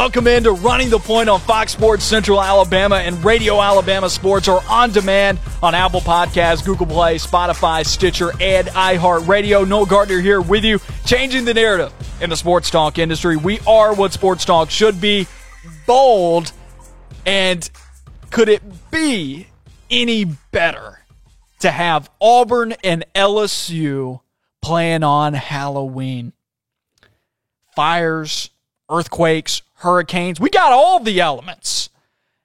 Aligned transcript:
Welcome 0.00 0.28
into 0.28 0.52
Running 0.52 0.88
the 0.88 0.98
Point 0.98 1.28
on 1.28 1.40
Fox 1.40 1.72
Sports 1.72 2.04
Central 2.04 2.42
Alabama 2.42 2.96
and 2.96 3.22
Radio 3.22 3.60
Alabama 3.60 4.08
Sports 4.08 4.48
or 4.48 4.62
on 4.66 4.92
demand 4.92 5.38
on 5.62 5.74
Apple 5.74 6.00
Podcasts, 6.00 6.64
Google 6.64 6.86
Play, 6.86 7.16
Spotify, 7.16 7.84
Stitcher, 7.84 8.30
and 8.40 8.68
iHeartRadio. 8.68 9.68
Noah 9.68 9.84
Gardner 9.84 10.20
here 10.20 10.40
with 10.40 10.64
you, 10.64 10.80
changing 11.04 11.44
the 11.44 11.52
narrative 11.52 11.92
in 12.22 12.30
the 12.30 12.36
sports 12.36 12.70
talk 12.70 12.96
industry. 12.96 13.36
We 13.36 13.60
are 13.66 13.92
what 13.94 14.14
sports 14.14 14.46
talk 14.46 14.70
should 14.70 15.02
be 15.02 15.26
bold. 15.86 16.50
And 17.26 17.68
could 18.30 18.48
it 18.48 18.62
be 18.90 19.48
any 19.90 20.24
better 20.24 21.00
to 21.58 21.70
have 21.70 22.10
Auburn 22.22 22.72
and 22.82 23.04
LSU 23.14 24.20
playing 24.62 25.02
on 25.02 25.34
Halloween? 25.34 26.32
Fires, 27.76 28.48
earthquakes, 28.88 29.60
hurricanes. 29.80 30.40
We 30.40 30.50
got 30.50 30.72
all 30.72 31.00
the 31.00 31.20
elements. 31.20 31.90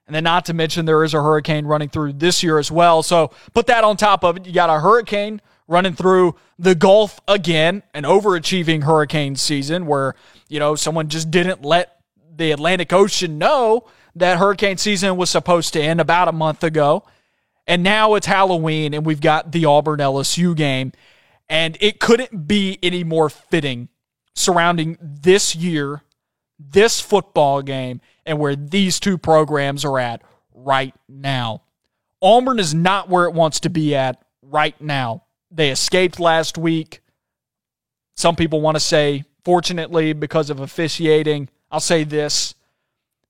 And 0.06 0.14
then, 0.14 0.24
not 0.24 0.44
to 0.46 0.54
mention, 0.54 0.84
there 0.84 1.02
is 1.02 1.14
a 1.14 1.22
hurricane 1.22 1.66
running 1.66 1.88
through 1.88 2.14
this 2.14 2.42
year 2.42 2.58
as 2.58 2.70
well. 2.70 3.02
So, 3.02 3.32
put 3.54 3.66
that 3.66 3.82
on 3.82 3.96
top 3.96 4.22
of 4.24 4.36
it. 4.36 4.46
You 4.46 4.52
got 4.52 4.70
a 4.70 4.78
hurricane 4.78 5.40
running 5.66 5.94
through 5.94 6.36
the 6.58 6.74
Gulf 6.76 7.20
again, 7.26 7.82
an 7.92 8.04
overachieving 8.04 8.84
hurricane 8.84 9.34
season 9.34 9.86
where, 9.86 10.14
you 10.48 10.60
know, 10.60 10.76
someone 10.76 11.08
just 11.08 11.30
didn't 11.30 11.62
let 11.62 12.00
the 12.36 12.52
Atlantic 12.52 12.92
Ocean 12.92 13.38
know 13.38 13.88
that 14.14 14.38
hurricane 14.38 14.76
season 14.76 15.16
was 15.16 15.28
supposed 15.28 15.72
to 15.72 15.82
end 15.82 16.00
about 16.00 16.28
a 16.28 16.32
month 16.32 16.62
ago. 16.62 17.04
And 17.66 17.82
now 17.82 18.14
it's 18.14 18.26
Halloween, 18.26 18.94
and 18.94 19.04
we've 19.04 19.20
got 19.20 19.50
the 19.50 19.64
Auburn 19.64 19.98
LSU 19.98 20.54
game. 20.54 20.92
And 21.48 21.76
it 21.80 21.98
couldn't 21.98 22.46
be 22.46 22.78
any 22.82 23.02
more 23.02 23.28
fitting 23.28 23.88
surrounding 24.34 24.98
this 25.00 25.56
year 25.56 26.02
this 26.58 27.00
football 27.00 27.62
game 27.62 28.00
and 28.24 28.38
where 28.38 28.56
these 28.56 29.00
two 29.00 29.18
programs 29.18 29.84
are 29.84 29.98
at 29.98 30.22
right 30.54 30.94
now. 31.08 31.62
Auburn 32.22 32.58
is 32.58 32.74
not 32.74 33.08
where 33.08 33.26
it 33.26 33.34
wants 33.34 33.60
to 33.60 33.70
be 33.70 33.94
at 33.94 34.22
right 34.42 34.78
now. 34.80 35.24
They 35.50 35.70
escaped 35.70 36.18
last 36.18 36.58
week. 36.58 37.00
Some 38.16 38.36
people 38.36 38.60
want 38.60 38.76
to 38.76 38.80
say, 38.80 39.24
fortunately, 39.44 40.12
because 40.12 40.50
of 40.50 40.60
officiating. 40.60 41.48
I'll 41.70 41.80
say 41.80 42.04
this 42.04 42.54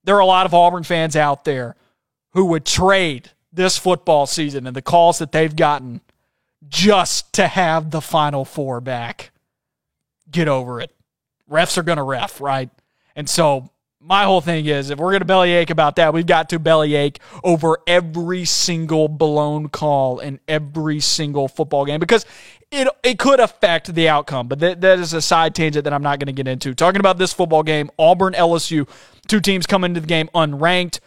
there 0.04 0.16
are 0.16 0.20
a 0.20 0.26
lot 0.26 0.46
of 0.46 0.54
Auburn 0.54 0.84
fans 0.84 1.16
out 1.16 1.44
there 1.44 1.74
who 2.30 2.44
would 2.46 2.64
trade 2.64 3.30
this 3.52 3.76
football 3.76 4.26
season 4.26 4.66
and 4.66 4.76
the 4.76 4.82
calls 4.82 5.18
that 5.18 5.32
they've 5.32 5.54
gotten 5.54 6.00
just 6.68 7.32
to 7.34 7.48
have 7.48 7.90
the 7.90 8.00
Final 8.00 8.44
Four 8.44 8.80
back. 8.80 9.32
Get 10.30 10.48
over 10.48 10.80
it. 10.80 10.94
Refs 11.50 11.76
are 11.76 11.82
going 11.82 11.98
to 11.98 12.02
ref, 12.04 12.40
right? 12.40 12.70
And 13.16 13.28
so 13.28 13.70
my 14.00 14.24
whole 14.24 14.40
thing 14.40 14.66
is 14.66 14.90
if 14.90 14.98
we're 14.98 15.10
going 15.10 15.20
to 15.20 15.26
bellyache 15.26 15.70
about 15.70 15.96
that, 15.96 16.14
we've 16.14 16.26
got 16.26 16.50
to 16.50 16.60
bellyache 16.60 17.18
over 17.42 17.78
every 17.86 18.44
single 18.44 19.08
blown 19.08 19.68
call 19.68 20.20
in 20.20 20.38
every 20.46 21.00
single 21.00 21.48
football 21.48 21.84
game 21.84 21.98
because 21.98 22.24
it 22.70 22.88
it 23.02 23.18
could 23.18 23.40
affect 23.40 23.92
the 23.94 24.08
outcome. 24.08 24.48
But 24.48 24.60
that, 24.60 24.80
that 24.82 24.98
is 24.98 25.12
a 25.12 25.22
side 25.22 25.54
tangent 25.54 25.84
that 25.84 25.92
I'm 25.92 26.02
not 26.02 26.20
going 26.20 26.26
to 26.26 26.32
get 26.32 26.46
into. 26.46 26.74
Talking 26.74 27.00
about 27.00 27.18
this 27.18 27.32
football 27.32 27.62
game, 27.62 27.90
Auburn, 27.98 28.34
LSU, 28.34 28.88
two 29.26 29.40
teams 29.40 29.66
coming 29.66 29.90
into 29.90 30.00
the 30.00 30.06
game 30.06 30.28
unranked. 30.34 31.00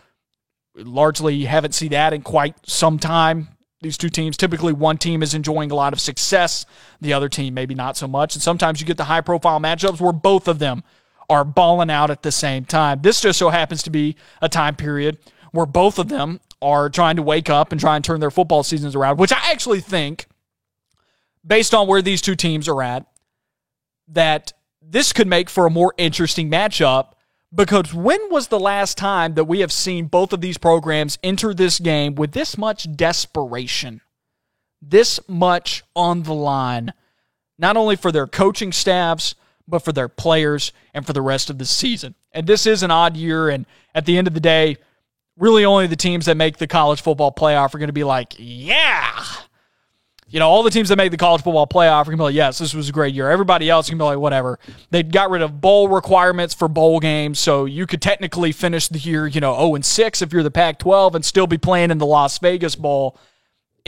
Largely 0.76 1.46
haven't 1.46 1.76
seen 1.76 1.92
that 1.92 2.14
in 2.14 2.22
quite 2.22 2.56
some 2.68 3.00
time. 3.00 3.50
These 3.82 3.98
two 3.98 4.10
teams, 4.10 4.36
typically 4.36 4.74
one 4.74 4.98
team 4.98 5.24
is 5.24 5.34
enjoying 5.34 5.72
a 5.72 5.76
lot 5.76 5.94
of 5.94 6.02
success, 6.02 6.66
the 7.00 7.14
other 7.14 7.30
team 7.30 7.54
maybe 7.54 7.76
not 7.76 7.96
so 7.96 8.10
much. 8.10 8.36
And 8.36 8.42
sometimes 8.42 8.82
you 8.82 8.88
get 8.88 8.98
the 8.98 9.06
high 9.06 9.22
profile 9.22 9.60
matchups 9.60 10.02
where 10.02 10.12
both 10.12 10.50
of 10.50 10.60
them 10.60 10.84
are 11.30 11.46
balling 11.46 11.90
out 11.92 12.10
at 12.10 12.24
the 12.24 12.32
same 12.32 12.66
time. 12.66 13.02
This 13.02 13.22
just 13.22 13.40
so 13.40 13.50
happens 13.50 13.84
to 13.84 13.90
be 13.90 14.16
a 14.42 14.50
time 14.50 14.76
period 14.76 15.18
where 15.52 15.66
both 15.66 16.00
of 16.00 16.10
them 16.10 16.40
are 16.62 16.90
trying 16.90 17.16
to 17.16 17.24
wake 17.24 17.50
up 17.50 17.72
and 17.72 17.80
try 17.80 17.96
and 17.96 18.04
turn 18.04 18.20
their 18.20 18.32
football 18.32 18.64
seasons 18.64 18.96
around, 18.96 19.18
which 19.18 19.32
I 19.32 19.52
actually 19.52 19.80
think, 19.80 20.28
based 21.46 21.74
on 21.74 21.88
where 21.88 22.02
these 22.02 22.22
two 22.22 22.36
teams 22.36 22.68
are 22.68 22.82
at, 22.82 23.06
that 24.10 24.54
this 24.82 25.14
could 25.14 25.28
make 25.28 25.50
for 25.50 25.66
a 25.66 25.72
more 25.72 25.94
interesting 25.98 26.50
matchup. 26.50 27.14
Because 27.54 27.94
when 27.94 28.20
was 28.30 28.50
the 28.50 28.60
last 28.60 28.98
time 28.98 29.34
that 29.34 29.46
we 29.46 29.62
have 29.62 29.72
seen 29.72 30.06
both 30.06 30.34
of 30.34 30.42
these 30.42 30.60
programs 30.60 31.18
enter 31.24 31.52
this 31.54 31.80
game 31.80 32.14
with 32.14 32.34
this 32.34 32.60
much 32.60 32.96
desperation, 32.96 34.02
this 34.82 35.20
much 35.28 35.84
on 35.96 36.24
the 36.24 36.34
line, 36.34 36.94
not 37.58 37.76
only 37.76 37.96
for 37.96 38.12
their 38.12 38.28
coaching 38.28 38.72
staffs, 38.72 39.34
but 39.70 39.80
for 39.80 39.92
their 39.92 40.08
players 40.08 40.72
and 40.94 41.06
for 41.06 41.14
the 41.14 41.22
rest 41.22 41.50
of 41.50 41.58
the 41.58 41.66
season. 41.66 42.16
And 42.32 42.48
this 42.48 42.66
is 42.66 42.84
an 42.84 42.92
odd 42.92 43.16
year. 43.16 43.50
And 43.50 43.66
at 43.94 44.06
the 44.06 44.18
end 44.18 44.28
of 44.28 44.34
the 44.34 44.40
day, 44.40 44.78
really 45.38 45.66
only 45.66 45.88
the 45.88 45.96
teams 45.96 46.26
that 46.26 46.36
make 46.36 46.58
the 46.58 46.68
college 46.68 47.02
football 47.02 47.32
playoff 47.32 47.74
are 47.74 47.78
going 47.78 47.88
to 47.88 47.94
be 47.94 48.04
like, 48.04 48.36
yeah. 48.38 49.24
You 50.28 50.38
know, 50.38 50.48
all 50.48 50.62
the 50.62 50.70
teams 50.70 50.90
that 50.90 50.96
make 50.98 51.10
the 51.10 51.18
college 51.18 51.42
football 51.42 51.66
playoff 51.66 52.02
are 52.02 52.06
going 52.06 52.18
to 52.18 52.22
be 52.22 52.24
like, 52.26 52.36
yes, 52.36 52.60
this 52.60 52.76
was 52.76 52.88
a 52.88 52.92
great 52.92 53.16
year. 53.16 53.32
Everybody 53.32 53.68
else 53.68 53.90
can 53.90 53.98
be 53.98 54.04
like, 54.04 54.20
whatever. 54.20 54.60
They 54.92 55.02
got 55.02 55.32
rid 55.32 55.42
of 55.42 55.60
bowl 55.60 55.88
requirements 55.88 56.54
for 56.54 56.68
bowl 56.68 57.00
games. 57.00 57.40
So 57.40 57.66
you 57.66 57.88
could 57.88 58.00
technically 58.00 58.52
finish 58.52 58.88
the 58.90 59.00
year, 59.00 59.26
you 59.26 59.42
know, 59.42 59.56
0 59.56 59.76
and 59.76 59.86
6 59.86 60.22
if 60.22 60.32
you're 60.32 60.44
the 60.44 60.52
Pac 60.52 60.78
12 60.78 61.16
and 61.16 61.26
still 61.26 61.48
be 61.48 61.58
playing 61.58 61.90
in 61.90 61.98
the 61.98 62.06
Las 62.06 62.38
Vegas 62.38 62.76
Bowl 62.76 63.18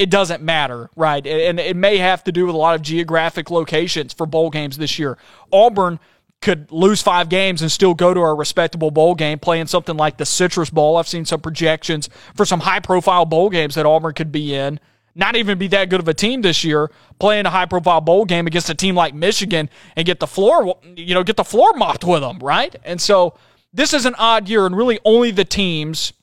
it 0.01 0.09
doesn't 0.09 0.41
matter, 0.41 0.89
right? 0.95 1.25
And 1.27 1.59
it 1.59 1.75
may 1.75 1.97
have 1.97 2.23
to 2.23 2.31
do 2.31 2.47
with 2.47 2.55
a 2.55 2.57
lot 2.57 2.73
of 2.73 2.81
geographic 2.81 3.51
locations 3.51 4.13
for 4.13 4.25
bowl 4.25 4.49
games 4.49 4.79
this 4.79 4.97
year. 4.97 5.15
Auburn 5.53 5.99
could 6.41 6.71
lose 6.71 7.03
five 7.03 7.29
games 7.29 7.61
and 7.61 7.71
still 7.71 7.93
go 7.93 8.11
to 8.11 8.19
a 8.21 8.33
respectable 8.33 8.89
bowl 8.89 9.13
game 9.13 9.37
playing 9.37 9.67
something 9.67 9.95
like 9.95 10.17
the 10.17 10.25
Citrus 10.25 10.71
Bowl. 10.71 10.97
I've 10.97 11.07
seen 11.07 11.23
some 11.23 11.39
projections 11.39 12.09
for 12.33 12.45
some 12.45 12.61
high 12.61 12.79
profile 12.79 13.25
bowl 13.25 13.51
games 13.51 13.75
that 13.75 13.85
Auburn 13.85 14.15
could 14.15 14.31
be 14.31 14.55
in. 14.55 14.79
Not 15.13 15.35
even 15.35 15.59
be 15.59 15.67
that 15.67 15.91
good 15.91 15.99
of 15.99 16.07
a 16.07 16.15
team 16.15 16.41
this 16.41 16.63
year, 16.63 16.89
playing 17.19 17.45
a 17.45 17.51
high 17.51 17.67
profile 17.67 18.01
bowl 18.01 18.25
game 18.25 18.47
against 18.47 18.71
a 18.71 18.75
team 18.75 18.95
like 18.95 19.13
Michigan 19.13 19.69
and 19.95 20.03
get 20.03 20.19
the 20.19 20.25
floor, 20.25 20.79
you 20.95 21.13
know, 21.13 21.23
get 21.23 21.37
the 21.37 21.43
floor 21.43 21.73
mopped 21.73 22.03
with 22.05 22.21
them, 22.21 22.39
right? 22.39 22.75
And 22.83 22.99
so 22.99 23.35
this 23.71 23.93
is 23.93 24.07
an 24.07 24.15
odd 24.15 24.49
year, 24.49 24.65
and 24.65 24.75
really 24.75 24.99
only 25.05 25.29
the 25.29 25.45
teams 25.45 26.13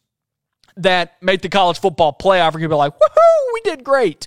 that 0.78 1.22
make 1.22 1.42
the 1.42 1.48
college 1.48 1.78
football 1.78 2.16
playoff 2.18 2.48
are 2.48 2.52
going 2.52 2.62
to 2.62 2.68
be 2.68 2.74
like, 2.74 2.94
woohoo, 2.94 3.52
we 3.52 3.60
did 3.62 3.84
great. 3.84 4.26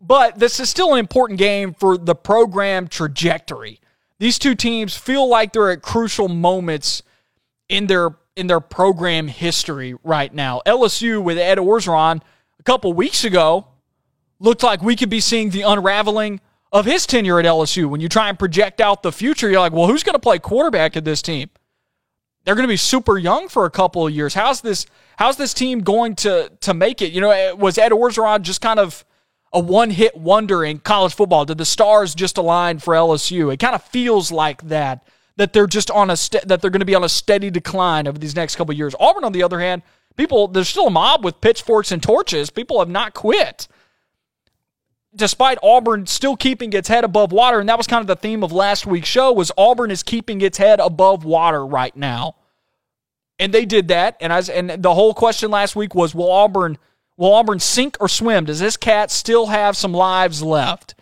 But 0.00 0.38
this 0.38 0.58
is 0.58 0.68
still 0.68 0.92
an 0.94 0.98
important 0.98 1.38
game 1.38 1.74
for 1.74 1.96
the 1.96 2.14
program 2.14 2.88
trajectory. 2.88 3.80
These 4.18 4.38
two 4.38 4.54
teams 4.54 4.96
feel 4.96 5.28
like 5.28 5.52
they're 5.52 5.70
at 5.70 5.82
crucial 5.82 6.28
moments 6.28 7.02
in 7.68 7.86
their 7.86 8.10
in 8.34 8.46
their 8.46 8.60
program 8.60 9.28
history 9.28 9.94
right 10.02 10.32
now. 10.32 10.62
LSU 10.66 11.22
with 11.22 11.36
Ed 11.36 11.58
Orgeron 11.58 12.22
a 12.58 12.62
couple 12.62 12.92
weeks 12.94 13.24
ago 13.24 13.66
looked 14.38 14.62
like 14.62 14.82
we 14.82 14.96
could 14.96 15.10
be 15.10 15.20
seeing 15.20 15.50
the 15.50 15.62
unraveling 15.62 16.40
of 16.72 16.86
his 16.86 17.06
tenure 17.06 17.38
at 17.38 17.44
LSU. 17.44 17.88
When 17.88 18.00
you 18.00 18.08
try 18.08 18.30
and 18.30 18.38
project 18.38 18.80
out 18.80 19.02
the 19.02 19.12
future, 19.12 19.50
you're 19.50 19.60
like, 19.60 19.72
well, 19.72 19.86
who's 19.86 20.02
going 20.02 20.14
to 20.14 20.18
play 20.18 20.38
quarterback 20.38 20.96
at 20.96 21.04
this 21.04 21.20
team? 21.20 21.50
They're 22.44 22.54
going 22.54 22.66
to 22.66 22.72
be 22.72 22.76
super 22.76 23.18
young 23.18 23.48
for 23.48 23.64
a 23.64 23.70
couple 23.70 24.06
of 24.06 24.12
years. 24.12 24.34
How's 24.34 24.60
this 24.60 24.86
how's 25.16 25.36
this 25.36 25.54
team 25.54 25.80
going 25.80 26.16
to 26.16 26.50
to 26.60 26.74
make 26.74 27.02
it? 27.02 27.12
You 27.12 27.20
know, 27.20 27.30
eh, 27.30 27.52
was 27.52 27.78
Ed 27.78 27.92
Orgeron 27.92 28.42
just 28.42 28.60
kind 28.60 28.80
of 28.80 29.04
a 29.52 29.60
one 29.60 29.90
hit 29.90 30.16
wonder 30.16 30.64
in 30.64 30.78
college 30.78 31.14
football? 31.14 31.44
Did 31.44 31.58
the 31.58 31.64
stars 31.64 32.14
just 32.14 32.38
align 32.38 32.78
for 32.78 32.94
LSU? 32.94 33.52
It 33.52 33.58
kind 33.58 33.74
of 33.74 33.82
feels 33.84 34.32
like 34.32 34.62
that 34.62 35.06
that 35.36 35.52
they're 35.52 35.66
just 35.66 35.90
on 35.90 36.10
a 36.10 36.16
that 36.44 36.60
they're 36.60 36.70
going 36.70 36.80
to 36.80 36.86
be 36.86 36.94
on 36.94 37.04
a 37.04 37.08
steady 37.08 37.50
decline 37.50 38.06
over 38.06 38.18
these 38.18 38.36
next 38.36 38.56
couple 38.56 38.72
of 38.72 38.78
years. 38.78 38.94
Auburn, 38.98 39.24
on 39.24 39.32
the 39.32 39.42
other 39.42 39.60
hand, 39.60 39.82
people 40.16 40.48
there's 40.48 40.68
still 40.68 40.88
a 40.88 40.90
mob 40.90 41.24
with 41.24 41.40
pitchforks 41.40 41.92
and 41.92 42.02
torches. 42.02 42.50
People 42.50 42.78
have 42.80 42.88
not 42.88 43.14
quit. 43.14 43.68
Despite 45.14 45.58
Auburn 45.62 46.06
still 46.06 46.36
keeping 46.36 46.72
its 46.72 46.88
head 46.88 47.04
above 47.04 47.32
water, 47.32 47.60
and 47.60 47.68
that 47.68 47.76
was 47.76 47.86
kind 47.86 48.00
of 48.00 48.06
the 48.06 48.16
theme 48.16 48.42
of 48.42 48.50
last 48.50 48.86
week's 48.86 49.08
show, 49.08 49.32
was 49.32 49.52
Auburn 49.58 49.90
is 49.90 50.02
keeping 50.02 50.40
its 50.40 50.58
head 50.58 50.80
above 50.80 51.24
water 51.24 51.66
right 51.66 51.94
now 51.94 52.36
and 53.42 53.52
they 53.52 53.64
did 53.64 53.88
that. 53.88 54.16
And 54.20 54.32
I 54.32 54.40
and 54.52 54.82
the 54.82 54.94
whole 54.94 55.14
question 55.14 55.50
last 55.50 55.74
week 55.74 55.94
was, 55.94 56.14
will 56.14 56.30
Auburn 56.30 56.78
will 57.16 57.34
Auburn 57.34 57.58
sink 57.58 57.96
or 58.00 58.08
swim? 58.08 58.44
Does 58.44 58.60
this 58.60 58.76
cat 58.76 59.10
still 59.10 59.46
have 59.46 59.76
some 59.76 59.92
lives 59.92 60.42
left? 60.42 60.94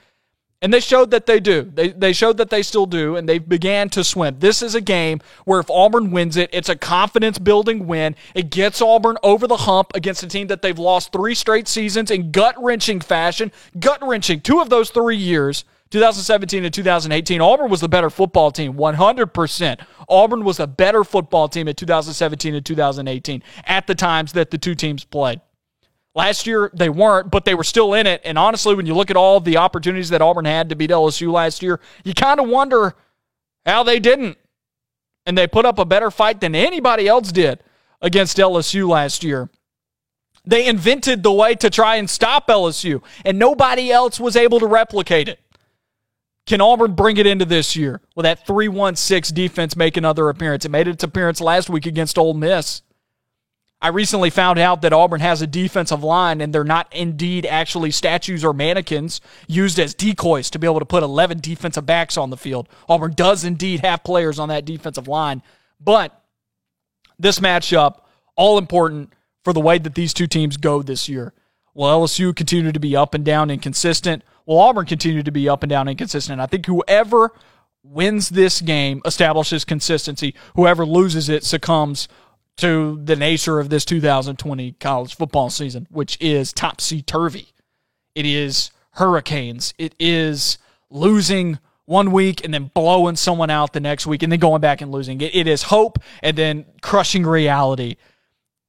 And 0.62 0.74
they 0.74 0.80
showed 0.80 1.10
that 1.12 1.24
they 1.24 1.40
do. 1.40 1.62
They, 1.62 1.88
they 1.88 2.12
showed 2.12 2.36
that 2.36 2.50
they 2.50 2.62
still 2.62 2.84
do, 2.84 3.16
and 3.16 3.26
they 3.26 3.38
began 3.38 3.88
to 3.90 4.04
swim. 4.04 4.36
This 4.40 4.60
is 4.60 4.74
a 4.74 4.80
game 4.82 5.20
where 5.46 5.58
if 5.58 5.70
Auburn 5.70 6.10
wins 6.10 6.36
it, 6.36 6.50
it's 6.52 6.68
a 6.68 6.76
confidence 6.76 7.38
building 7.38 7.86
win. 7.86 8.14
It 8.34 8.50
gets 8.50 8.82
Auburn 8.82 9.16
over 9.22 9.46
the 9.46 9.56
hump 9.56 9.92
against 9.94 10.22
a 10.22 10.26
team 10.26 10.48
that 10.48 10.60
they've 10.60 10.78
lost 10.78 11.12
three 11.12 11.34
straight 11.34 11.66
seasons 11.66 12.10
in 12.10 12.30
gut 12.30 12.56
wrenching 12.62 13.00
fashion. 13.00 13.52
Gut 13.78 14.06
wrenching. 14.06 14.42
Two 14.42 14.60
of 14.60 14.68
those 14.68 14.90
three 14.90 15.16
years 15.16 15.64
2017 15.90 16.64
and 16.64 16.72
2018, 16.72 17.40
Auburn 17.40 17.68
was 17.68 17.80
the 17.80 17.88
better 17.88 18.10
football 18.10 18.52
team, 18.52 18.74
100%. 18.74 19.80
Auburn 20.08 20.44
was 20.44 20.60
a 20.60 20.66
better 20.66 21.02
football 21.02 21.48
team 21.48 21.66
in 21.66 21.74
2017 21.74 22.54
and 22.54 22.64
2018 22.64 23.42
at 23.64 23.86
the 23.88 23.94
times 23.96 24.32
that 24.34 24.50
the 24.50 24.58
two 24.58 24.76
teams 24.76 25.04
played. 25.04 25.40
Last 26.14 26.46
year, 26.46 26.70
they 26.74 26.88
weren't, 26.88 27.30
but 27.30 27.44
they 27.44 27.54
were 27.54 27.64
still 27.64 27.94
in 27.94 28.06
it. 28.06 28.20
And 28.24 28.36
honestly, 28.36 28.74
when 28.74 28.86
you 28.86 28.94
look 28.94 29.10
at 29.10 29.16
all 29.16 29.38
the 29.38 29.58
opportunities 29.58 30.08
that 30.10 30.20
Auburn 30.20 30.44
had 30.44 30.68
to 30.70 30.74
beat 30.74 30.90
LSU 30.90 31.32
last 31.32 31.62
year, 31.62 31.78
you 32.04 32.14
kind 32.14 32.40
of 32.40 32.48
wonder 32.48 32.94
how 33.64 33.82
they 33.84 34.00
didn't. 34.00 34.36
and 35.26 35.36
they 35.38 35.46
put 35.46 35.66
up 35.66 35.78
a 35.78 35.84
better 35.84 36.10
fight 36.10 36.40
than 36.40 36.54
anybody 36.54 37.06
else 37.06 37.30
did 37.30 37.62
against 38.00 38.38
LSU 38.38 38.88
last 38.88 39.22
year. 39.22 39.48
They 40.44 40.66
invented 40.66 41.22
the 41.22 41.32
way 41.32 41.54
to 41.56 41.68
try 41.70 41.96
and 41.96 42.08
stop 42.08 42.48
LSU, 42.48 43.02
and 43.24 43.38
nobody 43.38 43.92
else 43.92 44.18
was 44.18 44.34
able 44.34 44.58
to 44.60 44.66
replicate 44.66 45.28
it. 45.28 45.38
Can 46.46 46.60
Auburn 46.60 46.94
bring 46.94 47.18
it 47.18 47.26
into 47.26 47.44
this 47.44 47.76
year? 47.76 48.00
Will 48.16 48.22
that 48.24 48.46
316 48.46 49.34
defense 49.34 49.76
make 49.76 49.96
another 49.96 50.28
appearance? 50.30 50.64
It 50.64 50.70
made 50.70 50.88
its 50.88 51.04
appearance 51.04 51.40
last 51.40 51.68
week 51.68 51.86
against 51.86 52.18
Ole 52.18 52.34
Miss. 52.34 52.82
I 53.82 53.88
recently 53.88 54.29
found 54.29 54.59
out 54.59 54.82
that 54.82 54.93
Auburn 54.93 55.21
has 55.21 55.41
a 55.41 55.47
defensive 55.47 56.05
line 56.05 56.43
and 56.43 56.55
they're 56.55 56.65
not 56.65 56.94
indeed 56.94 57.47
actually 57.47 57.91
statues 57.91 58.44
or 58.44 58.53
mannequins 58.53 59.23
used 59.49 59.79
as 59.79 59.94
decoys 59.94 60.50
to 60.50 60.59
be 60.59 60.67
able 60.67 60.81
to 60.81 60.85
put 60.87 61.03
11 61.03 61.41
defensive 61.41 61.87
backs 61.87 62.19
on 62.19 62.29
the 62.29 62.37
field. 62.37 62.69
Auburn 62.91 63.15
does 63.15 63.43
indeed 63.43 63.81
have 63.81 64.05
players 64.05 64.38
on 64.38 64.50
that 64.50 64.67
defensive 64.67 65.09
line, 65.09 65.43
but 65.81 66.23
this 67.19 67.41
matchup, 67.41 68.00
all 68.37 68.59
important 68.59 69.12
for 69.44 69.53
the 69.55 69.61
way 69.61 69.79
that 69.79 69.94
these 69.94 70.12
two 70.12 70.27
teams 70.27 70.59
go 70.59 70.82
this 70.82 71.09
year. 71.09 71.32
Will 71.73 71.87
LSU 71.87 72.37
continue 72.37 72.73
to 72.73 72.81
be 72.81 72.97
up 72.97 73.15
and 73.15 73.25
down 73.25 73.49
and 73.49 73.62
consistent? 73.62 74.23
Will 74.44 74.59
Auburn 74.59 74.85
continue 74.85 75.23
to 75.23 75.31
be 75.31 75.49
up 75.49 75.62
and 75.62 75.71
down 75.71 75.88
and 75.88 75.97
consistent? 75.97 76.41
I 76.41 76.47
think 76.47 76.67
whoever 76.67 77.32
wins 77.82 78.29
this 78.29 78.61
game 78.61 79.00
establishes 79.05 79.65
consistency. 79.65 80.35
Whoever 80.55 80.85
loses 80.85 81.29
it 81.29 81.44
succumbs 81.44 82.09
to 82.60 83.00
the 83.02 83.16
nature 83.16 83.58
of 83.58 83.70
this 83.70 83.84
2020 83.84 84.72
college 84.72 85.14
football 85.14 85.50
season, 85.50 85.86
which 85.90 86.16
is 86.20 86.52
topsy 86.52 87.02
turvy. 87.02 87.48
It 88.14 88.26
is 88.26 88.70
hurricanes. 88.92 89.74
It 89.78 89.94
is 89.98 90.58
losing 90.90 91.58
one 91.86 92.12
week 92.12 92.44
and 92.44 92.54
then 92.54 92.70
blowing 92.72 93.16
someone 93.16 93.50
out 93.50 93.72
the 93.72 93.80
next 93.80 94.06
week 94.06 94.22
and 94.22 94.30
then 94.30 94.38
going 94.38 94.60
back 94.60 94.80
and 94.80 94.92
losing. 94.92 95.20
it, 95.20 95.34
it 95.34 95.46
is 95.46 95.64
hope 95.64 95.98
and 96.22 96.36
then 96.36 96.64
crushing 96.82 97.24
reality. 97.24 97.96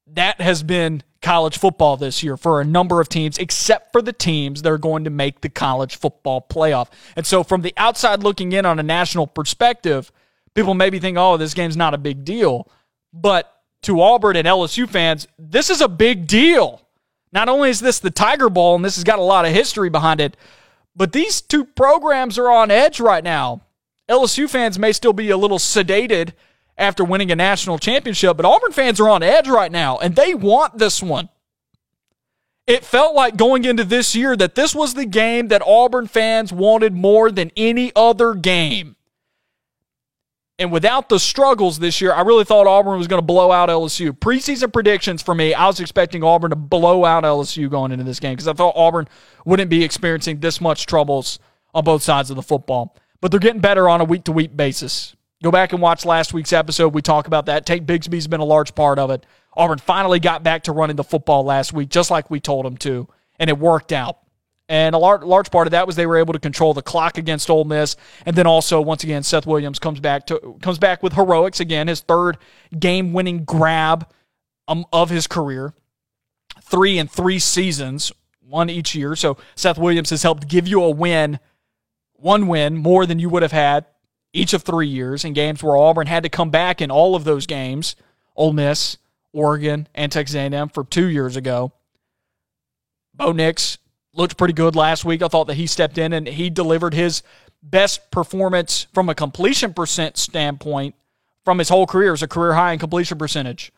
That 0.07 0.41
has 0.41 0.63
been 0.63 1.03
college 1.21 1.57
football 1.57 1.97
this 1.97 2.23
year 2.23 2.35
for 2.35 2.61
a 2.61 2.65
number 2.65 2.99
of 2.99 3.09
teams, 3.09 3.37
except 3.37 3.91
for 3.91 4.01
the 4.01 4.13
teams 4.13 4.61
that 4.61 4.71
are 4.71 4.77
going 4.77 5.03
to 5.03 5.09
make 5.09 5.41
the 5.41 5.49
college 5.49 5.95
football 5.95 6.45
playoff. 6.49 6.89
And 7.15 7.25
so, 7.25 7.43
from 7.43 7.61
the 7.61 7.73
outside 7.77 8.23
looking 8.23 8.51
in 8.51 8.65
on 8.65 8.79
a 8.79 8.83
national 8.83 9.27
perspective, 9.27 10.11
people 10.55 10.73
maybe 10.73 10.99
think, 10.99 11.17
oh, 11.17 11.37
this 11.37 11.53
game's 11.53 11.77
not 11.77 11.93
a 11.93 11.97
big 11.97 12.25
deal. 12.25 12.67
But 13.13 13.53
to 13.83 14.01
Auburn 14.01 14.35
and 14.35 14.47
LSU 14.47 14.87
fans, 14.87 15.27
this 15.37 15.69
is 15.69 15.81
a 15.81 15.87
big 15.87 16.27
deal. 16.27 16.81
Not 17.31 17.49
only 17.49 17.69
is 17.69 17.79
this 17.79 17.99
the 17.99 18.11
Tiger 18.11 18.49
Bowl, 18.49 18.75
and 18.75 18.83
this 18.83 18.95
has 18.95 19.03
got 19.03 19.19
a 19.19 19.23
lot 19.23 19.45
of 19.45 19.53
history 19.53 19.89
behind 19.89 20.19
it, 20.19 20.35
but 20.95 21.13
these 21.13 21.41
two 21.41 21.63
programs 21.63 22.37
are 22.37 22.51
on 22.51 22.69
edge 22.69 22.99
right 22.99 23.23
now. 23.23 23.61
LSU 24.09 24.49
fans 24.49 24.77
may 24.77 24.91
still 24.91 25.13
be 25.13 25.29
a 25.29 25.37
little 25.37 25.57
sedated 25.57 26.33
after 26.77 27.03
winning 27.03 27.31
a 27.31 27.35
national 27.35 27.77
championship, 27.77 28.35
but 28.35 28.45
Auburn 28.45 28.73
fans 28.73 28.99
are 28.99 29.09
on 29.09 29.23
edge 29.23 29.47
right 29.47 29.71
now, 29.71 29.97
and 29.97 30.15
they 30.15 30.35
want 30.35 30.77
this 30.77 31.01
one. 31.01 31.29
It 32.67 32.85
felt 32.85 33.15
like 33.15 33.37
going 33.37 33.65
into 33.65 33.83
this 33.83 34.15
year 34.15 34.35
that 34.35 34.55
this 34.55 34.75
was 34.75 34.93
the 34.93 35.05
game 35.05 35.47
that 35.47 35.61
Auburn 35.65 36.07
fans 36.07 36.53
wanted 36.53 36.93
more 36.93 37.31
than 37.31 37.51
any 37.55 37.91
other 37.95 38.33
game. 38.33 38.95
And 40.61 40.71
without 40.71 41.09
the 41.09 41.17
struggles 41.17 41.79
this 41.79 42.01
year, 42.01 42.13
I 42.13 42.21
really 42.21 42.43
thought 42.43 42.67
Auburn 42.67 42.99
was 42.99 43.07
going 43.07 43.17
to 43.17 43.25
blow 43.25 43.51
out 43.51 43.69
LSU. 43.69 44.11
Preseason 44.11 44.71
predictions 44.71 45.23
for 45.23 45.33
me, 45.33 45.55
I 45.55 45.65
was 45.65 45.79
expecting 45.79 46.23
Auburn 46.23 46.51
to 46.51 46.55
blow 46.55 47.03
out 47.03 47.23
LSU 47.23 47.67
going 47.67 47.91
into 47.91 48.03
this 48.03 48.19
game 48.19 48.33
because 48.33 48.47
I 48.47 48.53
thought 48.53 48.75
Auburn 48.75 49.07
wouldn't 49.43 49.71
be 49.71 49.83
experiencing 49.83 50.39
this 50.39 50.61
much 50.61 50.85
troubles 50.85 51.39
on 51.73 51.83
both 51.83 52.03
sides 52.03 52.29
of 52.29 52.35
the 52.35 52.43
football. 52.43 52.95
But 53.21 53.31
they're 53.31 53.39
getting 53.39 53.59
better 53.59 53.89
on 53.89 54.01
a 54.01 54.03
week 54.03 54.25
to 54.25 54.31
week 54.31 54.55
basis. 54.55 55.15
Go 55.41 55.49
back 55.49 55.73
and 55.73 55.81
watch 55.81 56.05
last 56.05 56.31
week's 56.31 56.53
episode. 56.53 56.93
We 56.93 57.01
talk 57.01 57.25
about 57.25 57.47
that. 57.47 57.65
Tank 57.65 57.87
Bigsby's 57.87 58.27
been 58.27 58.39
a 58.39 58.45
large 58.45 58.75
part 58.75 58.99
of 58.99 59.09
it. 59.09 59.25
Auburn 59.57 59.79
finally 59.79 60.19
got 60.19 60.43
back 60.43 60.61
to 60.65 60.73
running 60.73 60.95
the 60.95 61.03
football 61.03 61.43
last 61.43 61.73
week, 61.73 61.89
just 61.89 62.11
like 62.11 62.29
we 62.29 62.39
told 62.39 62.67
them 62.67 62.77
to, 62.77 63.07
and 63.39 63.49
it 63.49 63.57
worked 63.57 63.91
out. 63.91 64.19
And 64.71 64.95
a 64.95 64.97
large, 64.97 65.23
large 65.23 65.51
part 65.51 65.67
of 65.67 65.71
that 65.71 65.85
was 65.85 65.97
they 65.97 66.05
were 66.05 66.15
able 66.15 66.31
to 66.31 66.39
control 66.39 66.73
the 66.73 66.81
clock 66.81 67.17
against 67.17 67.49
Ole 67.49 67.65
Miss, 67.65 67.97
and 68.25 68.37
then 68.37 68.47
also 68.47 68.79
once 68.79 69.03
again 69.03 69.21
Seth 69.21 69.45
Williams 69.45 69.79
comes 69.79 69.99
back 69.99 70.25
to 70.27 70.57
comes 70.61 70.79
back 70.79 71.03
with 71.03 71.11
heroics 71.11 71.59
again, 71.59 71.89
his 71.89 71.99
third 71.99 72.37
game-winning 72.79 73.43
grab 73.43 74.09
um, 74.69 74.85
of 74.93 75.09
his 75.09 75.27
career, 75.27 75.73
three 76.61 76.97
in 76.97 77.09
three 77.09 77.37
seasons, 77.37 78.13
one 78.39 78.69
each 78.69 78.95
year. 78.95 79.13
So 79.17 79.35
Seth 79.55 79.77
Williams 79.77 80.09
has 80.09 80.23
helped 80.23 80.47
give 80.47 80.69
you 80.69 80.81
a 80.83 80.89
win, 80.89 81.39
one 82.13 82.47
win 82.47 82.77
more 82.77 83.05
than 83.05 83.19
you 83.19 83.27
would 83.27 83.41
have 83.41 83.51
had 83.51 83.85
each 84.31 84.53
of 84.53 84.63
three 84.63 84.87
years 84.87 85.25
in 85.25 85.33
games 85.33 85.61
where 85.61 85.75
Auburn 85.75 86.07
had 86.07 86.23
to 86.23 86.29
come 86.29 86.49
back 86.49 86.79
in 86.81 86.89
all 86.89 87.13
of 87.13 87.25
those 87.25 87.45
games. 87.45 87.97
Ole 88.37 88.53
Miss, 88.53 88.97
Oregon, 89.33 89.89
and 89.93 90.13
Texas 90.13 90.37
A&M 90.37 90.69
for 90.69 90.85
two 90.85 91.07
years 91.07 91.35
ago. 91.35 91.73
Bo 93.13 93.33
Nix 93.33 93.77
looked 94.13 94.37
pretty 94.37 94.53
good 94.53 94.75
last 94.75 95.05
week. 95.05 95.21
I 95.21 95.27
thought 95.27 95.47
that 95.47 95.55
he 95.55 95.67
stepped 95.67 95.97
in 95.97 96.13
and 96.13 96.27
he 96.27 96.49
delivered 96.49 96.93
his 96.93 97.23
best 97.63 98.11
performance 98.11 98.87
from 98.93 99.09
a 99.09 99.15
completion 99.15 99.73
percent 99.73 100.17
standpoint 100.17 100.95
from 101.45 101.59
his 101.59 101.69
whole 101.69 101.87
career. 101.87 102.09
It 102.09 102.11
was 102.11 102.23
a 102.23 102.27
career 102.27 102.53
high 102.53 102.73
in 102.73 102.79
completion 102.79 103.17
percentage. 103.17 103.71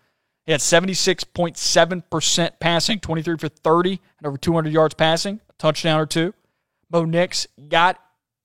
He 0.46 0.52
had 0.52 0.62
76.7% 0.62 2.60
passing, 2.60 3.00
23 3.00 3.38
for 3.38 3.48
30, 3.48 4.00
and 4.18 4.28
over 4.28 4.38
200 4.38 4.74
yards 4.74 4.94
passing, 4.94 5.40
a 5.50 5.54
touchdown 5.54 6.00
or 6.00 6.06
two. 6.06 6.34
Bo 6.90 7.06
Nix 7.06 7.48
got 7.70 7.98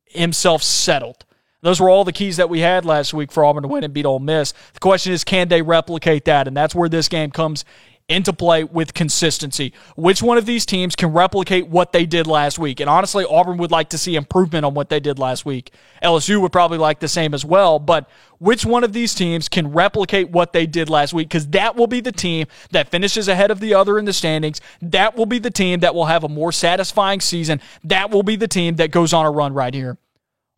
himself 0.05 0.63
settled. 0.63 1.25
Those 1.61 1.81
were 1.81 1.91
all 1.91 2.05
the 2.05 2.13
keys 2.13 2.37
that 2.37 2.49
we 2.49 2.61
had 2.61 2.85
last 2.85 3.13
week 3.13 3.33
for 3.33 3.45
Auburn 3.45 3.63
to 3.63 3.69
win 3.69 3.83
and 3.83 3.93
beat 3.93 4.07
Ole 4.07 4.21
Miss. 4.21 4.55
The 4.75 4.81
question 4.81 5.13
is, 5.13 5.25
can 5.25 5.49
they 5.49 5.61
replicate 5.61 6.25
that? 6.27 6.47
And 6.47 6.57
that's 6.57 6.75
where 6.75 6.89
this 6.89 7.09
game 7.09 7.33
comes 7.33 7.65
into 8.09 8.33
play 8.33 8.65
with 8.65 8.95
consistency. 8.95 9.73
Which 9.95 10.23
one 10.23 10.39
of 10.39 10.47
these 10.47 10.65
teams 10.65 10.97
can 10.97 11.13
replicate 11.13 11.69
what 11.69 11.93
they 11.93 12.07
did 12.07 12.27
last 12.27 12.59
week? 12.59 12.81
And 12.81 12.89
honestly, 12.89 13.27
Auburn 13.29 13.59
would 13.59 13.71
like 13.71 13.91
to 13.91 13.99
see 13.99 14.17
improvement 14.17 14.65
on 14.65 14.73
what 14.73 14.89
they 14.89 14.99
did 14.99 15.19
last 15.19 15.45
week. 15.45 15.73
LSU 16.03 16.41
would 16.41 16.53
probably 16.53 16.79
like 16.79 17.01
the 17.01 17.09
same 17.09 17.35
as 17.35 17.45
well, 17.45 17.79
but 17.79 18.09
which 18.39 18.65
one 18.65 18.83
of 18.83 18.95
these 18.95 19.15
teams 19.15 19.49
can 19.49 19.73
replicate 19.73 20.31
what 20.31 20.55
they 20.55 20.65
did 20.67 20.89
last 20.89 21.13
week? 21.13 21.29
Because 21.29 21.49
that 21.49 21.77
will 21.77 21.87
be 21.87 22.01
the 22.01 22.13
team 22.13 22.47
that 22.71 22.89
finishes 22.89 23.29
ahead 23.29 23.51
of 23.51 23.61
the 23.61 23.75
other 23.75 23.99
in 23.99 24.07
the 24.07 24.13
standings. 24.15 24.61
That 24.81 25.15
will 25.15 25.27
be 25.27 25.39
the 25.39 25.51
team 25.51 25.81
that 25.81 25.95
will 25.95 26.07
have 26.07 26.25
a 26.25 26.29
more 26.29 26.53
satisfying 26.53 27.21
season. 27.21 27.61
That 27.85 28.11
will 28.11 28.23
be 28.23 28.37
the 28.37 28.49
team 28.49 28.77
that 28.77 28.91
goes 28.91 29.13
on 29.13 29.27
a 29.27 29.31
run 29.31 29.53
right 29.53 29.75
here. 29.75 29.99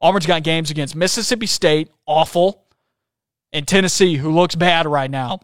Auburn's 0.01 0.27
got 0.27 0.45
games 0.45 0.71
against 0.71 0.95
Mississippi 0.95 1.47
State, 1.47 1.91
awful, 2.07 2.65
and 3.53 3.67
Tennessee, 3.67 4.17
who 4.17 4.31
looks 4.31 4.55
bad 4.55 4.87
right 4.87 5.11
now. 5.11 5.41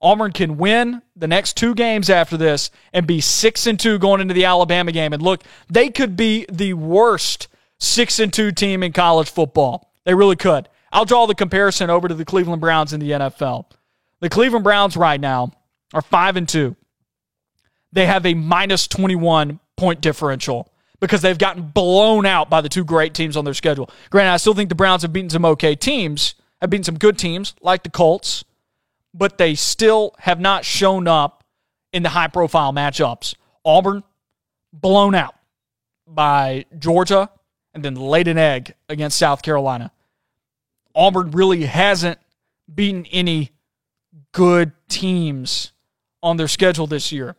Auburn 0.00 0.32
can 0.32 0.56
win 0.56 1.02
the 1.16 1.26
next 1.26 1.56
two 1.56 1.74
games 1.74 2.08
after 2.08 2.36
this 2.36 2.70
and 2.92 3.06
be 3.06 3.20
six 3.20 3.66
and 3.66 3.78
two 3.78 3.98
going 3.98 4.20
into 4.20 4.34
the 4.34 4.44
Alabama 4.44 4.92
game. 4.92 5.12
And 5.12 5.22
look, 5.22 5.42
they 5.68 5.90
could 5.90 6.16
be 6.16 6.46
the 6.50 6.74
worst 6.74 7.48
six 7.80 8.18
and 8.20 8.32
two 8.32 8.52
team 8.52 8.82
in 8.82 8.92
college 8.92 9.28
football. 9.28 9.92
They 10.04 10.14
really 10.14 10.36
could. 10.36 10.68
I'll 10.92 11.04
draw 11.04 11.26
the 11.26 11.34
comparison 11.34 11.90
over 11.90 12.08
to 12.08 12.14
the 12.14 12.24
Cleveland 12.24 12.60
Browns 12.60 12.92
in 12.92 13.00
the 13.00 13.10
NFL. 13.10 13.66
The 14.20 14.28
Cleveland 14.28 14.64
Browns 14.64 14.96
right 14.96 15.20
now 15.20 15.52
are 15.92 16.02
five 16.02 16.36
and 16.36 16.48
two. 16.48 16.76
They 17.92 18.06
have 18.06 18.24
a 18.24 18.34
minus 18.34 18.86
21 18.86 19.60
point 19.76 20.00
differential 20.00 20.72
because 21.00 21.22
they've 21.22 21.38
gotten 21.38 21.62
blown 21.62 22.26
out 22.26 22.50
by 22.50 22.60
the 22.60 22.68
two 22.68 22.84
great 22.84 23.14
teams 23.14 23.36
on 23.36 23.44
their 23.44 23.54
schedule. 23.54 23.90
Granted, 24.10 24.32
I 24.32 24.36
still 24.36 24.54
think 24.54 24.68
the 24.68 24.74
Browns 24.74 25.02
have 25.02 25.12
beaten 25.12 25.30
some 25.30 25.44
okay 25.44 25.74
teams, 25.74 26.34
have 26.60 26.70
beaten 26.70 26.84
some 26.84 26.98
good 26.98 27.18
teams 27.18 27.54
like 27.62 27.82
the 27.82 27.90
Colts 27.90 28.44
but 29.14 29.38
they 29.38 29.54
still 29.54 30.14
have 30.18 30.40
not 30.40 30.64
shown 30.64 31.08
up 31.08 31.44
in 31.92 32.02
the 32.02 32.08
high 32.10 32.28
profile 32.28 32.72
matchups. 32.72 33.34
Auburn 33.64 34.02
blown 34.72 35.14
out 35.14 35.34
by 36.06 36.66
Georgia 36.78 37.30
and 37.74 37.84
then 37.84 37.94
laid 37.94 38.28
an 38.28 38.38
egg 38.38 38.74
against 38.88 39.18
South 39.18 39.42
Carolina. 39.42 39.90
Auburn 40.94 41.30
really 41.30 41.64
hasn't 41.64 42.18
beaten 42.72 43.06
any 43.06 43.50
good 44.32 44.72
teams 44.88 45.72
on 46.22 46.36
their 46.36 46.48
schedule 46.48 46.86
this 46.86 47.12
year. 47.12 47.36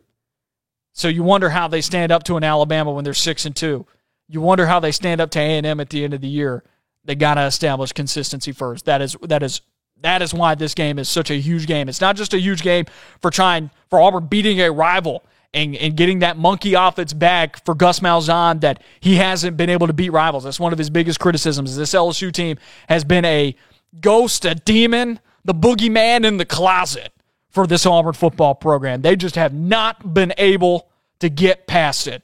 So 0.94 1.08
you 1.08 1.24
wonder 1.24 1.50
how 1.50 1.68
they 1.68 1.82
stand 1.82 2.12
up 2.12 2.24
to 2.24 2.38
an 2.38 2.44
Alabama 2.44 2.92
when 2.92 3.04
they're 3.04 3.14
6 3.14 3.46
and 3.46 3.56
2. 3.56 3.86
You 4.28 4.42
wonder 4.42 4.68
how 4.68 4.80
they 4.80 4.92
stand 4.92 5.22
up 5.22 5.32
to 5.32 5.40
A&M 5.40 5.80
at 5.80 5.90
the 5.90 6.04
end 6.04 6.14
of 6.14 6.22
the 6.22 6.28
year. 6.28 6.64
They 7.04 7.16
got 7.16 7.36
to 7.36 7.46
establish 7.46 7.92
consistency 7.94 8.52
first. 8.52 8.86
That 8.86 9.02
is 9.02 9.16
that 9.22 9.42
is 9.42 9.62
that 10.02 10.22
is 10.22 10.34
why 10.34 10.56
this 10.56 10.74
game 10.74 11.00
is 11.00 11.10
such 11.10 11.30
a 11.30 11.36
huge 11.36 11.68
game. 11.68 11.90
It's 11.90 12.02
not 12.02 12.16
just 12.16 12.34
a 12.34 12.40
huge 12.40 12.62
game 12.62 12.86
for 13.22 13.32
trying 13.32 13.70
for 13.90 14.00
Auburn 14.00 14.28
beating 14.28 14.60
a 14.62 14.72
rival 14.72 15.24
and, 15.54 15.76
and 15.76 15.96
getting 15.96 16.20
that 16.20 16.38
monkey 16.38 16.76
off 16.76 17.00
its 17.00 17.14
back 17.14 17.64
for 17.66 17.76
Gus 17.76 18.00
Malzahn 18.00 18.62
that 18.62 18.82
he 19.00 19.16
hasn't 19.16 19.58
been 19.58 19.70
able 19.70 19.88
to 19.88 19.94
beat 19.94 20.12
rivals. 20.12 20.44
That's 20.44 20.60
one 20.60 20.72
of 20.72 20.80
his 20.80 20.90
biggest 20.90 21.20
criticisms. 21.20 21.76
This 21.76 21.94
LSU 21.94 22.32
team 22.32 22.58
has 22.88 23.04
been 23.04 23.26
a 23.26 23.56
ghost, 24.00 24.46
a 24.46 24.56
demon, 24.56 25.20
the 25.44 25.56
boogeyman 25.56 26.26
in 26.26 26.38
the 26.38 26.46
closet 26.46 27.12
for 27.50 27.66
this 27.66 27.86
Auburn 27.86 28.14
football 28.14 28.56
program. 28.56 29.02
They 29.02 29.16
just 29.16 29.36
have 29.36 29.54
not 29.54 30.14
been 30.14 30.34
able 30.38 30.90
to 31.20 31.30
get 31.30 31.68
past 31.68 32.08
it. 32.08 32.24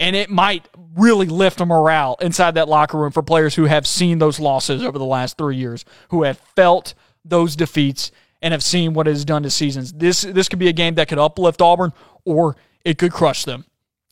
And 0.00 0.16
it 0.16 0.30
might 0.30 0.66
really 0.96 1.26
lift 1.26 1.60
a 1.60 1.66
morale 1.66 2.16
inside 2.20 2.54
that 2.54 2.68
locker 2.68 2.98
room 2.98 3.12
for 3.12 3.22
players 3.22 3.54
who 3.54 3.66
have 3.66 3.86
seen 3.86 4.18
those 4.18 4.40
losses 4.40 4.82
over 4.82 4.98
the 4.98 5.04
last 5.04 5.36
three 5.36 5.56
years, 5.56 5.84
who 6.08 6.24
have 6.24 6.38
felt 6.56 6.94
those 7.24 7.54
defeats 7.54 8.10
and 8.42 8.52
have 8.52 8.62
seen 8.62 8.94
what 8.94 9.06
it 9.06 9.10
has 9.10 9.26
done 9.26 9.42
to 9.42 9.50
seasons. 9.50 9.92
This 9.92 10.22
this 10.22 10.48
could 10.48 10.58
be 10.58 10.68
a 10.68 10.72
game 10.72 10.94
that 10.94 11.08
could 11.08 11.18
uplift 11.18 11.60
Auburn 11.60 11.92
or 12.24 12.56
it 12.84 12.98
could 12.98 13.12
crush 13.12 13.44
them. 13.44 13.66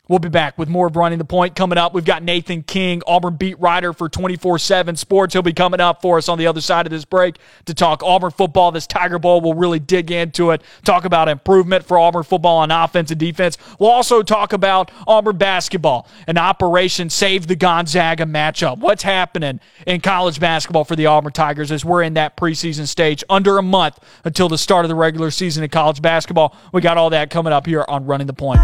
We'll 0.09 0.19
be 0.19 0.31
back 0.31 0.57
with 0.57 0.71
more 0.71 0.87
of 0.87 0.97
Running 0.97 1.19
the 1.19 1.25
Point 1.27 1.55
coming 1.55 1.77
up. 1.77 1.93
We've 1.93 2.05
got 2.05 2.23
Nathan 2.23 2.63
King, 2.63 3.03
Auburn 3.07 3.37
beat 3.37 3.61
writer 3.61 3.93
for 3.93 4.09
24 4.09 4.59
7 4.59 4.97
Sports. 4.97 5.35
He'll 5.35 5.43
be 5.43 5.53
coming 5.53 5.81
up 5.81 6.01
for 6.01 6.17
us 6.17 6.31
on 6.31 6.39
the 6.39 6.47
other 6.47 6.63
side 6.63 6.87
of 6.87 6.91
this 6.91 7.05
break 7.05 7.37
to 7.67 7.75
talk 7.75 8.03
Auburn 8.03 8.31
football. 8.31 8.73
This 8.73 8.87
Tiger 8.87 9.19
Bowl, 9.19 9.43
we'll 9.43 9.53
really 9.53 9.79
dig 9.79 10.11
into 10.11 10.51
it, 10.53 10.63
talk 10.83 11.05
about 11.05 11.29
improvement 11.29 11.85
for 11.85 11.99
Auburn 11.99 12.23
football 12.23 12.57
on 12.57 12.71
offense 12.71 13.11
and 13.11 13.21
defense. 13.21 13.59
We'll 13.79 13.91
also 13.91 14.23
talk 14.23 14.55
about 14.55 14.91
Auburn 15.07 15.37
basketball 15.37 16.09
and 16.27 16.39
Operation 16.39 17.11
Save 17.11 17.47
the 17.47 17.57
Gonzaga 17.57 18.25
matchup. 18.25 18.79
What's 18.79 19.03
happening 19.03 19.61
in 19.87 20.01
college 20.01 20.41
basketball 20.41 20.85
for 20.85 20.97
the 20.97 21.05
Auburn 21.05 21.35
Tigers 21.35 21.71
as 21.71 21.85
we're 21.85 22.03
in 22.03 22.15
that 22.15 22.35
preseason 22.35 22.89
stage 22.89 23.23
under 23.29 23.59
a 23.59 23.63
month 23.63 23.99
until 24.25 24.49
the 24.49 24.57
start 24.57 24.87
of 24.87 24.89
the 24.89 24.95
regular 24.95 25.31
season 25.31 25.63
in 25.63 25.69
college 25.69 26.01
basketball. 26.01 26.57
We 26.73 26.81
got 26.81 26.97
all 26.97 27.11
that 27.11 27.29
coming 27.29 27.53
up 27.53 27.67
here 27.67 27.85
on 27.87 28.07
Running 28.07 28.27
the 28.27 28.33
Point. 28.33 28.63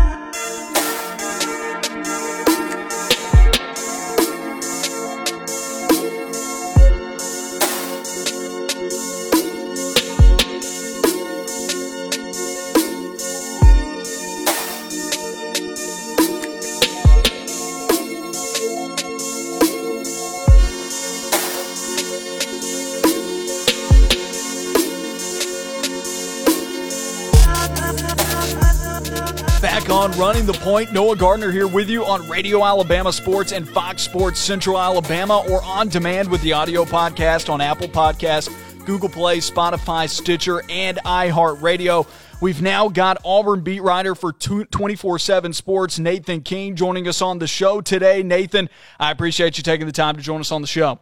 Running 30.25 30.47
the 30.47 30.54
Point. 30.54 30.90
Noah 30.90 31.16
Gardner 31.16 31.50
here 31.50 31.69
with 31.69 31.90
you 31.90 32.02
on 32.07 32.26
Radio 32.31 32.64
Alabama 32.64 33.12
Sports 33.12 33.52
and 33.52 33.69
Fox 33.69 34.00
Sports 34.00 34.40
Central 34.40 34.81
Alabama 34.81 35.45
or 35.50 35.62
on 35.62 35.88
demand 35.88 36.31
with 36.31 36.40
the 36.40 36.54
audio 36.54 36.87
podcast 36.87 37.52
on 37.52 37.61
Apple 37.61 37.88
Podcasts, 37.88 38.49
Google 38.87 39.11
Play, 39.11 39.37
Spotify, 39.37 40.09
Stitcher, 40.09 40.62
and 40.71 40.97
iHeartRadio. 41.04 42.07
We've 42.40 42.62
now 42.62 42.88
got 42.88 43.19
Auburn 43.23 43.61
beat 43.61 43.83
writer 43.83 44.14
for 44.14 44.33
24 44.33 45.19
7 45.19 45.52
Sports, 45.52 45.99
Nathan 45.99 46.40
King, 46.40 46.75
joining 46.75 47.07
us 47.07 47.21
on 47.21 47.38
the 47.38 47.47
show 47.47 47.83
today. 47.83 48.23
Nathan, 48.23 48.71
I 48.99 49.11
appreciate 49.11 49.59
you 49.59 49.62
taking 49.62 49.85
the 49.85 49.93
time 49.93 50.16
to 50.16 50.23
join 50.23 50.40
us 50.40 50.50
on 50.50 50.62
the 50.62 50.66
show. 50.66 51.00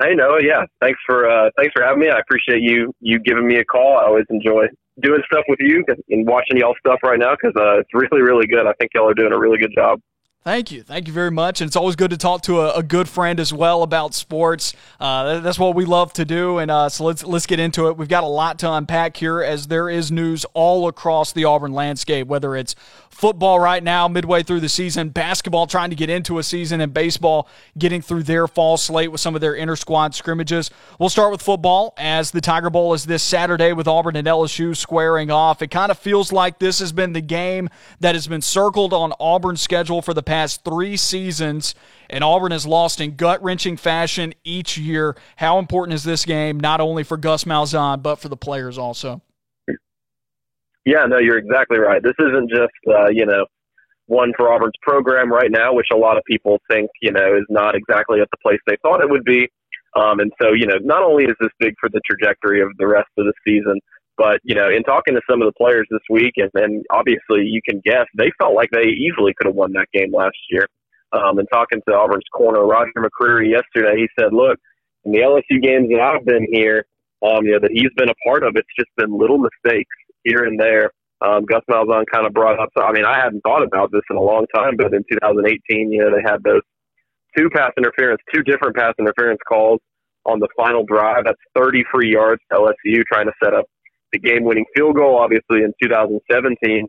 Hey 0.00 0.14
Noah, 0.14 0.38
yeah, 0.40 0.66
thanks 0.80 1.00
for 1.04 1.28
uh, 1.28 1.50
thanks 1.56 1.72
for 1.74 1.82
having 1.82 1.98
me. 1.98 2.10
I 2.10 2.20
appreciate 2.20 2.62
you 2.62 2.94
you 3.00 3.18
giving 3.18 3.44
me 3.44 3.56
a 3.56 3.64
call. 3.64 3.98
I 3.98 4.04
always 4.04 4.26
enjoy 4.30 4.66
doing 5.02 5.22
stuff 5.30 5.44
with 5.48 5.58
you 5.60 5.84
and 6.10 6.26
watching 6.26 6.56
y'all 6.56 6.74
stuff 6.78 7.00
right 7.02 7.18
now 7.18 7.34
because 7.40 7.54
uh, 7.56 7.78
it's 7.80 7.90
really, 7.92 8.22
really 8.22 8.46
good. 8.46 8.66
I 8.66 8.72
think 8.74 8.92
y'all 8.94 9.08
are 9.08 9.14
doing 9.14 9.32
a 9.32 9.38
really 9.38 9.58
good 9.58 9.72
job. 9.74 10.00
Thank 10.46 10.70
you. 10.70 10.84
Thank 10.84 11.08
you 11.08 11.12
very 11.12 11.32
much. 11.32 11.60
And 11.60 11.66
it's 11.66 11.74
always 11.74 11.96
good 11.96 12.12
to 12.12 12.16
talk 12.16 12.42
to 12.42 12.60
a, 12.60 12.74
a 12.74 12.82
good 12.84 13.08
friend 13.08 13.40
as 13.40 13.52
well 13.52 13.82
about 13.82 14.14
sports. 14.14 14.74
Uh, 15.00 15.40
that's 15.40 15.58
what 15.58 15.74
we 15.74 15.84
love 15.84 16.12
to 16.12 16.24
do. 16.24 16.58
And 16.58 16.70
uh, 16.70 16.88
so 16.88 17.02
let's 17.02 17.24
let's 17.24 17.46
get 17.46 17.58
into 17.58 17.88
it. 17.88 17.96
We've 17.96 18.06
got 18.06 18.22
a 18.22 18.28
lot 18.28 18.60
to 18.60 18.72
unpack 18.72 19.16
here 19.16 19.42
as 19.42 19.66
there 19.66 19.90
is 19.90 20.12
news 20.12 20.44
all 20.54 20.86
across 20.86 21.32
the 21.32 21.46
Auburn 21.46 21.72
landscape, 21.72 22.28
whether 22.28 22.54
it's 22.54 22.76
football 23.16 23.58
right 23.58 23.82
now, 23.82 24.06
midway 24.08 24.42
through 24.42 24.60
the 24.60 24.68
season, 24.68 25.08
basketball 25.08 25.66
trying 25.66 25.88
to 25.88 25.96
get 25.96 26.10
into 26.10 26.38
a 26.38 26.42
season, 26.42 26.82
and 26.82 26.92
baseball 26.92 27.48
getting 27.78 28.02
through 28.02 28.22
their 28.22 28.46
fall 28.46 28.76
slate 28.76 29.10
with 29.10 29.20
some 29.20 29.34
of 29.34 29.40
their 29.40 29.54
inter 29.54 29.74
squad 29.74 30.14
scrimmages. 30.14 30.70
We'll 31.00 31.08
start 31.08 31.32
with 31.32 31.40
football 31.40 31.94
as 31.96 32.30
the 32.30 32.42
Tiger 32.42 32.68
Bowl 32.68 32.92
is 32.92 33.06
this 33.06 33.22
Saturday 33.22 33.72
with 33.72 33.88
Auburn 33.88 34.16
and 34.16 34.26
LSU 34.26 34.76
squaring 34.76 35.30
off. 35.30 35.62
It 35.62 35.70
kind 35.70 35.90
of 35.90 35.98
feels 35.98 36.30
like 36.30 36.58
this 36.58 36.78
has 36.80 36.92
been 36.92 37.14
the 37.14 37.22
game 37.22 37.70
that 38.00 38.14
has 38.14 38.26
been 38.26 38.42
circled 38.42 38.92
on 38.92 39.12
Auburn's 39.18 39.62
schedule 39.62 40.02
for 40.02 40.12
the 40.12 40.22
past 40.22 40.62
three 40.62 40.96
seasons, 40.98 41.74
and 42.10 42.22
Auburn 42.22 42.52
has 42.52 42.66
lost 42.66 43.00
in 43.00 43.16
gut 43.16 43.42
wrenching 43.42 43.78
fashion 43.78 44.34
each 44.44 44.76
year. 44.76 45.16
How 45.36 45.58
important 45.58 45.94
is 45.94 46.04
this 46.04 46.26
game, 46.26 46.60
not 46.60 46.82
only 46.82 47.02
for 47.02 47.16
Gus 47.16 47.44
Malzahn, 47.44 48.02
but 48.02 48.16
for 48.16 48.28
the 48.28 48.36
players 48.36 48.76
also? 48.76 49.22
Yeah, 50.86 51.04
no, 51.06 51.18
you're 51.18 51.36
exactly 51.36 51.78
right. 51.78 52.00
This 52.00 52.14
isn't 52.18 52.48
just 52.48 52.72
uh, 52.88 53.08
you 53.10 53.26
know 53.26 53.44
one 54.06 54.32
for 54.36 54.52
Auburn's 54.52 54.78
program 54.82 55.32
right 55.32 55.50
now, 55.50 55.74
which 55.74 55.88
a 55.92 55.96
lot 55.96 56.16
of 56.16 56.22
people 56.24 56.60
think 56.70 56.88
you 57.02 57.10
know 57.10 57.36
is 57.36 57.44
not 57.50 57.74
exactly 57.74 58.20
at 58.20 58.28
the 58.30 58.38
place 58.40 58.60
they 58.66 58.76
thought 58.82 59.02
it 59.02 59.10
would 59.10 59.24
be. 59.24 59.48
Um, 59.96 60.20
and 60.20 60.30
so, 60.40 60.52
you 60.52 60.66
know, 60.66 60.76
not 60.82 61.02
only 61.02 61.24
is 61.24 61.34
this 61.40 61.50
big 61.58 61.72
for 61.80 61.88
the 61.88 62.02
trajectory 62.04 62.60
of 62.60 62.68
the 62.78 62.86
rest 62.86 63.08
of 63.16 63.24
the 63.24 63.32
season, 63.46 63.80
but 64.18 64.40
you 64.44 64.54
know, 64.54 64.68
in 64.68 64.82
talking 64.84 65.14
to 65.14 65.22
some 65.28 65.42
of 65.42 65.46
the 65.46 65.56
players 65.56 65.86
this 65.90 66.04
week, 66.08 66.34
and, 66.36 66.50
and 66.54 66.84
obviously 66.90 67.44
you 67.46 67.60
can 67.68 67.80
guess 67.84 68.06
they 68.16 68.30
felt 68.38 68.54
like 68.54 68.70
they 68.70 68.88
easily 68.88 69.34
could 69.36 69.46
have 69.46 69.56
won 69.56 69.72
that 69.72 69.88
game 69.92 70.12
last 70.12 70.36
year. 70.50 70.68
Um, 71.12 71.38
and 71.38 71.48
talking 71.52 71.80
to 71.88 71.94
Auburn's 71.94 72.28
corner, 72.32 72.64
Roger 72.64 72.92
McCreary 72.98 73.50
yesterday, 73.50 73.96
he 73.96 74.08
said, 74.20 74.32
"Look, 74.32 74.58
in 75.04 75.12
the 75.12 75.20
LSU 75.20 75.62
games 75.62 75.88
that 75.88 76.00
I've 76.00 76.24
been 76.26 76.46
here, 76.52 76.84
um, 77.22 77.44
you 77.44 77.52
know, 77.52 77.60
that 77.60 77.72
he's 77.72 77.92
been 77.96 78.10
a 78.10 78.28
part 78.28 78.42
of, 78.42 78.52
it's 78.54 78.68
just 78.78 78.90
been 78.96 79.16
little 79.16 79.38
mistakes 79.38 79.96
here 80.26 80.44
and 80.44 80.58
there. 80.58 80.90
Um, 81.24 81.46
Gus 81.46 81.62
Malzahn 81.70 82.04
kind 82.12 82.26
of 82.26 82.34
brought 82.34 82.60
up. 82.60 82.68
I 82.76 82.92
mean, 82.92 83.06
I 83.06 83.16
hadn't 83.16 83.40
thought 83.40 83.62
about 83.62 83.90
this 83.90 84.02
in 84.10 84.16
a 84.16 84.20
long 84.20 84.44
time, 84.54 84.76
but 84.76 84.92
in 84.92 85.02
2018, 85.10 85.90
you 85.90 86.00
know, 86.00 86.10
they 86.10 86.22
had 86.22 86.42
those 86.44 86.60
two 87.36 87.48
pass 87.48 87.72
interference, 87.78 88.20
two 88.34 88.42
different 88.42 88.76
pass 88.76 88.92
interference 88.98 89.40
calls 89.48 89.80
on 90.26 90.40
the 90.40 90.48
final 90.56 90.84
drive. 90.84 91.24
That's 91.24 91.40
30 91.56 91.84
free 91.92 92.12
yards 92.12 92.42
to 92.52 92.58
LSU 92.58 93.02
trying 93.10 93.26
to 93.26 93.32
set 93.42 93.54
up 93.54 93.64
the 94.12 94.18
game-winning 94.18 94.66
field 94.76 94.96
goal. 94.96 95.18
Obviously, 95.18 95.62
in 95.62 95.72
2017, 95.82 96.86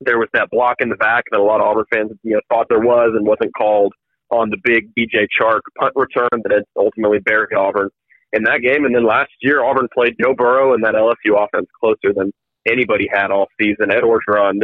there 0.00 0.18
was 0.18 0.28
that 0.34 0.50
block 0.50 0.76
in 0.80 0.88
the 0.88 0.96
back 0.96 1.24
that 1.30 1.40
a 1.40 1.42
lot 1.42 1.60
of 1.60 1.66
Auburn 1.66 1.84
fans, 1.92 2.10
you 2.22 2.34
know, 2.34 2.40
thought 2.50 2.66
there 2.68 2.80
was 2.80 3.12
and 3.14 3.26
wasn't 3.26 3.52
called 3.56 3.94
on 4.30 4.50
the 4.50 4.58
big 4.64 4.90
DJ 4.98 5.26
Chark 5.40 5.60
punt 5.78 5.92
return 5.94 6.28
that 6.32 6.64
ultimately 6.76 7.20
buried 7.20 7.54
Auburn 7.56 7.88
in 8.32 8.42
that 8.44 8.60
game. 8.62 8.84
And 8.84 8.94
then 8.94 9.06
last 9.06 9.30
year, 9.40 9.64
Auburn 9.64 9.88
played 9.94 10.14
Joe 10.20 10.34
Burrow 10.36 10.74
and 10.74 10.82
that 10.84 10.94
LSU 10.94 11.42
offense 11.42 11.68
closer 11.80 12.12
than 12.14 12.32
anybody 12.66 13.08
had 13.12 13.30
all 13.30 13.46
season. 13.60 13.90
Ed 13.90 14.02
Orgeron 14.02 14.60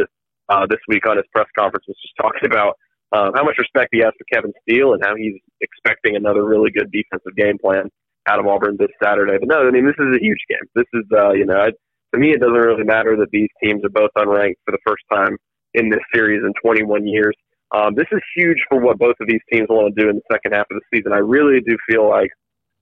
uh, 0.49 0.65
this 0.69 0.79
week 0.87 1.07
on 1.07 1.17
his 1.17 1.25
press 1.33 1.47
conference 1.57 1.85
was 1.87 1.97
just 2.01 2.15
talking 2.21 2.45
about 2.45 2.75
uh, 3.11 3.31
how 3.35 3.43
much 3.43 3.57
respect 3.57 3.89
he 3.91 3.99
has 3.99 4.13
for 4.17 4.25
Kevin 4.31 4.53
Steele 4.61 4.93
and 4.93 5.03
how 5.03 5.15
he's 5.15 5.35
expecting 5.59 6.15
another 6.15 6.45
really 6.45 6.71
good 6.71 6.91
defensive 6.91 7.35
game 7.35 7.57
plan 7.57 7.89
out 8.27 8.39
of 8.39 8.47
Auburn 8.47 8.77
this 8.79 8.91
Saturday. 9.03 9.37
But 9.39 9.49
no, 9.49 9.67
I 9.67 9.71
mean 9.71 9.85
this 9.85 9.99
is 9.99 10.15
a 10.15 10.23
huge 10.23 10.39
game. 10.49 10.65
This 10.75 10.87
is 10.93 11.05
uh, 11.11 11.31
you 11.31 11.45
know 11.45 11.57
I, 11.57 11.71
to 12.13 12.19
me 12.19 12.31
it 12.31 12.39
doesn't 12.39 12.53
really 12.53 12.83
matter 12.83 13.17
that 13.17 13.31
these 13.31 13.49
teams 13.63 13.83
are 13.83 13.89
both 13.89 14.11
unranked 14.17 14.61
for 14.65 14.71
the 14.71 14.83
first 14.85 15.03
time 15.11 15.37
in 15.73 15.89
this 15.89 16.01
series 16.13 16.41
in 16.43 16.53
21 16.63 17.07
years. 17.07 17.35
Um, 17.73 17.95
this 17.95 18.07
is 18.11 18.19
huge 18.35 18.57
for 18.69 18.79
what 18.79 18.99
both 18.99 19.15
of 19.21 19.27
these 19.27 19.39
teams 19.51 19.67
want 19.69 19.95
to 19.95 20.01
do 20.01 20.09
in 20.09 20.17
the 20.17 20.27
second 20.31 20.53
half 20.53 20.67
of 20.69 20.77
the 20.77 20.97
season. 20.97 21.13
I 21.13 21.19
really 21.19 21.61
do 21.61 21.77
feel 21.89 22.07
like 22.09 22.29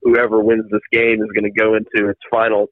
whoever 0.02 0.42
wins 0.42 0.66
this 0.72 0.82
game 0.92 1.22
is 1.22 1.30
going 1.34 1.44
to 1.44 1.52
go 1.52 1.76
into 1.76 2.10
its 2.10 2.20
final 2.32 2.68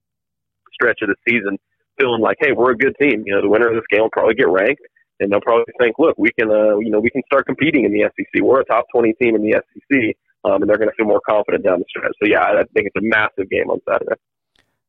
stretch 0.74 1.00
of 1.04 1.10
the 1.10 1.16
season 1.30 1.58
feeling 1.98 2.22
like, 2.22 2.38
hey, 2.40 2.52
we're 2.52 2.72
a 2.72 2.78
good 2.78 2.96
team. 3.00 3.24
You 3.26 3.36
know, 3.36 3.42
the 3.42 3.50
winner 3.50 3.68
of 3.68 3.76
this 3.76 3.88
game 3.90 4.02
will 4.02 4.10
probably 4.10 4.36
get 4.36 4.48
ranked, 4.48 4.82
and 5.20 5.32
they'll 5.32 5.42
probably 5.42 5.66
think, 5.80 5.98
look, 6.00 6.16
we 6.18 6.32
can, 6.38 6.50
uh, 6.50 6.78
you 6.78 6.90
know, 6.90 7.00
we 7.00 7.10
can 7.10 7.24
start 7.26 7.46
competing 7.46 7.86
in 7.86 7.92
the 7.92 8.10
SEC. 8.16 8.42
We're 8.42 8.62
a 8.62 8.66
top 8.66 8.86
20 8.94 9.14
team 9.22 9.36
in 9.36 9.42
the 9.42 9.54
SEC, 9.54 10.16
um, 10.46 10.62
and 10.62 10.70
they're 10.70 10.78
going 10.78 10.90
to 10.90 10.96
feel 10.96 11.08
more 11.08 11.22
confident 11.28 11.64
down 11.64 11.80
the 11.80 11.86
stretch. 11.90 12.14
So, 12.22 12.30
yeah, 12.30 12.42
I 12.42 12.64
think 12.74 12.88
it's 12.88 12.96
a 12.96 13.02
massive 13.02 13.50
game 13.50 13.70
on 13.70 13.80
Saturday. 13.88 14.20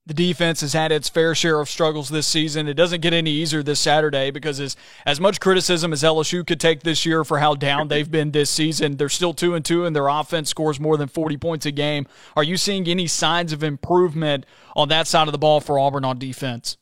The 0.08 0.14
defense 0.14 0.62
has 0.62 0.72
had 0.72 0.90
its 0.90 1.10
fair 1.10 1.34
share 1.34 1.60
of 1.60 1.68
struggles 1.68 2.08
this 2.08 2.26
season. 2.26 2.66
It 2.66 2.74
doesn't 2.78 3.02
get 3.02 3.12
any 3.12 3.30
easier 3.30 3.62
this 3.62 3.78
Saturday 3.78 4.30
because 4.30 4.58
as 4.58 4.74
as 5.04 5.20
much 5.20 5.38
criticism 5.38 5.92
as 5.92 6.02
LSU 6.02 6.46
could 6.46 6.58
take 6.58 6.82
this 6.82 7.04
year 7.04 7.24
for 7.24 7.40
how 7.40 7.54
down 7.54 7.88
they've 7.88 8.10
been 8.10 8.30
this 8.30 8.48
season, 8.48 8.96
they're 8.96 9.10
still 9.10 9.34
two 9.34 9.54
and 9.54 9.62
two, 9.62 9.84
and 9.84 9.94
their 9.94 10.08
offense 10.08 10.48
scores 10.48 10.80
more 10.80 10.96
than 10.96 11.08
forty 11.08 11.36
points 11.36 11.66
a 11.66 11.70
game. 11.70 12.06
Are 12.36 12.42
you 12.42 12.56
seeing 12.56 12.88
any 12.88 13.06
signs 13.06 13.52
of 13.52 13.62
improvement 13.62 14.46
on 14.74 14.88
that 14.88 15.06
side 15.06 15.28
of 15.28 15.32
the 15.32 15.38
ball 15.38 15.60
for 15.60 15.78
Auburn 15.78 16.06
on 16.06 16.18
defense? 16.18 16.78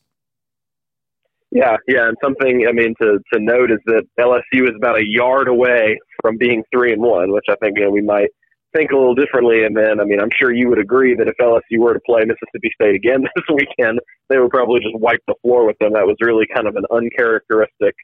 Yeah, 1.51 1.77
yeah, 1.87 2.09
and 2.09 2.17
something 2.21 2.65
I 2.67 2.73
mean 2.73 2.93
to 3.01 3.19
to 3.33 3.39
note 3.39 3.71
is 3.71 3.79
that 3.85 4.03
LSU 4.19 4.67
is 4.67 4.75
about 4.75 4.97
a 4.97 5.05
yard 5.05 5.47
away 5.47 5.97
from 6.21 6.37
being 6.37 6.63
three 6.73 6.91
and 6.91 7.01
one, 7.01 7.31
which 7.31 7.45
I 7.49 7.55
think 7.55 7.77
you 7.77 7.85
know 7.85 7.91
we 7.91 8.01
might 8.01 8.29
think 8.75 8.91
a 8.91 8.97
little 8.97 9.15
differently. 9.15 9.63
And 9.63 9.75
then 9.75 10.01
I 10.01 10.03
mean 10.03 10.19
I'm 10.19 10.29
sure 10.37 10.53
you 10.53 10.67
would 10.69 10.79
agree 10.79 11.15
that 11.15 11.27
if 11.27 11.35
LSU 11.39 11.79
were 11.79 11.93
to 11.93 12.01
play 12.05 12.23
Mississippi 12.25 12.69
State 12.75 12.95
again 12.95 13.21
this 13.35 13.45
weekend, 13.53 13.99
they 14.29 14.39
would 14.39 14.51
probably 14.51 14.81
just 14.81 14.95
wipe 14.95 15.21
the 15.27 15.35
floor 15.41 15.65
with 15.65 15.77
them. 15.79 15.93
That 15.93 16.05
was 16.05 16.17
really 16.19 16.45
kind 16.53 16.67
of 16.67 16.75
an 16.75 16.83
uncharacteristic 16.91 17.95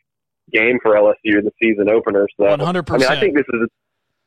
game 0.51 0.79
for 0.81 0.95
LSU 0.95 1.39
in 1.39 1.45
the 1.45 1.51
season 1.61 1.89
opener. 1.89 2.27
So 2.39 2.45
100%. 2.45 2.91
I 2.91 2.97
mean 2.97 3.07
I 3.07 3.19
think 3.19 3.35
this 3.35 3.47
is 3.49 3.67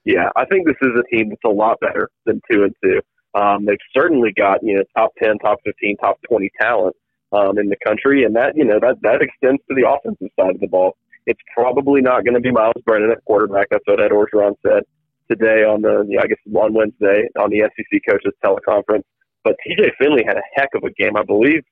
yeah 0.04 0.28
I 0.36 0.44
think 0.44 0.66
this 0.66 0.76
is 0.82 0.90
a 0.92 1.16
team 1.16 1.30
that's 1.30 1.40
a 1.46 1.48
lot 1.48 1.80
better 1.80 2.10
than 2.26 2.42
two 2.50 2.64
and 2.64 2.74
two. 2.84 3.00
Um, 3.34 3.64
they've 3.64 3.78
certainly 3.96 4.32
got 4.36 4.58
you 4.62 4.76
know 4.76 4.82
top 4.94 5.12
ten, 5.22 5.38
top 5.38 5.58
fifteen, 5.64 5.96
top 5.96 6.18
twenty 6.28 6.50
talent 6.60 6.94
um, 7.32 7.58
in 7.58 7.68
the 7.68 7.76
country, 7.84 8.24
and 8.24 8.34
that 8.36 8.56
you 8.56 8.64
know 8.64 8.78
that 8.80 8.96
that 9.02 9.22
extends 9.22 9.62
to 9.68 9.74
the 9.74 9.88
offensive 9.88 10.28
side 10.38 10.54
of 10.54 10.60
the 10.60 10.68
ball 10.68 10.96
It's 11.26 11.40
probably 11.54 12.00
not 12.00 12.24
going 12.24 12.34
to 12.34 12.40
be 12.40 12.52
Myles 12.52 12.82
Brennan 12.84 13.10
at 13.10 13.24
quarterback. 13.24 13.68
That's 13.70 13.84
what 13.86 14.00
Ed 14.00 14.10
Orgeron 14.10 14.54
said 14.66 14.84
today 15.30 15.64
on 15.64 15.82
the, 15.82 16.06
I 16.22 16.26
guess, 16.26 16.38
on 16.54 16.72
Wednesday 16.74 17.28
on 17.38 17.50
the 17.50 17.68
SEC 17.76 18.00
coaches 18.08 18.32
teleconference. 18.44 19.02
But 19.44 19.56
TJ 19.66 19.90
Finley 19.98 20.24
had 20.26 20.36
a 20.36 20.42
heck 20.54 20.70
of 20.74 20.82
a 20.84 20.90
game, 20.90 21.16
I 21.16 21.22
believe. 21.22 21.62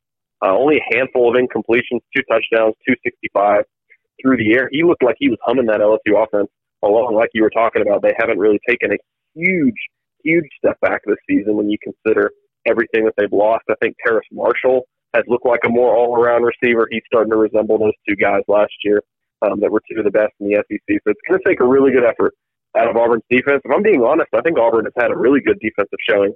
Uh, 0.44 0.56
only 0.56 0.76
a 0.78 0.96
handful 0.96 1.30
of 1.30 1.40
incompletions, 1.40 2.00
two 2.14 2.22
touchdowns, 2.28 2.74
265 2.86 3.64
through 4.20 4.36
the 4.36 4.54
air. 4.54 4.68
He 4.70 4.82
looked 4.82 5.02
like 5.02 5.16
he 5.18 5.28
was 5.28 5.38
humming 5.42 5.66
that 5.66 5.80
LSU 5.80 6.22
offense 6.22 6.50
along, 6.82 7.14
like 7.14 7.30
you 7.32 7.42
were 7.42 7.50
talking 7.50 7.82
about. 7.82 8.02
They 8.02 8.14
haven't 8.18 8.38
really 8.38 8.60
taken 8.68 8.92
a 8.92 8.96
huge, 9.34 9.74
huge 10.22 10.46
step 10.58 10.78
back 10.80 11.02
this 11.06 11.16
season 11.28 11.56
when 11.56 11.70
you 11.70 11.78
consider 11.82 12.32
everything 12.66 13.04
that 13.04 13.14
they've 13.16 13.32
lost. 13.32 13.64
I 13.70 13.74
think 13.80 13.96
Terrace 14.04 14.26
Marshall 14.32 14.86
has 15.14 15.24
looked 15.28 15.46
like 15.46 15.60
a 15.64 15.68
more 15.68 15.96
all-around 15.96 16.42
receiver. 16.42 16.88
He's 16.90 17.02
starting 17.06 17.30
to 17.30 17.36
resemble 17.36 17.78
those 17.78 17.94
two 18.08 18.16
guys 18.16 18.42
last 18.48 18.72
year 18.82 19.00
um, 19.42 19.60
that 19.60 19.70
were 19.70 19.80
two 19.90 19.98
of 19.98 20.04
the 20.04 20.10
best 20.10 20.32
in 20.40 20.48
the 20.48 20.56
SEC. 20.56 20.82
So 20.88 21.10
it's 21.10 21.20
going 21.28 21.40
to 21.40 21.48
take 21.48 21.60
a 21.60 21.66
really 21.66 21.92
good 21.92 22.04
effort 22.04 22.34
out 22.76 22.88
of 22.88 22.96
Auburn's 22.96 23.22
defense. 23.30 23.62
If 23.64 23.70
I'm 23.70 23.82
being 23.82 24.02
honest, 24.02 24.28
I 24.34 24.40
think 24.40 24.58
Auburn 24.58 24.84
has 24.84 24.94
had 24.98 25.10
a 25.10 25.16
really 25.16 25.40
good 25.40 25.58
defensive 25.60 25.98
showing 26.08 26.34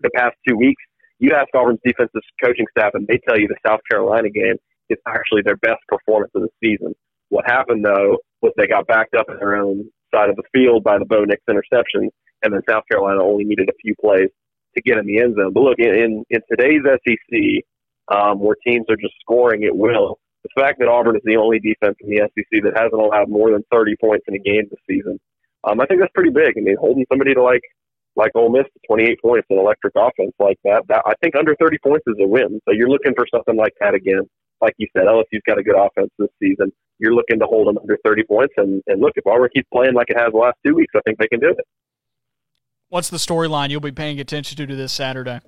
the 0.00 0.10
past 0.16 0.36
two 0.48 0.56
weeks. 0.56 0.82
You 1.18 1.32
ask 1.32 1.48
Auburn's 1.54 1.80
defensive 1.84 2.20
coaching 2.42 2.66
staff, 2.76 2.92
and 2.94 3.06
they 3.06 3.18
tell 3.28 3.38
you 3.38 3.48
the 3.48 3.60
South 3.66 3.80
Carolina 3.90 4.30
game 4.30 4.56
is 4.88 4.98
actually 5.06 5.42
their 5.42 5.56
best 5.56 5.80
performance 5.88 6.32
of 6.34 6.42
the 6.42 6.50
season. 6.62 6.94
What 7.28 7.44
happened 7.46 7.84
though 7.84 8.18
was 8.42 8.52
they 8.56 8.66
got 8.66 8.86
backed 8.86 9.14
up 9.14 9.26
in 9.28 9.36
their 9.38 9.56
own 9.56 9.90
side 10.14 10.30
of 10.30 10.36
the 10.36 10.44
field 10.52 10.84
by 10.84 10.98
the 10.98 11.04
Bo 11.04 11.24
Nix 11.24 11.42
interception, 11.48 12.08
and 12.42 12.52
then 12.52 12.60
South 12.68 12.84
Carolina 12.90 13.22
only 13.22 13.44
needed 13.44 13.68
a 13.68 13.76
few 13.82 13.94
plays 14.00 14.28
to 14.76 14.82
get 14.82 14.98
in 14.98 15.06
the 15.06 15.18
end 15.18 15.36
zone. 15.36 15.52
But 15.52 15.62
look, 15.62 15.78
in 15.78 16.22
in 16.30 16.40
today's 16.50 16.82
SEC, 16.84 17.64
um, 18.08 18.40
where 18.40 18.56
teams 18.66 18.86
are 18.88 18.96
just 18.96 19.14
scoring 19.20 19.64
at 19.64 19.76
will, 19.76 20.18
the 20.44 20.60
fact 20.60 20.78
that 20.78 20.88
Auburn 20.88 21.16
is 21.16 21.22
the 21.24 21.36
only 21.36 21.58
defense 21.58 21.96
in 22.00 22.10
the 22.10 22.28
SEC 22.34 22.62
that 22.62 22.76
hasn't 22.76 23.00
allowed 23.00 23.28
more 23.28 23.50
than 23.50 23.64
30 23.72 23.96
points 24.00 24.24
in 24.28 24.34
a 24.34 24.38
game 24.38 24.62
this 24.70 24.80
season, 24.88 25.18
um, 25.64 25.80
I 25.80 25.86
think 25.86 26.00
that's 26.00 26.12
pretty 26.14 26.30
big. 26.30 26.54
I 26.56 26.60
mean, 26.60 26.76
holding 26.78 27.04
somebody 27.10 27.34
to 27.34 27.42
like 27.42 27.62
like 28.16 28.30
Ole 28.34 28.50
Miss 28.50 28.64
to 28.64 28.80
28 28.88 29.20
points 29.20 29.46
in 29.50 29.58
electric 29.58 29.92
offense 29.94 30.32
like 30.38 30.56
that, 30.64 30.82
that 30.88 31.02
I 31.04 31.12
think 31.22 31.36
under 31.36 31.54
30 31.60 31.76
points 31.84 32.04
is 32.06 32.16
a 32.18 32.26
win. 32.26 32.60
So 32.64 32.72
you're 32.72 32.88
looking 32.88 33.12
for 33.14 33.26
something 33.32 33.56
like 33.56 33.74
that 33.80 33.94
again. 33.94 34.22
Like 34.62 34.72
you 34.78 34.88
said, 34.96 35.04
LSU's 35.04 35.42
got 35.46 35.58
a 35.58 35.62
good 35.62 35.76
offense 35.76 36.08
this 36.18 36.30
season. 36.42 36.72
You're 36.98 37.14
looking 37.14 37.38
to 37.40 37.44
hold 37.44 37.68
them 37.68 37.76
under 37.76 37.98
30 38.06 38.22
points, 38.24 38.54
and, 38.56 38.82
and 38.86 39.02
look, 39.02 39.12
if 39.16 39.26
Auburn 39.26 39.50
keeps 39.54 39.68
playing 39.70 39.92
like 39.92 40.08
it 40.08 40.18
has 40.18 40.32
the 40.32 40.38
last 40.38 40.56
two 40.64 40.74
weeks, 40.74 40.94
I 40.96 41.00
think 41.04 41.18
they 41.18 41.28
can 41.28 41.40
do 41.40 41.50
it. 41.50 41.64
What's 42.88 43.10
the 43.10 43.18
storyline 43.18 43.68
you'll 43.68 43.80
be 43.80 43.92
paying 43.92 44.18
attention 44.18 44.56
to 44.56 44.66
to 44.66 44.74
this 44.74 44.92
Saturday? 44.92 45.40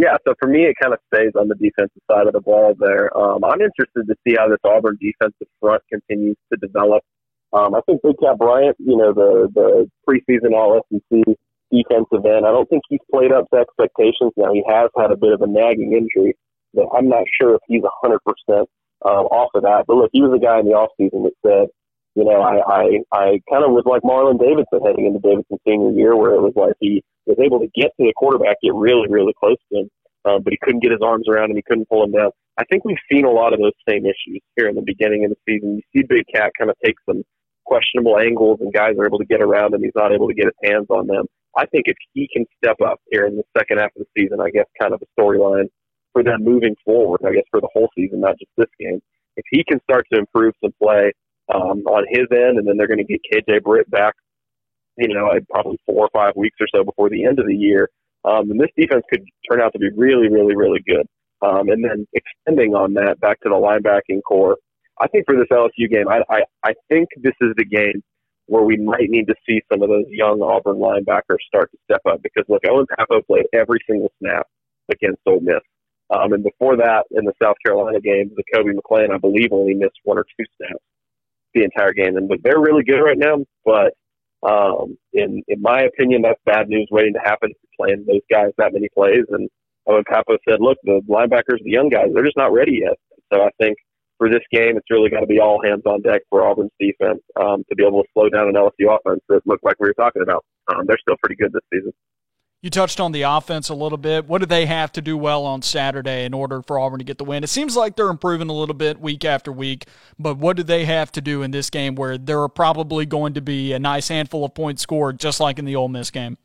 Yeah, 0.00 0.16
so 0.26 0.32
for 0.40 0.48
me, 0.48 0.64
it 0.64 0.76
kind 0.80 0.94
of 0.94 1.00
stays 1.12 1.32
on 1.38 1.48
the 1.48 1.54
defensive 1.56 2.00
side 2.10 2.26
of 2.26 2.32
the 2.32 2.40
ball 2.40 2.72
there. 2.80 3.12
Um, 3.12 3.44
I'm 3.44 3.60
interested 3.60 4.08
to 4.08 4.16
see 4.24 4.34
how 4.34 4.48
this 4.48 4.56
Auburn 4.64 4.96
defensive 4.96 5.46
front 5.60 5.82
continues 5.92 6.38
to 6.50 6.56
develop. 6.56 7.04
Um, 7.52 7.74
I 7.74 7.82
think 7.84 8.00
Big 8.00 8.16
Cat 8.16 8.38
Bryant, 8.38 8.76
you 8.78 8.96
know, 8.96 9.12
the 9.12 9.52
the 9.52 9.90
preseason 10.08 10.56
All 10.56 10.80
SEC 10.88 11.36
defensive 11.70 12.24
end, 12.24 12.46
I 12.46 12.50
don't 12.50 12.66
think 12.70 12.80
he's 12.88 13.04
played 13.12 13.30
up 13.30 13.44
to 13.52 13.60
expectations. 13.60 14.32
Now 14.38 14.54
he 14.54 14.64
has 14.66 14.88
had 14.96 15.12
a 15.12 15.20
bit 15.20 15.34
of 15.34 15.42
a 15.42 15.46
nagging 15.46 15.92
injury, 15.92 16.32
but 16.72 16.88
I'm 16.96 17.10
not 17.10 17.24
sure 17.38 17.56
if 17.56 17.60
he's 17.68 17.82
100 17.82 18.14
um, 18.14 18.20
percent 18.24 18.70
off 19.04 19.50
of 19.54 19.64
that. 19.64 19.84
But 19.86 19.96
look, 19.96 20.10
he 20.14 20.22
was 20.22 20.32
a 20.32 20.40
guy 20.40 20.60
in 20.60 20.64
the 20.64 20.80
offseason 20.80 21.28
that 21.28 21.36
said, 21.44 21.68
you 22.16 22.24
know, 22.24 22.40
I 22.40 22.56
I, 22.64 22.82
I 23.12 23.26
kind 23.52 23.68
of 23.68 23.76
was 23.76 23.84
like 23.84 24.00
Marlon 24.00 24.40
Davidson 24.40 24.80
heading 24.80 25.04
into 25.04 25.20
Davidson's 25.20 25.60
senior 25.68 25.92
year, 25.92 26.16
where 26.16 26.32
it 26.32 26.40
was 26.40 26.56
like 26.56 26.72
he 26.80 27.04
was 27.30 27.38
able 27.38 27.60
to 27.60 27.70
get 27.74 27.94
to 27.98 28.06
the 28.06 28.12
quarterback, 28.16 28.56
get 28.62 28.74
really 28.74 29.06
really 29.08 29.34
close 29.38 29.58
to 29.72 29.80
him, 29.80 29.90
um, 30.24 30.42
but 30.42 30.52
he 30.52 30.58
couldn't 30.62 30.82
get 30.82 30.92
his 30.92 31.02
arms 31.02 31.28
around 31.28 31.50
him, 31.50 31.56
he 31.56 31.62
couldn't 31.62 31.88
pull 31.88 32.04
him 32.04 32.12
down. 32.12 32.30
I 32.58 32.64
think 32.64 32.84
we've 32.84 33.00
seen 33.10 33.24
a 33.24 33.30
lot 33.30 33.54
of 33.54 33.60
those 33.60 33.72
same 33.88 34.04
issues 34.04 34.42
here 34.56 34.68
in 34.68 34.74
the 34.74 34.82
beginning 34.84 35.24
of 35.24 35.30
the 35.30 35.40
season. 35.48 35.80
You 35.80 35.82
see 35.94 36.06
Big 36.06 36.26
Cat 36.34 36.52
kind 36.58 36.70
of 36.70 36.76
take 36.84 36.96
some 37.08 37.22
questionable 37.64 38.18
angles 38.18 38.58
and 38.60 38.72
guys 38.72 38.96
are 38.98 39.06
able 39.06 39.18
to 39.18 39.24
get 39.24 39.40
around 39.40 39.72
him. 39.72 39.82
He's 39.82 39.94
not 39.94 40.12
able 40.12 40.28
to 40.28 40.34
get 40.34 40.46
his 40.46 40.70
hands 40.70 40.86
on 40.90 41.06
them. 41.06 41.24
I 41.56 41.66
think 41.66 41.84
if 41.86 41.96
he 42.12 42.28
can 42.32 42.44
step 42.62 42.76
up 42.84 43.00
here 43.10 43.26
in 43.26 43.36
the 43.36 43.44
second 43.56 43.78
half 43.78 43.90
of 43.96 44.04
the 44.04 44.20
season, 44.20 44.40
I 44.40 44.50
guess 44.50 44.66
kind 44.80 44.92
of 44.92 45.02
a 45.02 45.20
storyline 45.20 45.68
for 46.12 46.22
them 46.22 46.42
moving 46.42 46.76
forward, 46.84 47.20
I 47.26 47.32
guess 47.32 47.44
for 47.50 47.60
the 47.60 47.68
whole 47.72 47.88
season, 47.96 48.20
not 48.20 48.38
just 48.38 48.50
this 48.56 48.68
game. 48.78 49.00
If 49.36 49.44
he 49.50 49.64
can 49.64 49.80
start 49.82 50.06
to 50.12 50.18
improve 50.18 50.54
some 50.62 50.72
play 50.82 51.12
um, 51.52 51.86
on 51.86 52.04
his 52.10 52.26
end, 52.30 52.58
and 52.58 52.66
then 52.66 52.76
they're 52.76 52.88
going 52.88 53.04
to 53.04 53.04
get 53.04 53.20
KJ 53.32 53.62
Britt 53.62 53.90
back, 53.90 54.14
you 55.00 55.14
know, 55.14 55.30
probably 55.50 55.78
four 55.86 56.06
or 56.06 56.10
five 56.12 56.34
weeks 56.36 56.56
or 56.60 56.66
so 56.74 56.84
before 56.84 57.08
the 57.08 57.24
end 57.24 57.38
of 57.38 57.46
the 57.46 57.54
year, 57.54 57.88
um, 58.24 58.50
and 58.50 58.60
this 58.60 58.70
defense 58.76 59.04
could 59.10 59.24
turn 59.50 59.60
out 59.60 59.72
to 59.72 59.78
be 59.78 59.90
really, 59.96 60.28
really, 60.28 60.54
really 60.54 60.80
good. 60.86 61.06
Um, 61.42 61.68
and 61.70 61.82
then 61.82 62.06
extending 62.12 62.74
on 62.74 62.94
that 62.94 63.18
back 63.20 63.40
to 63.40 63.48
the 63.48 63.54
linebacking 63.54 64.20
core, 64.26 64.58
I 65.00 65.08
think 65.08 65.24
for 65.24 65.34
this 65.36 65.48
LSU 65.50 65.90
game, 65.90 66.06
I, 66.08 66.20
I, 66.28 66.42
I 66.62 66.74
think 66.90 67.08
this 67.16 67.32
is 67.40 67.54
the 67.56 67.64
game 67.64 68.02
where 68.46 68.62
we 68.62 68.76
might 68.76 69.08
need 69.08 69.26
to 69.28 69.34
see 69.48 69.62
some 69.72 69.80
of 69.82 69.88
those 69.88 70.04
young 70.08 70.42
Auburn 70.42 70.76
linebackers 70.76 71.40
start 71.46 71.70
to 71.70 71.78
step 71.84 72.02
up 72.04 72.20
because 72.22 72.44
look, 72.48 72.62
Owen 72.68 72.86
Pappoe 72.98 73.22
played 73.22 73.46
every 73.54 73.78
single 73.88 74.12
snap 74.18 74.46
against 74.90 75.20
Ole 75.26 75.40
Miss. 75.40 75.62
Um, 76.10 76.32
and 76.32 76.42
before 76.42 76.76
that, 76.76 77.04
in 77.12 77.24
the 77.24 77.32
South 77.40 77.56
Carolina 77.64 78.00
game, 78.00 78.32
the 78.36 78.42
Kobe 78.52 78.72
McClain, 78.72 79.14
I 79.14 79.18
believe, 79.18 79.52
only 79.52 79.74
missed 79.74 80.00
one 80.02 80.18
or 80.18 80.24
two 80.24 80.44
snaps 80.56 80.82
the 81.54 81.62
entire 81.64 81.92
game. 81.92 82.16
And 82.16 82.28
look, 82.28 82.42
they're 82.42 82.60
really 82.60 82.82
good 82.82 83.00
right 83.00 83.18
now, 83.18 83.38
but 83.64 83.94
um, 84.42 84.96
in 85.12 85.42
in 85.48 85.60
my 85.60 85.82
opinion, 85.82 86.22
that's 86.22 86.40
bad 86.46 86.68
news 86.68 86.88
waiting 86.90 87.14
to 87.14 87.20
happen. 87.20 87.52
Playing 87.78 88.04
those 88.06 88.20
guys 88.30 88.52
that 88.58 88.72
many 88.72 88.88
plays, 88.94 89.24
and 89.30 89.48
Owen 89.86 90.04
Pappoe 90.08 90.38
said, 90.48 90.60
"Look, 90.60 90.78
the 90.84 91.00
linebackers, 91.08 91.62
the 91.62 91.70
young 91.70 91.88
guys, 91.88 92.08
they're 92.14 92.24
just 92.24 92.36
not 92.36 92.52
ready 92.52 92.80
yet." 92.84 92.96
So 93.32 93.42
I 93.42 93.50
think 93.60 93.76
for 94.18 94.28
this 94.28 94.42
game, 94.52 94.76
it's 94.76 94.90
really 94.90 95.10
got 95.10 95.20
to 95.20 95.26
be 95.26 95.40
all 95.40 95.62
hands 95.62 95.82
on 95.86 96.02
deck 96.02 96.22
for 96.30 96.42
Auburn's 96.42 96.70
defense 96.78 97.20
um, 97.40 97.64
to 97.68 97.74
be 97.74 97.84
able 97.84 98.02
to 98.02 98.08
slow 98.12 98.28
down 98.28 98.48
an 98.48 98.54
LSU 98.54 98.94
offense 98.94 99.20
that 99.28 99.40
looked 99.46 99.64
like 99.64 99.76
we 99.80 99.88
were 99.88 99.94
talking 99.94 100.22
about. 100.22 100.44
Um, 100.68 100.86
they're 100.86 100.98
still 101.00 101.16
pretty 101.22 101.36
good 101.36 101.52
this 101.52 101.62
season. 101.72 101.92
You 102.62 102.68
touched 102.68 103.00
on 103.00 103.12
the 103.12 103.22
offense 103.22 103.70
a 103.70 103.74
little 103.74 103.96
bit. 103.96 104.28
What 104.28 104.40
do 104.40 104.46
they 104.46 104.66
have 104.66 104.92
to 104.92 105.00
do 105.00 105.16
well 105.16 105.46
on 105.46 105.62
Saturday 105.62 106.26
in 106.26 106.34
order 106.34 106.60
for 106.60 106.78
Auburn 106.78 106.98
to 106.98 107.04
get 107.04 107.16
the 107.16 107.24
win? 107.24 107.42
It 107.42 107.48
seems 107.48 107.74
like 107.74 107.96
they're 107.96 108.10
improving 108.10 108.50
a 108.50 108.52
little 108.52 108.74
bit 108.74 109.00
week 109.00 109.24
after 109.24 109.50
week, 109.50 109.86
but 110.18 110.36
what 110.36 110.58
do 110.58 110.62
they 110.62 110.84
have 110.84 111.10
to 111.12 111.22
do 111.22 111.40
in 111.42 111.52
this 111.52 111.70
game 111.70 111.94
where 111.94 112.18
there 112.18 112.42
are 112.42 112.50
probably 112.50 113.06
going 113.06 113.32
to 113.32 113.40
be 113.40 113.72
a 113.72 113.78
nice 113.78 114.08
handful 114.08 114.44
of 114.44 114.52
points 114.52 114.82
scored, 114.82 115.18
just 115.18 115.40
like 115.40 115.58
in 115.58 115.64
the 115.64 115.74
Ole 115.74 115.88
Miss 115.88 116.10
game? 116.10 116.36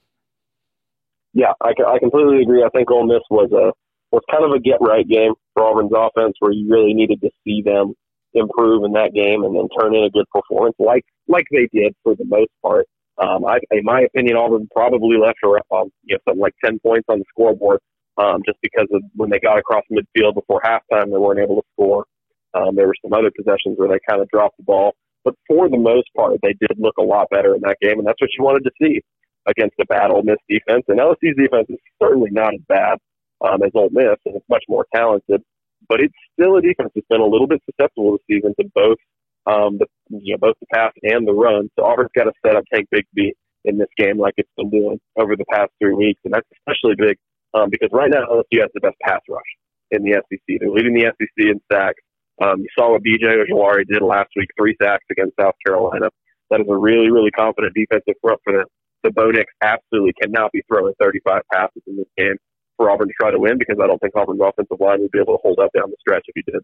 Yeah, 1.34 1.52
I, 1.62 1.74
I 1.86 2.00
completely 2.00 2.42
agree. 2.42 2.64
I 2.64 2.70
think 2.70 2.90
Ole 2.90 3.06
Miss 3.06 3.24
was 3.30 3.52
a 3.52 3.74
was 4.16 4.24
kind 4.32 4.46
of 4.46 4.52
a 4.52 4.60
get 4.60 4.78
right 4.80 5.06
game 5.06 5.34
for 5.54 5.64
Auburn's 5.64 5.92
offense, 5.94 6.38
where 6.40 6.54
you 6.54 6.70
really 6.70 6.94
needed 6.94 7.20
to 7.20 7.30
see 7.44 7.62
them 7.62 7.94
improve 8.34 8.86
in 8.86 8.94
that 8.94 9.14
game 9.14 9.44
and 9.44 9.54
then 9.54 9.68
turn 9.78 9.94
in 9.94 10.06
a 10.06 10.10
good 10.10 10.30
performance, 10.32 10.76
like 10.80 11.04
like 11.28 11.44
they 11.52 11.68
did 11.74 11.94
for 12.04 12.16
the 12.16 12.24
most 12.24 12.52
part. 12.62 12.88
Um, 13.18 13.46
I, 13.46 13.60
in 13.72 13.84
my 13.84 14.02
opinion, 14.02 14.36
Auburn 14.38 14.68
probably 14.74 15.18
left 15.18 15.40
around, 15.44 15.64
um, 15.72 15.90
you 16.04 16.16
know, 16.16 16.20
something 16.28 16.42
like 16.42 16.54
10 16.64 16.80
points 16.80 17.06
on 17.10 17.20
the 17.20 17.26
scoreboard 17.30 17.80
um, 18.18 18.42
just 18.46 18.58
because 18.62 18.88
of 18.92 19.02
when 19.16 19.30
they 19.30 19.40
got 19.40 19.58
across 19.58 19.84
midfield 19.92 20.36
before 20.36 20.62
halftime, 20.62 21.12
they 21.12 21.18
weren't 21.18 21.40
able 21.40 21.62
to 21.62 21.68
score. 21.74 22.06
Um, 22.54 22.76
there 22.76 22.88
were 22.88 22.96
some 23.02 23.14
other 23.14 23.32
possessions 23.36 23.78
where 23.78 23.90
they 23.90 24.00
kind 24.08 24.22
of 24.22 24.30
dropped 24.30 24.58
the 24.58 24.64
ball. 24.64 24.94
But 25.24 25.36
for 25.48 25.70
the 25.70 25.78
most 25.78 26.08
part, 26.16 26.38
they 26.42 26.54
did 26.54 26.78
look 26.78 26.98
a 26.98 27.04
lot 27.04 27.28
better 27.30 27.56
in 27.56 27.62
that 27.62 27.78
game, 27.82 27.98
and 27.98 28.08
that's 28.08 28.22
what 28.22 28.30
you 28.38 28.44
wanted 28.44 28.64
to 28.64 28.72
see 28.82 29.02
against 29.48 29.76
a 29.82 29.86
bad 29.86 30.12
Ole 30.12 30.24
Miss 30.24 30.38
defense. 30.48 30.86
And 30.88 31.00
LSU's 31.00 31.36
defense 31.36 31.68
is 31.70 31.78
certainly 32.02 32.30
not 32.32 32.54
as 32.54 32.62
bad 32.68 32.98
um, 33.42 33.64
as 33.64 33.72
Ole 33.74 33.90
Miss, 33.92 34.18
and 34.26 34.36
it's 34.36 34.50
much 34.50 34.64
more 34.70 34.86
talented. 34.94 35.42
But 35.90 36.00
it's 36.00 36.14
still 36.34 36.58
a 36.58 36.62
defense 36.62 36.92
that's 36.96 37.08
been 37.10 37.22
a 37.22 37.26
little 37.26 37.48
bit 37.48 37.62
susceptible 37.66 38.14
this 38.14 38.38
season 38.38 38.54
to 38.60 38.70
both 38.74 38.98
um, 39.46 39.78
the, 39.78 39.86
you 40.10 40.34
know, 40.34 40.38
both 40.40 40.56
the 40.60 40.68
pass 40.74 40.92
and 41.04 41.28
the 41.28 41.34
run. 41.34 41.70
So 41.78 41.86
Auburn's 41.86 42.12
got 42.16 42.26
to 42.26 42.34
set 42.46 42.56
up 42.56 42.64
Tank 42.74 42.88
Bigsby 42.94 43.32
in 43.66 43.78
this 43.78 43.90
game 43.98 44.20
like 44.20 44.34
it's 44.38 44.50
been 44.58 44.70
doing 44.70 45.00
over 45.18 45.36
the 45.36 45.46
past 45.52 45.72
three 45.82 45.94
weeks, 45.94 46.20
and 46.24 46.34
that's 46.34 46.48
especially 46.54 46.96
big 46.98 47.18
um, 47.54 47.70
because 47.70 47.90
right 47.92 48.10
now 48.10 48.26
LSU 48.26 48.62
has 48.62 48.70
the 48.74 48.82
best 48.82 48.98
pass 49.02 49.22
rush 49.30 49.52
in 49.92 50.04
the 50.04 50.14
SEC. 50.14 50.58
They're 50.60 50.70
leading 50.70 50.94
the 50.94 51.12
SEC 51.12 51.46
in 51.46 51.62
sacks. 51.72 52.02
Um, 52.42 52.60
you 52.60 52.68
saw 52.78 52.92
what 52.92 53.04
BJ 53.04 53.24
Ojulari 53.24 53.86
did 53.88 54.02
last 54.02 54.30
week, 54.36 54.50
three 54.58 54.76
sacks 54.82 55.06
against 55.10 55.36
South 55.40 55.56
Carolina. 55.66 56.10
That 56.52 56.62
is 56.62 56.68
a 56.70 56.78
really, 56.78 57.10
really 57.10 57.32
confident 57.32 57.74
defensive 57.74 58.16
front 58.22 58.40
for 58.44 58.54
them. 58.54 58.66
The 59.04 59.12
Bo 59.12 59.32
Nix 59.32 59.52
absolutely 59.62 60.14
cannot 60.22 60.52
be 60.52 60.64
throwing 60.68 60.94
35 61.02 61.42
passes 61.54 61.82
in 61.88 61.98
this 61.98 62.08
game 62.18 62.36
for 62.76 62.90
Auburn 62.90 63.08
to 63.08 63.14
try 63.20 63.32
to 63.32 63.40
win 63.40 63.58
because 63.58 63.78
I 63.82 63.88
don't 63.88 64.00
think 64.00 64.16
Auburn's 64.16 64.42
offensive 64.44 64.80
line 64.80 65.02
would 65.02 65.12
be 65.12 65.20
able 65.20 65.38
to 65.38 65.42
hold 65.42 65.60
up 65.60 65.72
down 65.74 65.90
the 65.90 65.98
stretch 66.00 66.26
if 66.28 66.36
he 66.36 66.52
did. 66.52 66.62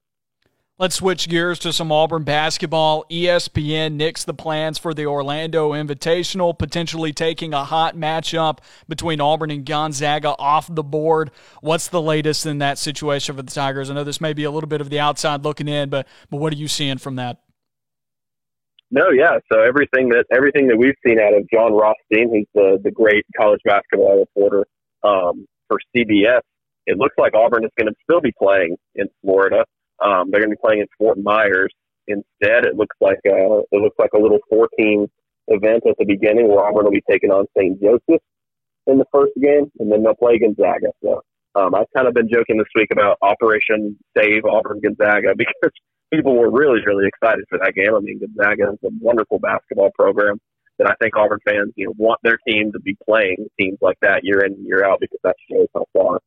Let's 0.81 0.95
switch 0.95 1.29
gears 1.29 1.59
to 1.59 1.71
some 1.71 1.91
Auburn 1.91 2.23
basketball. 2.23 3.05
ESPN 3.11 3.99
nixed 3.99 4.25
the 4.25 4.33
plans 4.33 4.79
for 4.79 4.95
the 4.95 5.05
Orlando 5.05 5.73
Invitational, 5.73 6.57
potentially 6.57 7.13
taking 7.13 7.53
a 7.53 7.63
hot 7.63 7.95
matchup 7.95 8.57
between 8.89 9.21
Auburn 9.21 9.51
and 9.51 9.63
Gonzaga 9.63 10.29
off 10.39 10.73
the 10.73 10.81
board. 10.81 11.29
What's 11.61 11.87
the 11.87 12.01
latest 12.01 12.47
in 12.47 12.57
that 12.57 12.79
situation 12.79 13.35
for 13.35 13.43
the 13.43 13.51
Tigers? 13.51 13.91
I 13.91 13.93
know 13.93 14.03
this 14.03 14.19
may 14.19 14.33
be 14.33 14.43
a 14.43 14.49
little 14.49 14.67
bit 14.67 14.81
of 14.81 14.89
the 14.89 14.99
outside 14.99 15.43
looking 15.43 15.67
in, 15.67 15.91
but 15.91 16.07
but 16.31 16.37
what 16.37 16.51
are 16.51 16.55
you 16.57 16.67
seeing 16.67 16.97
from 16.97 17.15
that? 17.17 17.37
No, 18.89 19.11
yeah. 19.11 19.37
So 19.53 19.61
everything 19.61 20.09
that 20.09 20.25
everything 20.33 20.67
that 20.69 20.77
we've 20.77 20.97
seen 21.05 21.19
out 21.19 21.35
of 21.35 21.47
Jon 21.53 21.73
Rothstein, 21.73 22.31
who's 22.31 22.47
the 22.55 22.79
the 22.83 22.89
great 22.89 23.23
college 23.37 23.61
basketball 23.65 24.21
reporter 24.21 24.65
um, 25.03 25.45
for 25.67 25.77
CBS. 25.95 26.41
It 26.87 26.97
looks 26.97 27.13
like 27.19 27.35
Auburn 27.35 27.65
is 27.65 27.71
going 27.77 27.93
to 27.93 27.95
still 28.01 28.19
be 28.19 28.33
playing 28.41 28.77
in 28.95 29.07
Florida. 29.21 29.63
Um, 30.03 30.29
they're 30.31 30.41
going 30.41 30.51
to 30.51 30.57
be 30.57 30.61
playing 30.61 30.81
in 30.81 30.87
Fort 30.97 31.17
Myers 31.21 31.73
instead. 32.07 32.65
It 32.65 32.75
looks 32.75 32.95
like 32.99 33.19
uh, 33.25 33.61
it 33.71 33.81
looks 33.81 33.97
like 33.99 34.11
a 34.13 34.19
little 34.19 34.39
four 34.49 34.67
team 34.77 35.07
event 35.47 35.83
at 35.87 35.95
the 35.97 36.05
beginning 36.05 36.47
where 36.47 36.65
Auburn 36.65 36.85
will 36.85 36.91
be 36.91 37.03
taking 37.09 37.31
on 37.31 37.45
St. 37.57 37.79
Joseph 37.81 38.21
in 38.87 38.97
the 38.97 39.05
first 39.11 39.33
game, 39.41 39.71
and 39.79 39.91
then 39.91 40.03
they'll 40.03 40.15
play 40.15 40.39
Gonzaga. 40.39 40.89
So 41.03 41.21
um, 41.55 41.75
I've 41.75 41.91
kind 41.95 42.07
of 42.07 42.13
been 42.13 42.29
joking 42.31 42.57
this 42.57 42.71
week 42.75 42.89
about 42.91 43.17
Operation 43.21 43.97
Save 44.17 44.45
Auburn 44.45 44.81
Gonzaga 44.81 45.33
because 45.37 45.71
people 46.13 46.35
were 46.37 46.51
really, 46.51 46.79
really 46.85 47.07
excited 47.07 47.45
for 47.49 47.59
that 47.59 47.75
game. 47.75 47.93
I 47.95 47.99
mean, 47.99 48.19
Gonzaga 48.19 48.73
is 48.73 48.79
a 48.83 48.89
wonderful 48.99 49.39
basketball 49.39 49.91
program 49.97 50.39
that 50.77 50.89
I 50.89 50.95
think 51.01 51.15
Auburn 51.15 51.39
fans, 51.45 51.73
you 51.75 51.85
know, 51.85 51.93
want 51.97 52.19
their 52.23 52.39
team 52.47 52.71
to 52.71 52.79
be 52.79 52.97
playing 53.07 53.47
teams 53.59 53.77
like 53.81 53.97
that 54.01 54.21
year 54.23 54.43
in 54.43 54.53
and 54.53 54.65
year 54.65 54.83
out 54.83 54.99
because 54.99 55.19
that 55.23 55.35
shows 55.49 55.67
how 55.75 55.85
far 55.93 56.19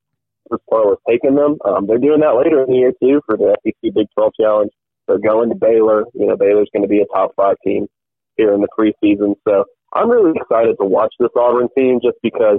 Bruce 0.48 0.62
Pearl 0.70 0.90
has 0.90 0.98
taken 1.08 1.34
them. 1.34 1.58
Um, 1.64 1.86
they're 1.86 1.98
doing 1.98 2.20
that 2.20 2.36
later 2.36 2.62
in 2.62 2.70
the 2.70 2.78
year 2.78 2.92
too 3.02 3.20
for 3.26 3.36
the 3.36 3.56
SEC 3.64 3.94
Big 3.94 4.06
12 4.14 4.32
Challenge. 4.40 4.70
They're 5.06 5.18
going 5.18 5.50
to 5.50 5.54
Baylor. 5.54 6.04
You 6.14 6.26
know, 6.26 6.36
Baylor's 6.36 6.70
going 6.72 6.82
to 6.82 6.88
be 6.88 7.00
a 7.00 7.06
top 7.06 7.32
five 7.36 7.56
team 7.64 7.86
here 8.36 8.54
in 8.54 8.60
the 8.60 8.68
preseason. 8.76 9.34
So 9.46 9.64
I'm 9.94 10.10
really 10.10 10.32
excited 10.34 10.76
to 10.80 10.86
watch 10.86 11.14
this 11.18 11.30
Auburn 11.36 11.68
team 11.76 12.00
just 12.02 12.16
because 12.22 12.58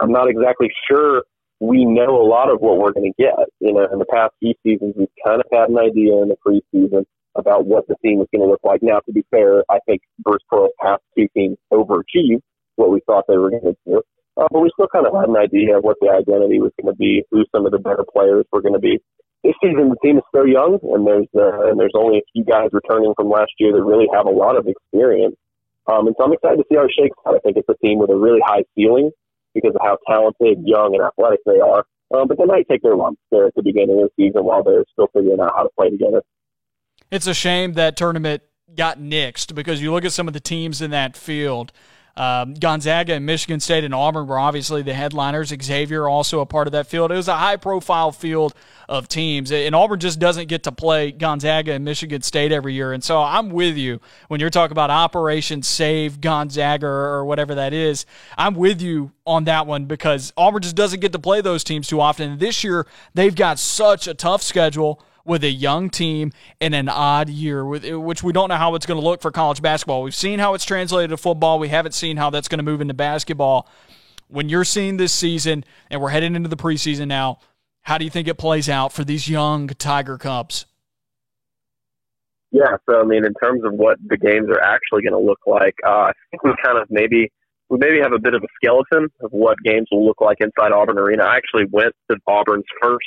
I'm 0.00 0.12
not 0.12 0.28
exactly 0.28 0.70
sure 0.88 1.24
we 1.60 1.84
know 1.84 2.20
a 2.20 2.26
lot 2.26 2.50
of 2.50 2.60
what 2.60 2.78
we're 2.78 2.92
going 2.92 3.12
to 3.12 3.22
get. 3.22 3.34
You 3.60 3.72
know, 3.72 3.88
in 3.92 3.98
the 3.98 4.06
past 4.06 4.34
few 4.40 4.54
seasons, 4.62 4.94
we've 4.96 5.08
kind 5.24 5.40
of 5.40 5.46
had 5.52 5.70
an 5.70 5.78
idea 5.78 6.12
in 6.22 6.28
the 6.28 6.36
preseason 6.46 7.04
about 7.34 7.66
what 7.66 7.86
the 7.88 7.96
team 8.02 8.18
was 8.18 8.28
going 8.32 8.42
to 8.42 8.50
look 8.50 8.60
like. 8.62 8.82
Now, 8.82 9.00
to 9.00 9.12
be 9.12 9.24
fair, 9.30 9.64
I 9.70 9.78
think 9.86 10.02
Bruce 10.20 10.42
Pearl's 10.50 10.72
past 10.80 11.02
two 11.16 11.28
teams 11.34 11.56
overachieved 11.72 12.42
what 12.76 12.90
we 12.90 13.00
thought 13.06 13.24
they 13.26 13.36
were 13.36 13.50
going 13.50 13.62
to 13.62 13.76
do. 13.86 14.02
Uh, 14.36 14.48
but 14.50 14.60
we 14.60 14.70
still 14.74 14.88
kind 14.88 15.06
of 15.06 15.14
had 15.14 15.28
an 15.28 15.36
idea 15.36 15.78
of 15.78 15.84
what 15.84 15.96
the 16.00 16.12
identity 16.12 16.60
was 16.60 16.72
going 16.80 16.92
to 16.92 16.98
be, 16.98 17.24
who 17.30 17.44
some 17.54 17.64
of 17.64 17.72
the 17.72 17.78
better 17.78 18.04
players 18.04 18.44
were 18.52 18.60
going 18.60 18.74
to 18.74 18.80
be. 18.80 19.00
This 19.42 19.54
season, 19.62 19.88
the 19.88 19.96
team 20.04 20.18
is 20.18 20.24
so 20.34 20.44
young, 20.44 20.78
and 20.82 21.06
there's 21.06 21.28
uh, 21.34 21.70
and 21.70 21.78
there's 21.78 21.94
only 21.94 22.18
a 22.18 22.26
few 22.32 22.44
guys 22.44 22.68
returning 22.72 23.14
from 23.16 23.30
last 23.30 23.52
year 23.58 23.72
that 23.72 23.82
really 23.82 24.08
have 24.12 24.26
a 24.26 24.30
lot 24.30 24.56
of 24.56 24.66
experience. 24.66 25.36
Um, 25.86 26.08
and 26.08 26.16
so 26.18 26.24
I'm 26.24 26.32
excited 26.32 26.58
to 26.58 26.64
see 26.68 26.76
how 26.76 26.84
it 26.84 26.92
shakes 26.98 27.16
out. 27.26 27.36
I 27.36 27.38
think 27.38 27.56
it's 27.56 27.68
a 27.68 27.78
team 27.78 27.98
with 27.98 28.10
a 28.10 28.16
really 28.16 28.40
high 28.44 28.64
ceiling 28.74 29.10
because 29.54 29.72
of 29.74 29.80
how 29.80 29.98
talented, 30.08 30.66
young, 30.66 30.94
and 30.94 31.04
athletic 31.04 31.40
they 31.46 31.60
are. 31.60 31.86
Um, 32.14 32.28
but 32.28 32.38
they 32.38 32.44
might 32.44 32.68
take 32.68 32.82
their 32.82 32.96
lumps 32.96 33.20
there 33.30 33.46
at 33.46 33.54
the 33.54 33.62
beginning 33.62 34.02
of 34.02 34.10
the 34.10 34.24
season 34.24 34.44
while 34.44 34.62
they're 34.62 34.84
still 34.92 35.08
figuring 35.14 35.40
out 35.40 35.52
how 35.56 35.62
to 35.62 35.70
play 35.78 35.90
together. 35.90 36.22
It's 37.10 37.26
a 37.26 37.34
shame 37.34 37.74
that 37.74 37.96
tournament 37.96 38.42
got 38.74 38.98
nixed 38.98 39.54
because 39.54 39.80
you 39.80 39.92
look 39.92 40.04
at 40.04 40.12
some 40.12 40.28
of 40.28 40.34
the 40.34 40.40
teams 40.40 40.82
in 40.82 40.90
that 40.90 41.16
field. 41.16 41.72
Um, 42.16 42.54
Gonzaga 42.54 43.12
and 43.12 43.26
Michigan 43.26 43.60
State 43.60 43.84
and 43.84 43.94
Auburn 43.94 44.26
were 44.26 44.38
obviously 44.38 44.82
the 44.82 44.94
headliners. 44.94 45.52
Xavier 45.62 46.08
also 46.08 46.40
a 46.40 46.46
part 46.46 46.66
of 46.66 46.72
that 46.72 46.86
field. 46.86 47.12
It 47.12 47.16
was 47.16 47.28
a 47.28 47.36
high 47.36 47.56
profile 47.56 48.10
field 48.10 48.54
of 48.88 49.08
teams, 49.08 49.52
and 49.52 49.74
Auburn 49.74 50.00
just 50.00 50.18
doesn't 50.18 50.48
get 50.48 50.62
to 50.62 50.72
play 50.72 51.12
Gonzaga 51.12 51.72
and 51.72 51.84
Michigan 51.84 52.22
State 52.22 52.52
every 52.52 52.72
year. 52.72 52.92
And 52.92 53.04
so 53.04 53.20
I'm 53.20 53.50
with 53.50 53.76
you 53.76 54.00
when 54.28 54.40
you're 54.40 54.50
talking 54.50 54.72
about 54.72 54.90
Operation 54.90 55.62
Save 55.62 56.20
Gonzaga 56.20 56.86
or 56.86 57.24
whatever 57.24 57.54
that 57.56 57.72
is. 57.72 58.06
I'm 58.38 58.54
with 58.54 58.80
you 58.80 59.12
on 59.26 59.44
that 59.44 59.66
one 59.66 59.84
because 59.84 60.32
Auburn 60.36 60.62
just 60.62 60.76
doesn't 60.76 61.00
get 61.00 61.12
to 61.12 61.18
play 61.18 61.40
those 61.40 61.64
teams 61.64 61.88
too 61.88 62.00
often. 62.00 62.30
And 62.32 62.40
this 62.40 62.64
year 62.64 62.86
they've 63.12 63.34
got 63.34 63.58
such 63.58 64.06
a 64.06 64.14
tough 64.14 64.42
schedule 64.42 65.02
with 65.26 65.44
a 65.44 65.50
young 65.50 65.90
team 65.90 66.32
in 66.60 66.72
an 66.72 66.88
odd 66.88 67.28
year, 67.28 67.64
with, 67.64 67.84
which 67.84 68.22
we 68.22 68.32
don't 68.32 68.48
know 68.48 68.56
how 68.56 68.74
it's 68.74 68.86
going 68.86 69.00
to 69.00 69.04
look 69.04 69.20
for 69.20 69.30
college 69.30 69.60
basketball. 69.60 70.02
We've 70.02 70.14
seen 70.14 70.38
how 70.38 70.54
it's 70.54 70.64
translated 70.64 71.10
to 71.10 71.16
football. 71.16 71.58
We 71.58 71.68
haven't 71.68 71.92
seen 71.92 72.16
how 72.16 72.30
that's 72.30 72.48
going 72.48 72.58
to 72.58 72.64
move 72.64 72.80
into 72.80 72.94
basketball. 72.94 73.68
When 74.28 74.48
you're 74.48 74.64
seeing 74.64 74.96
this 74.96 75.12
season, 75.12 75.64
and 75.90 76.00
we're 76.00 76.10
heading 76.10 76.34
into 76.34 76.48
the 76.48 76.56
preseason 76.56 77.08
now, 77.08 77.38
how 77.82 77.98
do 77.98 78.04
you 78.04 78.10
think 78.10 78.26
it 78.26 78.38
plays 78.38 78.68
out 78.68 78.92
for 78.92 79.04
these 79.04 79.28
young 79.28 79.68
Tiger 79.68 80.18
Cubs? 80.18 80.66
Yeah, 82.50 82.76
so 82.88 83.00
I 83.00 83.04
mean, 83.04 83.24
in 83.24 83.34
terms 83.42 83.62
of 83.64 83.74
what 83.74 83.98
the 84.04 84.16
games 84.16 84.48
are 84.48 84.60
actually 84.60 85.02
going 85.02 85.12
to 85.12 85.24
look 85.24 85.40
like, 85.46 85.74
uh, 85.86 86.08
I 86.08 86.12
think 86.30 86.42
we 86.42 86.54
kind 86.64 86.78
of 86.78 86.86
maybe 86.90 87.30
we 87.68 87.78
maybe 87.78 88.00
have 88.00 88.12
a 88.12 88.18
bit 88.18 88.34
of 88.34 88.42
a 88.42 88.46
skeleton 88.56 89.08
of 89.20 89.30
what 89.30 89.56
games 89.64 89.88
will 89.90 90.06
look 90.06 90.20
like 90.20 90.38
inside 90.40 90.72
Auburn 90.72 90.98
Arena. 90.98 91.24
I 91.24 91.36
actually 91.36 91.66
went 91.70 91.92
to 92.10 92.16
Auburn's 92.26 92.64
first 92.80 93.06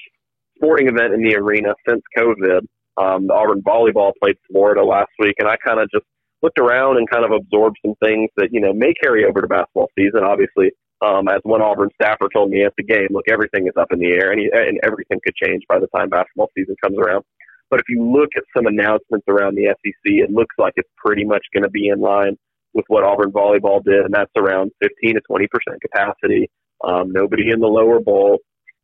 sporting 0.61 0.87
event 0.87 1.13
in 1.13 1.21
the 1.21 1.35
arena 1.35 1.73
since 1.87 2.01
COVID. 2.17 2.61
Um, 2.97 3.27
the 3.27 3.33
Auburn 3.33 3.61
volleyball 3.61 4.11
played 4.21 4.35
Florida 4.51 4.83
last 4.83 5.11
week, 5.19 5.35
and 5.39 5.47
I 5.47 5.55
kind 5.65 5.79
of 5.79 5.89
just 5.91 6.05
looked 6.41 6.59
around 6.59 6.97
and 6.97 7.09
kind 7.09 7.25
of 7.25 7.31
absorbed 7.31 7.77
some 7.85 7.95
things 8.03 8.29
that 8.37 8.49
you 8.51 8.59
know 8.59 8.73
may 8.73 8.93
carry 9.01 9.25
over 9.25 9.41
to 9.41 9.47
basketball 9.47 9.89
season. 9.97 10.23
Obviously, 10.23 10.71
um, 11.01 11.27
as 11.29 11.39
one 11.43 11.61
Auburn 11.61 11.89
staffer 11.95 12.27
told 12.33 12.49
me 12.49 12.65
at 12.65 12.73
the 12.77 12.83
game, 12.83 13.07
look, 13.11 13.25
everything 13.29 13.67
is 13.67 13.73
up 13.79 13.87
in 13.91 13.99
the 13.99 14.11
air, 14.11 14.31
and, 14.31 14.41
and 14.41 14.79
everything 14.83 15.19
could 15.23 15.35
change 15.35 15.63
by 15.69 15.79
the 15.79 15.87
time 15.95 16.09
basketball 16.09 16.49
season 16.57 16.75
comes 16.83 16.97
around. 16.97 17.23
But 17.69 17.79
if 17.79 17.85
you 17.87 18.03
look 18.03 18.29
at 18.35 18.43
some 18.55 18.65
announcements 18.65 19.25
around 19.27 19.55
the 19.55 19.67
SEC, 19.67 20.03
it 20.03 20.31
looks 20.31 20.55
like 20.57 20.73
it's 20.75 20.89
pretty 20.97 21.23
much 21.23 21.43
going 21.53 21.63
to 21.63 21.69
be 21.69 21.87
in 21.87 22.01
line 22.01 22.35
with 22.73 22.85
what 22.87 23.03
Auburn 23.03 23.31
volleyball 23.31 23.83
did, 23.83 24.05
and 24.05 24.13
that's 24.13 24.31
around 24.35 24.71
15 24.81 25.15
to 25.15 25.21
20 25.21 25.47
percent 25.47 25.81
capacity. 25.81 26.49
Um, 26.83 27.11
nobody 27.11 27.51
in 27.51 27.59
the 27.59 27.67
lower 27.67 27.99
bowl. 27.99 28.39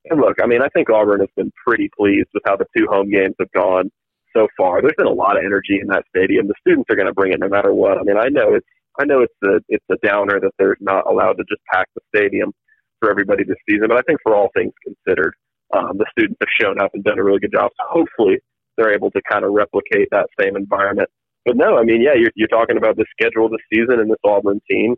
And 0.10 0.20
look, 0.22 0.38
I 0.41 0.46
mean, 0.46 0.62
I 0.62 0.70
think 0.70 0.89
Auburn 0.89 1.20
has 1.22 1.30
been 1.36 1.52
pretty 1.65 1.89
pleased 1.98 2.30
with 2.34 2.44
how 2.46 2.56
the 2.56 2.65
two 2.78 2.88
home 2.89 3.10
games 3.10 3.36
have 3.39 3.52
gone 3.52 3.89
so 4.36 4.48
far. 4.58 4.82
There's 4.82 4.98
been 4.98 5.08
a 5.08 5.13
lot 5.13 5.38
of 5.38 5.44
energy 5.44 5.80
in 5.82 5.88
that 5.88 6.04
stadium. 6.15 6.48
The 6.48 6.54
students 6.60 6.88
are 6.89 6.96
going 6.96 7.08
to 7.08 7.13
bring 7.13 7.34
it 7.34 7.39
no 7.39 7.50
matter 7.50 7.74
what. 7.74 7.98
I 7.98 8.04
mean, 8.04 8.18
I 8.18 8.30
know 8.30 8.54
it's 8.54 8.68
I 9.00 9.06
know 9.06 9.22
it's 9.22 9.34
a 9.44 9.60
it's 9.68 9.86
a 9.91 9.98
downer 10.06 10.39
that 10.39 10.52
they're 10.58 10.78
not 10.80 11.10
allowed 11.10 11.34
to 11.34 11.44
just 11.50 11.62
pack 11.72 11.88
the 11.96 12.02
stadium 12.15 12.54
for 13.00 13.10
everybody 13.10 13.44
this 13.44 13.58
season, 13.70 13.88
but 13.88 13.98
I 13.98 14.02
think 14.02 14.20
for 14.24 14.36
all 14.36 14.50
things 14.56 14.74
considered, 14.84 15.34
um, 15.76 15.98
the 15.98 16.06
students 16.12 16.38
have 16.39 16.50
shown 16.62 16.80
up 16.80 16.91
and 16.94 17.04
done 17.04 17.20
a 17.20 17.24
really 17.24 17.39
good 17.39 17.54
job. 17.54 17.72
So 17.78 17.86
hopefully, 17.89 18.39
they're 18.78 18.94
able 18.94 19.12
to 19.12 19.22
kind 19.30 19.44
of 19.44 19.52
replicate 19.52 20.10
that 20.12 20.28
same 20.39 20.56
environment. 20.56 21.10
But 21.46 21.58
no, 21.58 21.78
I 21.78 21.84
mean, 21.84 22.02
yeah, 22.02 22.13
you're, 22.15 22.32
you're 22.36 22.48
talking 22.48 22.78
about 22.78 22.96
the 22.96 23.06
schedule 23.12 23.50
this 23.50 23.62
season 23.72 24.00
and 24.00 24.10
this 24.10 24.18
Auburn 24.24 24.62
team. 24.70 24.96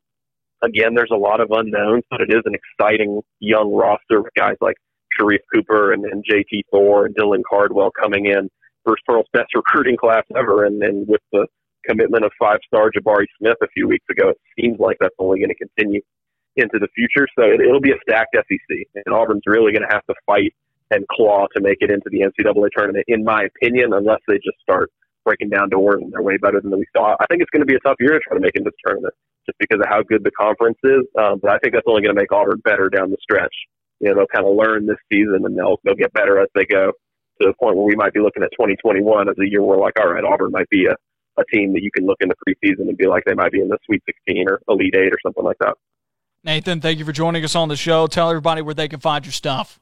Again, 0.64 0.96
there's 0.96 1.12
a 1.12 1.18
lot 1.18 1.42
of 1.42 1.52
unknowns, 1.52 2.04
but 2.10 2.22
it 2.22 2.30
is 2.30 2.42
an 2.46 2.56
exciting 2.56 3.22
young 3.40 3.72
roster 3.74 4.22
with 4.22 4.34
guys 4.36 4.56
like 4.62 4.76
Sharife 5.20 5.44
Cooper 5.54 5.94
and, 5.94 6.06
and 6.06 6.24
JT 6.30 6.64
Thor 6.72 7.06
and 7.06 7.16
Dylan 7.16 7.42
Cardwell 7.50 7.92
coming 7.92 8.26
in. 8.26 8.50
Bruce 8.86 9.02
Pearl's 9.06 9.28
best 9.34 9.54
recruiting 9.54 9.98
class 9.98 10.24
ever. 10.36 10.66
And, 10.66 10.82
and 10.82 11.08
with 11.08 11.22
the 11.32 11.48
commitment 11.86 12.24
of 12.24 12.32
five 12.40 12.60
star 12.66 12.92
Jabari 12.92 13.26
Smith 13.38 13.58
a 13.62 13.68
few 13.68 13.88
weeks 13.88 14.06
ago, 14.10 14.30
it 14.30 14.38
seems 14.60 14.80
like 14.80 14.98
that's 15.00 15.16
only 15.20 15.40
going 15.40 15.50
to 15.50 15.56
continue 15.56 16.02
into 16.56 16.80
the 16.80 16.88
future. 16.96 17.28
So 17.38 17.46
it, 17.46 17.62
it'll 17.62 17.82
be 17.82 17.92
a 17.92 18.00
stacked 18.08 18.36
SEC. 18.36 18.78
And 19.06 19.14
Auburn's 19.14 19.44
really 19.46 19.72
going 19.72 19.88
to 19.88 19.94
have 19.94 20.06
to 20.08 20.16
fight 20.26 20.54
and 20.92 21.06
claw 21.10 21.48
to 21.54 21.62
make 21.62 21.78
it 21.82 21.92
into 21.92 22.10
the 22.10 22.22
NCAA 22.22 22.70
tournament, 22.76 23.06
in 23.08 23.24
my 23.24 23.44
opinion, 23.44 23.94
unless 23.94 24.20
they 24.28 24.36
just 24.36 24.58
start 24.62 24.90
breaking 25.26 25.50
down 25.50 25.70
doors 25.70 26.00
and 26.02 26.12
they're 26.14 26.22
way 26.22 26.38
better 26.38 26.62
than 26.62 26.72
we 26.72 26.86
thought. 26.94 27.18
I 27.20 27.26
think 27.28 27.42
it's 27.42 27.52
going 27.52 27.62
to 27.62 27.66
be 27.68 27.76
a 27.76 27.80
tough 27.80 27.98
year 28.00 28.14
to 28.14 28.20
try 28.20 28.36
to 28.36 28.40
make 28.40 28.56
it 28.56 28.60
into 28.60 28.72
the 28.72 28.82
tournament 28.86 29.14
just 29.46 29.58
because 29.60 29.80
of 29.82 29.90
how 29.90 30.02
good 30.02 30.24
the 30.24 30.32
conference 30.32 30.78
is. 30.84 31.04
Um, 31.20 31.40
but 31.42 31.52
I 31.52 31.58
think 31.60 31.74
that's 31.74 31.88
only 31.88 32.02
going 32.02 32.16
to 32.16 32.20
make 32.20 32.32
Auburn 32.32 32.62
better 32.64 32.90
down 32.90 33.12
the 33.12 33.18
stretch 33.22 33.54
you 34.00 34.10
know, 34.10 34.16
they'll 34.16 34.28
kind 34.28 34.46
of 34.46 34.56
learn 34.56 34.86
this 34.86 34.98
season 35.12 35.42
and 35.46 35.58
they'll 35.58 35.80
they'll 35.84 35.96
get 35.96 36.14
better 36.14 36.40
as 36.40 36.48
they 36.56 36.66
go 36.66 36.92
to 37.42 37.48
the 37.48 37.54
point 37.60 37.76
where 37.76 37.86
we 37.86 37.96
might 37.96 38.14
be 38.14 38.20
looking 38.20 38.44
at 38.44 38.52
2021 38.52 39.30
as 39.30 39.36
a 39.40 39.50
year 39.50 39.62
where 39.62 39.78
like, 39.78 40.00
all 40.00 40.10
right, 40.10 40.24
Auburn 40.24 40.52
might 40.52 40.70
be 40.70 40.86
a, 40.86 40.96
a 41.40 41.44
team 41.54 41.74
that 41.74 41.84
you 41.84 41.92
can 41.92 42.06
look 42.06 42.18
in 42.22 42.30
the 42.30 42.36
preseason 42.36 42.88
and 42.90 42.98
be 42.98 43.08
like 43.08 43.24
they 43.26 43.34
might 43.34 43.52
be 43.52 43.62
in 43.62 43.70
the 43.70 43.78
Sweet 43.86 44.04
16 44.06 44.50
or 44.50 44.60
Elite 44.68 44.96
Eight 44.96 45.14
or 45.14 45.20
something 45.24 45.44
like 45.44 45.58
that. 45.60 45.76
Nathan, 46.44 46.82
thank 46.82 47.00
you 47.00 47.06
for 47.06 47.12
joining 47.12 47.44
us 47.44 47.56
on 47.56 47.68
the 47.68 47.76
show. 47.76 48.08
Tell 48.08 48.30
everybody 48.30 48.62
where 48.62 48.74
they 48.74 48.88
can 48.88 49.00
find 49.00 49.26
your 49.26 49.34
stuff. 49.34 49.80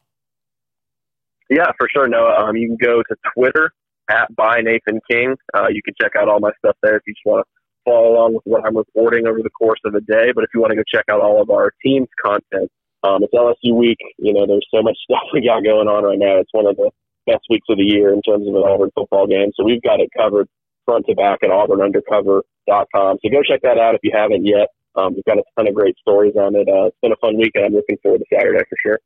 Yeah, 1.49 1.71
for 1.77 1.87
sure, 1.93 2.07
Noah. 2.07 2.47
Um, 2.47 2.55
you 2.55 2.67
can 2.67 2.77
go 2.77 3.03
to 3.03 3.15
Twitter 3.35 3.71
at 4.09 4.35
by 4.35 4.61
Nathan 4.61 4.99
King. 5.09 5.35
Uh, 5.53 5.67
you 5.69 5.81
can 5.83 5.93
check 6.01 6.13
out 6.15 6.27
all 6.27 6.39
my 6.39 6.51
stuff 6.59 6.75
there 6.81 6.95
if 6.95 7.03
you 7.05 7.13
just 7.13 7.25
want 7.25 7.45
to 7.45 7.51
follow 7.85 8.13
along 8.13 8.33
with 8.33 8.43
what 8.45 8.65
I'm 8.65 8.75
reporting 8.75 9.27
over 9.27 9.39
the 9.43 9.49
course 9.51 9.79
of 9.85 9.93
the 9.93 10.01
day. 10.01 10.31
But 10.33 10.43
if 10.43 10.49
you 10.53 10.59
want 10.59 10.71
to 10.71 10.75
go 10.75 10.83
check 10.87 11.05
out 11.09 11.21
all 11.21 11.41
of 11.41 11.49
our 11.51 11.71
team's 11.83 12.09
content, 12.23 12.71
um, 13.05 13.23
it's 13.23 13.33
LSU 13.33 13.75
week. 13.75 13.99
You 14.17 14.33
know, 14.33 14.47
there's 14.47 14.67
so 14.73 14.81
much 14.81 14.97
stuff 15.03 15.29
we 15.33 15.45
got 15.45 15.63
going 15.63 15.87
on 15.87 16.03
right 16.03 16.19
now. 16.19 16.39
It's 16.39 16.53
one 16.53 16.65
of 16.65 16.75
the 16.75 16.89
best 17.25 17.45
weeks 17.49 17.67
of 17.69 17.77
the 17.77 17.83
year 17.83 18.13
in 18.13 18.21
terms 18.21 18.47
of 18.47 18.55
an 18.55 18.63
Auburn 18.63 18.91
football 18.95 19.27
game. 19.27 19.51
So 19.55 19.63
we've 19.63 19.81
got 19.81 19.99
it 19.99 20.09
covered 20.17 20.47
front 20.85 21.05
to 21.07 21.15
back 21.15 21.39
at 21.43 21.49
auburnundercover.com. 21.49 23.17
So 23.21 23.29
go 23.29 23.41
check 23.43 23.61
that 23.63 23.77
out 23.77 23.95
if 23.95 24.01
you 24.03 24.11
haven't 24.13 24.45
yet. 24.45 24.69
Um, 24.95 25.13
we've 25.13 25.25
got 25.25 25.37
a 25.37 25.43
ton 25.57 25.67
of 25.67 25.73
great 25.73 25.97
stories 25.97 26.35
on 26.37 26.55
it. 26.55 26.67
Uh, 26.69 26.85
it's 26.85 26.97
been 27.01 27.11
a 27.11 27.17
fun 27.17 27.37
week, 27.37 27.51
and 27.55 27.65
I'm 27.65 27.73
looking 27.73 27.97
forward 28.01 28.19
to 28.19 28.25
Saturday 28.33 28.63
for 28.69 28.77
sure. 28.81 28.99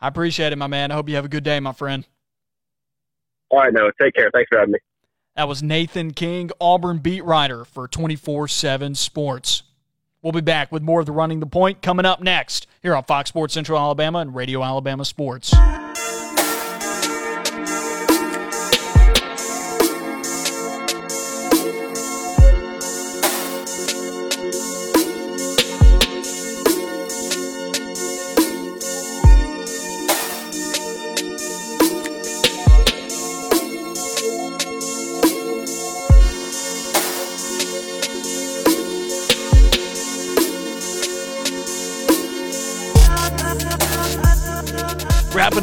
I 0.00 0.08
appreciate 0.08 0.52
it, 0.52 0.56
my 0.56 0.66
man. 0.66 0.90
I 0.90 0.94
hope 0.94 1.08
you 1.08 1.14
have 1.14 1.24
a 1.24 1.28
good 1.28 1.44
day, 1.44 1.60
my 1.60 1.72
friend. 1.72 2.06
All 3.50 3.60
right, 3.60 3.72
Noah. 3.72 3.92
Take 4.00 4.14
care. 4.14 4.30
Thanks 4.32 4.48
for 4.50 4.58
having 4.58 4.72
me. 4.72 4.78
That 5.36 5.48
was 5.48 5.62
Nathan 5.62 6.12
King, 6.12 6.50
Auburn 6.60 6.98
beat 6.98 7.22
writer 7.24 7.64
for 7.64 7.86
24 7.86 8.48
7 8.48 8.94
Sports. 8.94 9.62
We'll 10.22 10.32
be 10.32 10.40
back 10.40 10.72
with 10.72 10.82
more 10.82 11.00
of 11.00 11.06
the 11.06 11.12
Running 11.12 11.40
the 11.40 11.46
Point 11.46 11.82
coming 11.82 12.06
up 12.06 12.20
next 12.20 12.66
here 12.82 12.94
on 12.96 13.04
Fox 13.04 13.28
Sports 13.28 13.54
Central 13.54 13.78
Alabama 13.78 14.18
and 14.18 14.34
Radio 14.34 14.62
Alabama 14.62 15.04
Sports. 15.04 15.54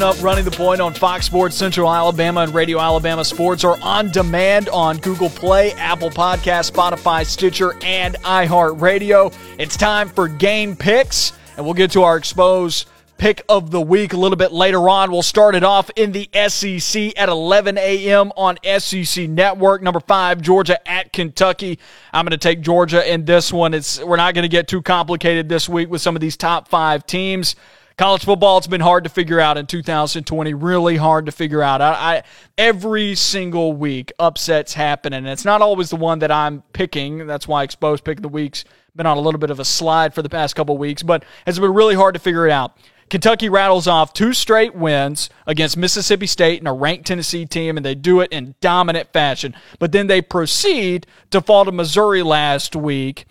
Up 0.04 0.22
running 0.22 0.44
the 0.44 0.52
point 0.52 0.82
on 0.82 0.94
Fox 0.94 1.26
Sports 1.26 1.56
Central 1.56 1.90
Alabama 1.90 2.42
and 2.42 2.54
Radio 2.54 2.78
Alabama 2.78 3.24
Sports 3.24 3.64
are 3.64 3.80
on 3.82 4.12
demand 4.12 4.68
on 4.68 4.98
Google 4.98 5.30
Play, 5.30 5.72
Apple 5.74 6.10
Podcast, 6.10 6.70
Spotify, 6.70 7.26
Stitcher, 7.26 7.74
and 7.82 8.16
iHeartRadio. 8.16 9.34
It's 9.58 9.78
time 9.78 10.10
for 10.10 10.28
game 10.28 10.76
picks, 10.76 11.32
and 11.56 11.66
we'll 11.66 11.74
get 11.74 11.92
to 11.92 12.04
our 12.04 12.18
expose 12.18 12.86
pick 13.18 13.44
of 13.48 13.72
the 13.72 13.80
week 13.80 14.12
a 14.12 14.18
little 14.18 14.36
bit 14.36 14.52
later 14.52 14.90
on. 14.90 15.10
We'll 15.10 15.22
start 15.22 15.56
it 15.56 15.64
off 15.64 15.90
in 15.96 16.12
the 16.12 16.30
SEC 16.50 17.18
at 17.18 17.30
11 17.30 17.78
a.m. 17.78 18.34
on 18.36 18.58
SEC 18.80 19.30
Network. 19.30 19.82
Number 19.82 20.02
five, 20.02 20.42
Georgia 20.42 20.86
at 20.86 21.14
Kentucky. 21.14 21.80
I'm 22.12 22.26
going 22.26 22.32
to 22.32 22.38
take 22.38 22.60
Georgia 22.60 23.10
in 23.10 23.24
this 23.24 23.54
one. 23.54 23.74
It's 23.74 24.04
we're 24.04 24.18
not 24.18 24.34
going 24.34 24.44
to 24.44 24.50
get 24.50 24.68
too 24.68 24.82
complicated 24.82 25.48
this 25.48 25.70
week 25.70 25.90
with 25.90 26.02
some 26.02 26.16
of 26.16 26.20
these 26.20 26.36
top 26.36 26.68
five 26.68 27.06
teams. 27.06 27.56
College 27.96 28.26
football, 28.26 28.58
it's 28.58 28.66
been 28.66 28.82
hard 28.82 29.04
to 29.04 29.10
figure 29.10 29.40
out 29.40 29.56
in 29.56 29.68
2020. 29.68 30.54
Really 30.56 30.98
hard 30.98 31.28
to 31.28 31.32
figure 31.32 31.62
out. 31.62 31.80
I, 31.80 31.92
I, 31.92 32.24
every 32.58 33.14
single 33.14 33.74
week, 33.74 34.12
upsets 34.18 34.74
happen, 34.74 35.14
and 35.14 35.28
it's 35.28 35.46
not 35.46 35.62
always 35.62 35.92
the 35.92 35.96
one 35.96 36.20
that 36.20 36.32
I'm 36.32 36.64
picking. 36.74 37.28
That's 37.28 37.48
why 37.48 37.62
exposed 37.62 38.04
pick 38.04 38.18
of 38.18 38.24
the 38.24 38.30
week's 38.30 38.66
been 38.96 39.06
on 39.06 39.18
a 39.18 39.22
little 39.22 39.40
bit 39.40 39.50
of 39.52 39.60
a 39.60 39.66
slide 39.66 40.14
for 40.14 40.22
the 40.22 40.30
past 40.30 40.56
couple 40.56 40.78
weeks, 40.78 41.04
but 41.04 41.24
it's 41.46 41.60
been 41.60 41.74
really 41.74 41.96
hard 41.96 42.14
to 42.16 42.20
figure 42.20 42.48
it 42.48 42.52
out. 42.52 42.78
Kentucky 43.10 43.50
rattles 43.50 43.88
off 43.88 44.14
two 44.14 44.34
straight 44.34 44.74
wins 44.74 45.30
against 45.46 45.78
Mississippi 45.78 46.26
State 46.26 46.60
and 46.60 46.68
a 46.68 46.72
ranked 46.72 47.06
Tennessee 47.06 47.46
team, 47.46 47.78
and 47.78 47.86
they 47.86 47.96
do 47.96 48.22
it 48.22 48.32
in 48.32 48.56
dominant 48.60 49.14
fashion. 49.14 49.56
But 49.78 49.92
then 49.92 50.08
they 50.08 50.22
proceed 50.22 51.06
to 51.30 51.42
fall 51.42 51.66
to 51.66 51.72
Missouri 51.72 52.24
last 52.24 52.76
week, 52.76 53.26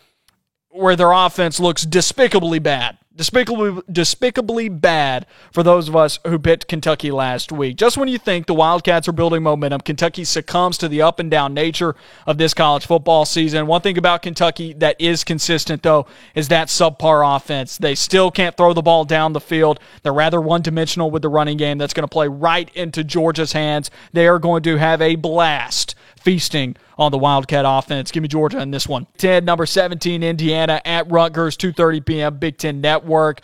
where 0.72 0.96
their 0.96 1.12
offense 1.12 1.60
looks 1.60 1.84
despicably 1.84 2.58
bad 2.58 2.98
despicably, 3.16 3.82
despicably 3.90 4.68
bad 4.68 5.26
for 5.50 5.62
those 5.62 5.88
of 5.88 5.96
us 5.96 6.18
who 6.26 6.38
picked 6.38 6.68
Kentucky 6.68 7.10
last 7.10 7.52
week. 7.52 7.76
Just 7.76 7.96
when 7.96 8.08
you 8.08 8.18
think 8.18 8.46
the 8.46 8.54
Wildcats 8.54 9.08
are 9.08 9.12
building 9.12 9.42
momentum, 9.42 9.80
Kentucky 9.80 10.24
succumbs 10.24 10.78
to 10.78 10.88
the 10.88 11.02
up 11.02 11.18
and 11.18 11.30
down 11.30 11.54
nature 11.54 11.94
of 12.26 12.38
this 12.38 12.54
college 12.54 12.86
football 12.86 13.24
season. 13.24 13.66
One 13.66 13.80
thing 13.80 13.98
about 13.98 14.22
Kentucky 14.22 14.72
that 14.74 15.00
is 15.00 15.24
consistent, 15.24 15.82
though, 15.82 16.06
is 16.34 16.48
that 16.48 16.68
subpar 16.68 17.36
offense. 17.36 17.78
They 17.78 17.94
still 17.94 18.30
can't 18.30 18.56
throw 18.56 18.72
the 18.72 18.82
ball 18.82 19.04
down 19.04 19.32
the 19.32 19.40
field. 19.40 19.80
They're 20.02 20.12
rather 20.12 20.40
one 20.40 20.62
dimensional 20.62 21.10
with 21.10 21.22
the 21.22 21.28
running 21.28 21.56
game. 21.56 21.78
That's 21.78 21.94
going 21.94 22.06
to 22.06 22.12
play 22.12 22.28
right 22.28 22.70
into 22.74 23.04
Georgia's 23.04 23.52
hands. 23.52 23.90
They 24.12 24.26
are 24.26 24.38
going 24.38 24.62
to 24.64 24.76
have 24.76 25.02
a 25.02 25.16
blast 25.16 25.94
feasting 26.22 26.76
on 26.98 27.10
the 27.12 27.18
Wildcat 27.18 27.64
offense. 27.66 28.10
Give 28.10 28.22
me 28.22 28.28
Georgia 28.28 28.60
in 28.60 28.70
this 28.70 28.88
one. 28.88 29.06
10, 29.18 29.44
number 29.44 29.66
17, 29.66 30.22
Indiana 30.22 30.80
at 30.84 31.10
Rutgers, 31.10 31.56
2.30 31.56 32.04
p.m., 32.04 32.38
Big 32.38 32.58
Ten 32.58 32.80
Network. 32.80 33.40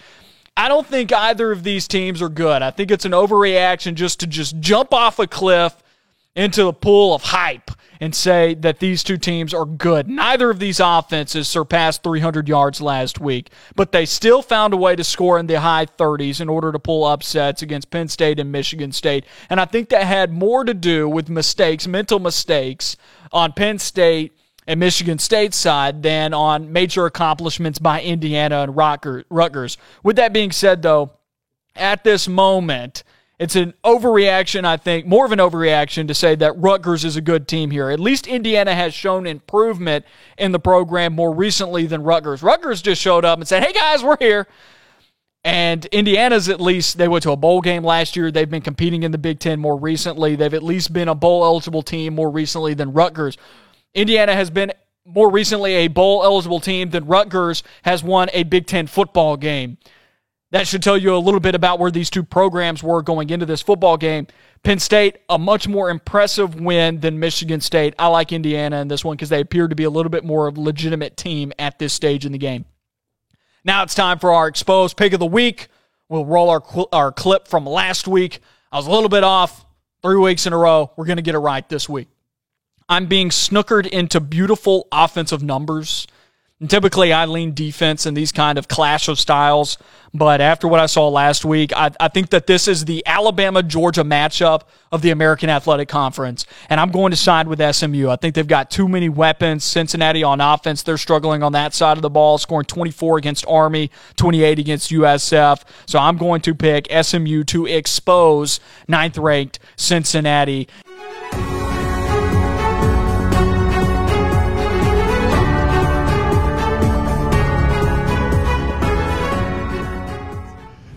I 0.57 0.69
don't 0.69 0.87
think 0.87 1.13
either 1.13 1.53
of 1.53 1.63
these 1.63 1.87
teams 1.87 2.21
are 2.21 2.29
good. 2.29 2.63
I 2.63 2.71
think 2.71 2.91
it's 2.91 3.05
an 3.05 3.13
overreaction 3.13 3.95
just 3.95 4.21
to 4.21 4.27
just 4.27 4.59
jump 4.59 4.93
off 4.93 5.19
a 5.19 5.27
cliff 5.27 5.77
into 6.39 6.63
the 6.63 6.73
pool 6.73 7.15
of 7.15 7.23
hype 7.23 7.73
and 8.01 8.15
say 8.15 8.55
that 8.55 8.79
these 8.79 9.03
two 9.03 9.17
teams 9.17 9.53
are 9.53 9.65
good. 9.65 10.09
Neither 10.09 10.51
of 10.51 10.61
these 10.61 10.79
offenses 10.79 11.49
surpassed 11.49 12.05
300 12.05 12.49
yards 12.49 12.81
last 12.81 13.21
week, 13.21 13.51
but 13.75 13.91
they 13.91 14.07
still 14.07 14.41
found 14.41 14.73
a 14.73 14.77
way 14.77 14.95
to 14.95 15.03
score 15.03 15.41
in 15.41 15.49
the 15.49 15.61
high 15.61 15.87
30s 15.87 16.41
in 16.41 16.49
order 16.49 16.71
to 16.71 16.79
pull 16.79 17.05
upsets 17.05 17.61
against 17.61 17.91
Penn 17.91 18.07
State 18.07 18.39
and 18.39 18.53
Michigan 18.53 18.93
State. 18.93 19.25
And 19.51 19.61
I 19.61 19.65
think 19.65 19.89
that 19.89 20.05
had 20.05 20.33
more 20.33 20.63
to 20.63 20.75
do 20.75 21.09
with 21.09 21.29
mistakes, 21.29 21.89
mental 21.89 22.21
mistakes 22.21 22.97
on 23.33 23.53
Penn 23.53 23.81
State 23.81 24.39
and 24.69 24.79
Michigan 24.79 25.19
State 25.19 25.55
side 25.55 26.05
than 26.05 26.33
on 26.33 26.73
major 26.73 27.05
accomplishments 27.07 27.81
by 27.81 28.01
Indiana 28.01 28.61
and 28.61 28.77
Rutgers. 28.77 29.77
With 30.05 30.15
that 30.17 30.33
being 30.33 30.53
said, 30.53 30.83
though, 30.83 31.11
at 31.75 32.05
this 32.05 32.29
moment, 32.29 33.03
it's 33.39 33.55
an 33.55 33.75
overreaction, 33.85 34.65
I 34.65 34.77
think, 34.77 35.07
more 35.07 35.25
of 35.25 35.31
an 35.31 35.39
overreaction 35.39 36.09
to 36.09 36.15
say 36.15 36.35
that 36.37 36.59
Rutgers 36.59 37.05
is 37.05 37.17
a 37.17 37.21
good 37.21 37.47
team 37.47 37.71
here. 37.71 37.89
At 37.89 38.01
least 38.01 38.27
Indiana 38.27 38.75
has 38.75 38.95
shown 38.95 39.27
improvement 39.27 40.05
in 40.37 40.51
the 40.51 40.59
program 40.59 41.13
more 41.13 41.33
recently 41.33 41.87
than 41.87 42.03
Rutgers. 42.03 42.43
Rutgers 42.43 42.83
just 42.83 43.01
showed 43.01 43.25
up 43.25 43.39
and 43.39 43.47
said, 43.47 43.63
hey 43.63 43.73
guys, 43.73 44.03
we're 44.03 44.17
here. 44.19 44.49
And 45.45 45.87
Indiana's 45.87 46.49
at 46.49 46.61
least, 46.61 46.99
they 46.99 47.07
went 47.07 47.23
to 47.23 47.31
a 47.31 47.37
bowl 47.37 47.61
game 47.61 47.85
last 47.85 48.17
year. 48.17 48.33
They've 48.33 48.51
been 48.51 48.61
competing 48.61 49.05
in 49.05 49.13
the 49.13 49.19
Big 49.19 49.39
Ten 49.39 49.61
more 49.61 49.79
recently. 49.79 50.35
They've 50.35 50.53
at 50.53 50.65
least 50.65 50.93
been 50.93 51.07
a 51.07 51.15
bowl 51.15 51.45
eligible 51.45 51.83
team 51.83 52.17
more 52.17 52.31
recently 52.31 52.75
than 52.75 52.93
Rutgers. 52.93 53.39
Indiana 53.95 54.35
has 54.35 54.51
been 54.51 54.73
more 55.07 55.31
recently 55.31 55.75
a 55.75 55.89
bowl 55.89 56.25
eligible 56.25 56.61
team 56.61 56.91
than 56.91 57.07
Rutgers 57.07 57.63
has 57.83 58.03
won 58.03 58.29
a 58.33 58.43
Big 58.43 58.67
Ten 58.67 58.89
football 58.89 59.37
game. 59.37 59.79
That 60.51 60.67
should 60.67 60.83
tell 60.83 60.97
you 60.97 61.15
a 61.15 61.19
little 61.19 61.41
bit 61.41 61.55
about 61.55 61.79
where 61.79 61.91
these 61.91 62.09
two 62.09 62.23
programs 62.23 62.83
were 62.83 63.03
going 63.03 63.29
into 63.29 63.45
this 63.45 63.61
football 63.61 63.99
game. 63.99 64.27
Penn 64.63 64.79
State, 64.79 65.19
a 65.29 65.39
much 65.39 65.69
more 65.69 65.91
impressive 65.91 66.59
win 66.59 67.01
than 67.01 67.19
Michigan 67.19 67.61
State. 67.61 67.95
I 67.99 68.07
like 68.07 68.33
Indiana 68.33 68.81
in 68.81 68.89
this 68.89 69.05
one 69.05 69.17
because 69.17 69.29
they 69.29 69.41
appear 69.41 69.69
to 69.69 69.75
be 69.75 69.85
a 69.85 69.91
little 69.91 70.11
bit 70.11 70.25
more 70.25 70.47
of 70.47 70.57
a 70.57 70.61
legitimate 70.61 71.17
team 71.17 71.53
at 71.59 71.79
this 71.79 71.93
stage 71.93 72.25
in 72.25 72.33
the 72.33 72.39
game. 72.39 72.65
Now 73.63 73.83
it's 73.83 73.95
time 73.95 74.19
for 74.19 74.33
our 74.33 74.49
exposed 74.49 74.97
pick 74.97 75.13
of 75.13 75.21
the 75.21 75.27
week. 75.27 75.69
We'll 76.09 76.25
roll 76.25 76.49
our, 76.49 76.63
our 76.93 77.13
clip 77.13 77.47
from 77.47 77.67
last 77.67 78.09
week. 78.09 78.41
I 78.73 78.79
was 78.79 78.87
a 78.87 78.91
little 78.91 79.11
bit 79.11 79.25
off 79.25 79.67
three 80.01 80.17
weeks 80.17 80.47
in 80.47 80.55
a 80.55 80.59
row. 80.59 80.91
We're 80.97 81.05
going 81.05 81.17
to 81.17 81.23
get 81.23 81.35
it 81.35 81.39
right 81.39 81.69
this 81.69 81.89
week. 81.89 82.09
I'm 82.89 83.07
being 83.07 83.29
snookered 83.29 83.87
into 83.87 84.19
beautiful 84.21 84.89
offensive 84.91 85.43
numbers 85.43 86.07
and 86.61 86.69
typically, 86.69 87.13
I 87.13 87.25
lean 87.27 87.55
defense 87.55 88.05
in 88.05 88.15
these 88.15 88.33
kind 88.33 88.59
of 88.59 88.67
clash 88.67 89.07
of 89.07 89.21
styles. 89.21 89.79
But 90.13 90.41
after 90.41 90.67
what 90.67 90.81
I 90.81 90.87
saw 90.87 91.09
last 91.09 91.45
week, 91.45 91.73
I, 91.77 91.91
I 92.01 92.09
think 92.09 92.31
that 92.31 92.49
this 92.49 92.67
is 92.67 92.87
the 92.87 93.07
Alabama 93.07 93.63
Georgia 93.63 94.03
matchup 94.03 94.63
of 94.91 95.03
the 95.03 95.11
American 95.11 95.51
Athletic 95.51 95.89
Conference. 95.89 96.47
And 96.69 96.81
I'm 96.81 96.91
going 96.91 97.11
to 97.11 97.17
side 97.17 97.47
with 97.47 97.61
SMU. 97.61 98.09
I 98.09 98.17
think 98.17 98.35
they've 98.35 98.47
got 98.47 98.71
too 98.71 98.89
many 98.89 99.09
weapons. 99.09 99.63
Cincinnati 99.63 100.25
on 100.25 100.41
offense, 100.41 100.83
they're 100.83 100.97
struggling 100.99 101.45
on 101.45 101.53
that 101.53 101.75
side 101.75 101.97
of 101.97 102.03
the 102.03 102.11
ball, 102.11 102.39
scoring 102.39 102.65
24 102.65 103.19
against 103.19 103.47
Army, 103.47 103.91
28 104.17 104.59
against 104.59 104.91
USF. 104.91 105.63
So 105.87 105.99
I'm 106.01 106.17
going 106.17 106.41
to 106.41 106.55
pick 106.55 106.89
SMU 106.91 107.45
to 107.45 107.67
expose 107.67 108.59
ninth 108.89 109.19
ranked 109.19 109.61
Cincinnati. 109.77 110.69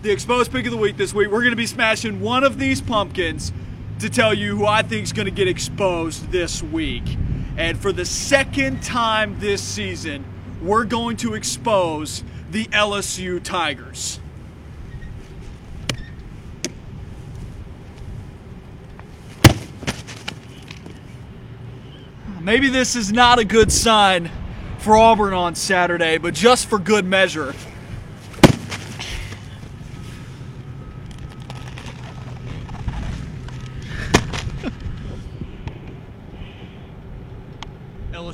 The 0.02 0.10
exposed 0.10 0.50
pick 0.50 0.66
of 0.66 0.72
the 0.72 0.76
week 0.76 0.96
this 0.96 1.14
week. 1.14 1.30
We're 1.30 1.42
going 1.42 1.50
to 1.50 1.56
be 1.56 1.66
smashing 1.66 2.20
one 2.20 2.42
of 2.42 2.58
these 2.58 2.80
pumpkins 2.80 3.52
to 4.00 4.10
tell 4.10 4.34
you 4.34 4.56
who 4.56 4.66
I 4.66 4.82
think 4.82 5.04
is 5.04 5.12
going 5.12 5.26
to 5.26 5.32
get 5.32 5.46
exposed 5.46 6.32
this 6.32 6.60
week. 6.60 7.04
And 7.56 7.78
for 7.78 7.92
the 7.92 8.04
second 8.04 8.82
time 8.82 9.38
this 9.38 9.62
season, 9.62 10.24
we're 10.60 10.84
going 10.84 11.16
to 11.18 11.34
expose 11.34 12.24
the 12.50 12.64
LSU 12.66 13.40
Tigers. 13.42 14.18
Maybe 22.40 22.68
this 22.68 22.96
is 22.96 23.12
not 23.12 23.38
a 23.38 23.44
good 23.44 23.70
sign 23.70 24.32
for 24.78 24.96
Auburn 24.96 25.32
on 25.32 25.54
Saturday, 25.54 26.18
but 26.18 26.34
just 26.34 26.66
for 26.66 26.80
good 26.80 27.04
measure, 27.04 27.54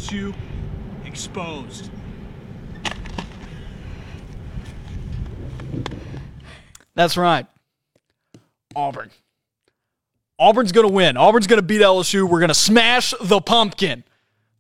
LSU 0.09 0.35
exposed. 1.05 1.91
That's 6.95 7.17
right. 7.17 7.47
Auburn. 8.75 9.11
Auburn's 10.39 10.73
going 10.73 10.87
to 10.87 10.93
win. 10.93 11.17
Auburn's 11.17 11.47
going 11.47 11.59
to 11.59 11.67
beat 11.67 11.81
LSU. 11.81 12.29
We're 12.29 12.41
going 12.41 12.49
to 12.49 12.55
smash 12.55 13.13
the 13.21 13.41
pumpkin. 13.41 14.05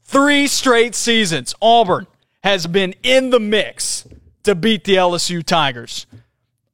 Three 0.04 0.46
straight 0.46 0.94
seasons, 0.94 1.54
Auburn 1.60 2.06
has 2.42 2.66
been 2.66 2.94
in 3.02 3.30
the 3.30 3.40
mix 3.40 4.06
to 4.44 4.54
beat 4.54 4.84
the 4.84 4.94
LSU 4.94 5.42
Tigers. 5.44 6.06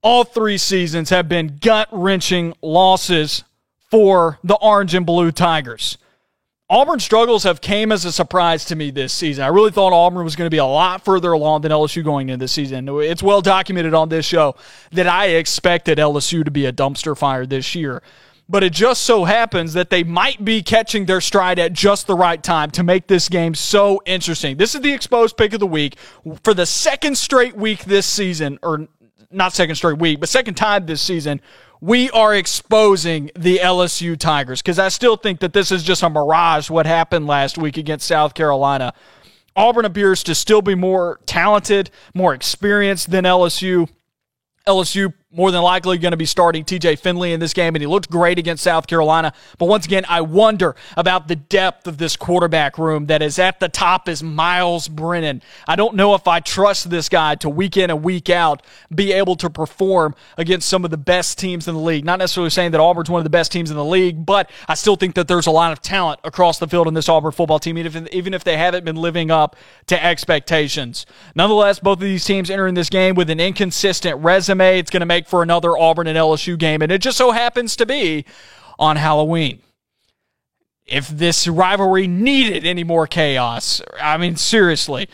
All 0.02 0.24
three 0.24 0.58
seasons 0.58 1.10
have 1.10 1.28
been 1.28 1.58
gut 1.60 1.88
wrenching 1.90 2.54
losses 2.62 3.44
for 3.90 4.38
the 4.44 4.56
Orange 4.56 4.94
and 4.94 5.06
Blue 5.06 5.32
Tigers. 5.32 5.98
Auburn 6.74 6.98
struggles 6.98 7.44
have 7.44 7.60
came 7.60 7.92
as 7.92 8.04
a 8.04 8.10
surprise 8.10 8.64
to 8.64 8.74
me 8.74 8.90
this 8.90 9.12
season. 9.12 9.44
I 9.44 9.46
really 9.46 9.70
thought 9.70 9.92
Auburn 9.92 10.24
was 10.24 10.34
going 10.34 10.46
to 10.46 10.50
be 10.50 10.58
a 10.58 10.64
lot 10.64 11.04
further 11.04 11.30
along 11.30 11.60
than 11.60 11.70
LSU 11.70 12.02
going 12.02 12.28
into 12.30 12.42
this 12.42 12.50
season. 12.50 12.88
It's 12.88 13.22
well 13.22 13.40
documented 13.40 13.94
on 13.94 14.08
this 14.08 14.26
show 14.26 14.56
that 14.90 15.06
I 15.06 15.26
expected 15.26 15.98
LSU 15.98 16.44
to 16.44 16.50
be 16.50 16.66
a 16.66 16.72
dumpster 16.72 17.16
fire 17.16 17.46
this 17.46 17.76
year. 17.76 18.02
But 18.48 18.64
it 18.64 18.72
just 18.72 19.04
so 19.04 19.22
happens 19.22 19.74
that 19.74 19.90
they 19.90 20.02
might 20.02 20.44
be 20.44 20.64
catching 20.64 21.06
their 21.06 21.20
stride 21.20 21.60
at 21.60 21.74
just 21.74 22.08
the 22.08 22.16
right 22.16 22.42
time 22.42 22.72
to 22.72 22.82
make 22.82 23.06
this 23.06 23.28
game 23.28 23.54
so 23.54 24.02
interesting. 24.04 24.56
This 24.56 24.74
is 24.74 24.80
the 24.80 24.92
exposed 24.92 25.36
pick 25.36 25.52
of 25.52 25.60
the 25.60 25.68
week. 25.68 25.94
For 26.42 26.54
the 26.54 26.66
second 26.66 27.16
straight 27.16 27.56
week 27.56 27.84
this 27.84 28.04
season, 28.04 28.58
or 28.64 28.88
not 29.30 29.52
second 29.52 29.76
straight 29.76 29.98
week, 29.98 30.18
but 30.18 30.28
second 30.28 30.54
time 30.54 30.86
this 30.86 31.00
season, 31.00 31.40
we 31.84 32.10
are 32.12 32.34
exposing 32.34 33.30
the 33.36 33.58
LSU 33.58 34.18
Tigers 34.18 34.62
because 34.62 34.78
I 34.78 34.88
still 34.88 35.18
think 35.18 35.40
that 35.40 35.52
this 35.52 35.70
is 35.70 35.82
just 35.82 36.02
a 36.02 36.08
mirage 36.08 36.70
what 36.70 36.86
happened 36.86 37.26
last 37.26 37.58
week 37.58 37.76
against 37.76 38.06
South 38.06 38.32
Carolina. 38.32 38.94
Auburn 39.54 39.84
appears 39.84 40.22
to 40.22 40.34
still 40.34 40.62
be 40.62 40.74
more 40.74 41.20
talented, 41.26 41.90
more 42.14 42.32
experienced 42.32 43.10
than 43.10 43.24
LSU. 43.24 43.86
LSU 44.66 45.12
more 45.34 45.50
than 45.50 45.62
likely 45.62 45.98
going 45.98 46.12
to 46.12 46.16
be 46.16 46.26
starting 46.26 46.64
TJ 46.64 46.98
Finley 46.98 47.32
in 47.32 47.40
this 47.40 47.52
game, 47.52 47.74
and 47.74 47.82
he 47.82 47.86
looked 47.86 48.08
great 48.10 48.38
against 48.38 48.62
South 48.62 48.86
Carolina. 48.86 49.32
But 49.58 49.66
once 49.66 49.84
again, 49.84 50.04
I 50.08 50.20
wonder 50.20 50.76
about 50.96 51.28
the 51.28 51.36
depth 51.36 51.86
of 51.86 51.98
this 51.98 52.16
quarterback 52.16 52.78
room 52.78 53.06
that 53.06 53.20
is 53.20 53.38
at 53.38 53.60
the 53.60 53.68
top 53.68 54.08
is 54.08 54.22
Myles 54.22 54.88
Brennan. 54.88 55.42
I 55.66 55.76
don't 55.76 55.96
know 55.96 56.14
if 56.14 56.28
I 56.28 56.40
trust 56.40 56.88
this 56.88 57.08
guy 57.08 57.34
to 57.36 57.48
week 57.48 57.76
in 57.76 57.90
and 57.90 58.02
week 58.02 58.30
out 58.30 58.62
be 58.94 59.12
able 59.12 59.36
to 59.36 59.50
perform 59.50 60.14
against 60.38 60.68
some 60.68 60.84
of 60.84 60.90
the 60.90 60.96
best 60.96 61.38
teams 61.38 61.66
in 61.66 61.74
the 61.74 61.80
league. 61.80 62.04
Not 62.04 62.18
necessarily 62.18 62.50
saying 62.50 62.70
that 62.72 62.80
Auburn's 62.80 63.10
one 63.10 63.18
of 63.18 63.24
the 63.24 63.30
best 63.30 63.50
teams 63.50 63.70
in 63.70 63.76
the 63.76 63.84
league, 63.84 64.24
but 64.24 64.50
I 64.68 64.74
still 64.74 64.96
think 64.96 65.14
that 65.16 65.26
there's 65.26 65.46
a 65.46 65.50
lot 65.50 65.72
of 65.72 65.82
talent 65.82 66.20
across 66.22 66.58
the 66.58 66.68
field 66.68 66.86
in 66.86 66.94
this 66.94 67.08
Auburn 67.08 67.32
football 67.32 67.58
team, 67.58 67.76
even 67.76 68.06
if, 68.06 68.12
even 68.14 68.34
if 68.34 68.44
they 68.44 68.56
haven't 68.56 68.84
been 68.84 68.96
living 68.96 69.30
up 69.30 69.56
to 69.86 70.04
expectations. 70.04 71.06
Nonetheless, 71.34 71.80
both 71.80 71.98
of 71.98 72.02
these 72.02 72.24
teams 72.24 72.50
entering 72.50 72.74
this 72.74 72.88
game 72.88 73.14
with 73.14 73.30
an 73.30 73.40
inconsistent 73.40 74.22
resume. 74.22 74.78
It's 74.78 74.90
going 74.90 75.00
to 75.00 75.06
make 75.06 75.23
for 75.26 75.42
another 75.42 75.76
Auburn 75.76 76.06
and 76.06 76.16
LSU 76.18 76.58
game, 76.58 76.82
and 76.82 76.90
it 76.92 77.00
just 77.00 77.18
so 77.18 77.32
happens 77.32 77.76
to 77.76 77.86
be 77.86 78.24
on 78.78 78.96
Halloween. 78.96 79.60
If 80.86 81.08
this 81.08 81.48
rivalry 81.48 82.06
needed 82.06 82.66
any 82.66 82.84
more 82.84 83.06
chaos, 83.06 83.80
I 84.00 84.18
mean, 84.18 84.36
seriously, 84.36 85.08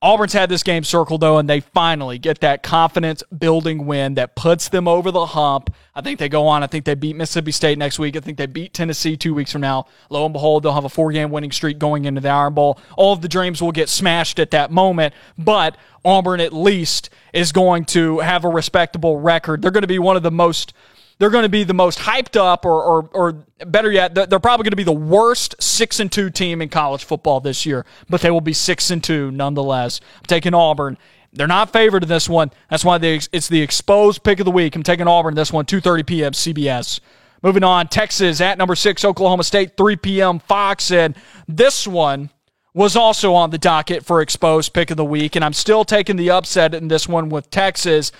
Auburn's 0.00 0.32
had 0.32 0.48
this 0.48 0.62
game 0.62 0.84
circled, 0.84 1.20
though, 1.20 1.38
and 1.38 1.50
they 1.50 1.58
finally 1.58 2.18
get 2.18 2.40
that 2.40 2.62
confidence 2.62 3.24
building 3.36 3.84
win 3.84 4.14
that 4.14 4.36
puts 4.36 4.68
them 4.68 4.86
over 4.86 5.10
the 5.10 5.26
hump. 5.26 5.74
I 5.92 6.02
think 6.02 6.20
they 6.20 6.28
go 6.28 6.46
on. 6.46 6.62
I 6.62 6.68
think 6.68 6.84
they 6.84 6.94
beat 6.94 7.16
Mississippi 7.16 7.50
State 7.50 7.78
next 7.78 7.98
week. 7.98 8.16
I 8.16 8.20
think 8.20 8.38
they 8.38 8.46
beat 8.46 8.72
Tennessee 8.72 9.16
two 9.16 9.34
weeks 9.34 9.50
from 9.50 9.60
now. 9.60 9.86
Lo 10.08 10.24
and 10.24 10.32
behold, 10.32 10.62
they'll 10.62 10.72
have 10.72 10.84
a 10.84 10.88
four 10.88 11.10
game 11.10 11.30
winning 11.30 11.50
streak 11.50 11.80
going 11.80 12.04
into 12.04 12.20
the 12.20 12.28
Iron 12.28 12.54
Bowl. 12.54 12.78
All 12.96 13.12
of 13.12 13.22
the 13.22 13.28
dreams 13.28 13.60
will 13.60 13.72
get 13.72 13.88
smashed 13.88 14.38
at 14.38 14.52
that 14.52 14.70
moment, 14.70 15.14
but 15.36 15.76
Auburn 16.04 16.40
at 16.40 16.52
least 16.52 17.10
is 17.32 17.50
going 17.50 17.84
to 17.86 18.20
have 18.20 18.44
a 18.44 18.48
respectable 18.48 19.18
record. 19.18 19.62
They're 19.62 19.72
going 19.72 19.82
to 19.82 19.88
be 19.88 19.98
one 19.98 20.16
of 20.16 20.22
the 20.22 20.30
most 20.30 20.74
they're 21.18 21.30
going 21.30 21.42
to 21.42 21.48
be 21.48 21.64
the 21.64 21.74
most 21.74 21.98
hyped 21.98 22.36
up, 22.36 22.64
or, 22.64 22.82
or, 22.82 23.10
or 23.12 23.32
better 23.66 23.90
yet, 23.90 24.14
they're 24.14 24.38
probably 24.38 24.64
going 24.64 24.70
to 24.70 24.76
be 24.76 24.84
the 24.84 24.92
worst 24.92 25.56
six 25.60 26.00
and 26.00 26.10
two 26.10 26.30
team 26.30 26.62
in 26.62 26.68
college 26.68 27.04
football 27.04 27.40
this 27.40 27.66
year. 27.66 27.84
But 28.08 28.20
they 28.20 28.30
will 28.30 28.40
be 28.40 28.52
six 28.52 28.90
and 28.90 29.02
two 29.02 29.30
nonetheless. 29.30 30.00
I'm 30.16 30.24
taking 30.26 30.54
Auburn. 30.54 30.96
They're 31.32 31.46
not 31.46 31.72
favored 31.72 32.04
in 32.04 32.08
this 32.08 32.28
one. 32.28 32.50
That's 32.70 32.84
why 32.84 32.98
they, 32.98 33.20
it's 33.32 33.48
the 33.48 33.60
exposed 33.60 34.22
pick 34.22 34.40
of 34.40 34.44
the 34.44 34.50
week. 34.50 34.74
I'm 34.76 34.82
taking 34.82 35.08
Auburn 35.08 35.34
this 35.34 35.52
one, 35.52 35.66
2:30 35.66 36.06
p.m. 36.06 36.32
CBS. 36.32 37.00
Moving 37.42 37.62
on, 37.62 37.86
Texas 37.86 38.40
at 38.40 38.58
number 38.58 38.74
six, 38.74 39.04
Oklahoma 39.04 39.44
State, 39.44 39.76
3 39.76 39.96
p.m. 39.96 40.38
Fox, 40.40 40.90
and 40.90 41.14
this 41.46 41.86
one 41.86 42.30
was 42.74 42.96
also 42.96 43.34
on 43.34 43.50
the 43.50 43.58
docket 43.58 44.04
for 44.04 44.20
exposed 44.20 44.72
pick 44.72 44.90
of 44.90 44.96
the 44.96 45.04
week, 45.04 45.36
and 45.36 45.44
I'm 45.44 45.52
still 45.52 45.84
taking 45.84 46.16
the 46.16 46.30
upset 46.30 46.74
in 46.74 46.88
this 46.88 47.08
one 47.08 47.28
with 47.28 47.50
Texas. 47.50 48.10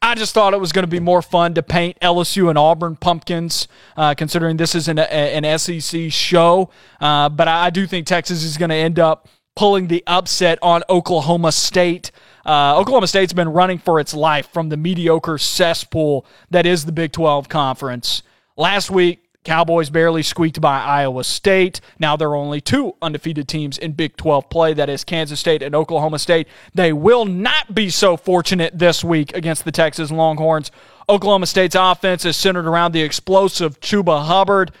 I 0.00 0.14
just 0.14 0.34
thought 0.34 0.54
it 0.54 0.60
was 0.60 0.72
going 0.72 0.84
to 0.84 0.90
be 0.90 1.00
more 1.00 1.22
fun 1.22 1.54
to 1.54 1.62
paint 1.62 1.98
LSU 2.00 2.48
and 2.48 2.58
Auburn 2.58 2.96
pumpkins, 2.96 3.68
uh, 3.96 4.14
considering 4.14 4.56
this 4.56 4.74
is 4.74 4.88
an, 4.88 4.98
an 4.98 5.58
SEC 5.58 6.10
show. 6.10 6.70
Uh, 7.00 7.28
but 7.28 7.48
I 7.48 7.70
do 7.70 7.86
think 7.86 8.06
Texas 8.06 8.44
is 8.44 8.56
going 8.56 8.70
to 8.70 8.76
end 8.76 8.98
up 8.98 9.28
pulling 9.56 9.88
the 9.88 10.04
upset 10.06 10.58
on 10.62 10.82
Oklahoma 10.88 11.50
State. 11.50 12.12
Uh, 12.46 12.78
Oklahoma 12.78 13.08
State's 13.08 13.32
been 13.32 13.48
running 13.48 13.78
for 13.78 13.98
its 13.98 14.14
life 14.14 14.48
from 14.52 14.68
the 14.68 14.76
mediocre 14.76 15.36
cesspool 15.36 16.24
that 16.50 16.64
is 16.64 16.84
the 16.84 16.92
Big 16.92 17.12
12 17.12 17.48
Conference. 17.48 18.22
Last 18.56 18.90
week, 18.90 19.27
Cowboys 19.44 19.88
barely 19.88 20.22
squeaked 20.22 20.60
by 20.60 20.80
Iowa 20.82 21.24
State. 21.24 21.80
Now 21.98 22.16
there 22.16 22.28
are 22.28 22.36
only 22.36 22.60
two 22.60 22.96
undefeated 23.00 23.48
teams 23.48 23.78
in 23.78 23.92
Big 23.92 24.16
12 24.16 24.50
play 24.50 24.74
that 24.74 24.88
is 24.88 25.04
Kansas 25.04 25.40
State 25.40 25.62
and 25.62 25.74
Oklahoma 25.74 26.18
State. 26.18 26.48
They 26.74 26.92
will 26.92 27.24
not 27.24 27.74
be 27.74 27.88
so 27.88 28.16
fortunate 28.16 28.78
this 28.78 29.02
week 29.02 29.34
against 29.34 29.64
the 29.64 29.72
Texas 29.72 30.10
Longhorns. 30.10 30.70
Oklahoma 31.08 31.46
State's 31.46 31.76
offense 31.78 32.24
is 32.24 32.36
centered 32.36 32.66
around 32.66 32.92
the 32.92 33.00
explosive 33.00 33.80
Chuba 33.80 34.24
Hubbard. 34.26 34.72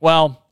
Well, 0.00 0.42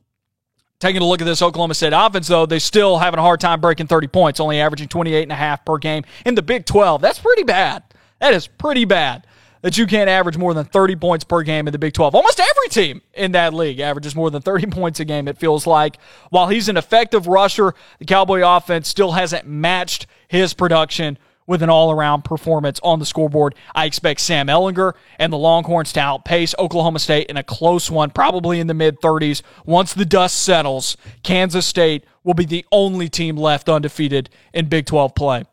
taking 0.79 1.01
a 1.01 1.05
look 1.05 1.21
at 1.21 1.25
this 1.25 1.41
Oklahoma 1.41 1.73
State 1.73 1.93
offense, 1.95 2.27
though, 2.27 2.45
they 2.45 2.59
still 2.59 2.97
having 2.99 3.17
a 3.17 3.23
hard 3.23 3.39
time 3.39 3.61
breaking 3.61 3.87
30 3.87 4.07
points, 4.07 4.39
only 4.39 4.59
averaging 4.59 4.89
28 4.89 5.23
and 5.23 5.31
a 5.31 5.35
half 5.35 5.65
per 5.65 5.77
game 5.77 6.03
in 6.25 6.35
the 6.35 6.43
Big 6.43 6.65
12. 6.65 7.01
That's 7.01 7.19
pretty 7.19 7.43
bad. 7.43 7.83
That 8.19 8.33
is 8.33 8.45
pretty 8.47 8.85
bad 8.85 9.25
that 9.65 9.79
you 9.79 9.87
can't 9.87 10.11
average 10.11 10.37
more 10.37 10.53
than 10.53 10.63
30 10.63 10.95
points 10.97 11.23
per 11.23 11.41
game 11.41 11.67
in 11.67 11.71
the 11.71 11.79
Big 11.79 11.91
12. 11.91 12.13
Almost 12.13 12.39
every 12.39 12.69
team 12.69 13.01
in 13.15 13.31
that 13.31 13.51
league 13.51 13.79
averages 13.79 14.15
more 14.15 14.29
than 14.29 14.43
30 14.43 14.67
points 14.71 14.99
a 14.99 15.05
game, 15.05 15.27
it 15.27 15.39
feels 15.39 15.65
like. 15.65 15.97
While 16.29 16.49
he's 16.49 16.69
an 16.69 16.77
effective 16.77 17.25
rusher, 17.25 17.73
the 17.97 18.05
Cowboy 18.05 18.43
offense 18.45 18.87
still 18.87 19.13
hasn't 19.13 19.47
matched 19.47 20.05
his 20.27 20.53
production 20.53 21.17
with 21.47 21.63
an 21.63 21.71
all 21.71 21.89
around 21.89 22.23
performance 22.23 22.79
on 22.83 22.99
the 22.99 23.07
scoreboard. 23.07 23.55
I 23.73 23.85
expect 23.85 24.19
Sam 24.19 24.49
Ehlinger 24.49 24.93
and 25.17 25.33
the 25.33 25.37
Longhorns 25.37 25.93
to 25.93 25.99
outpace 25.99 26.53
Oklahoma 26.59 26.99
State 26.99 27.25
in 27.31 27.37
a 27.37 27.43
close 27.43 27.89
one, 27.89 28.11
probably 28.11 28.59
in 28.59 28.67
the 28.67 28.75
mid 28.75 29.01
30s. 29.01 29.41
Once 29.65 29.95
the 29.95 30.05
dust 30.05 30.43
settles, 30.43 30.95
Kansas 31.23 31.65
State 31.65 32.05
will 32.23 32.35
be 32.35 32.45
the 32.45 32.67
only 32.71 33.09
team 33.09 33.35
left 33.35 33.67
undefeated 33.67 34.29
in 34.53 34.69
Big 34.69 34.85
12 34.85 35.15
play 35.15 35.43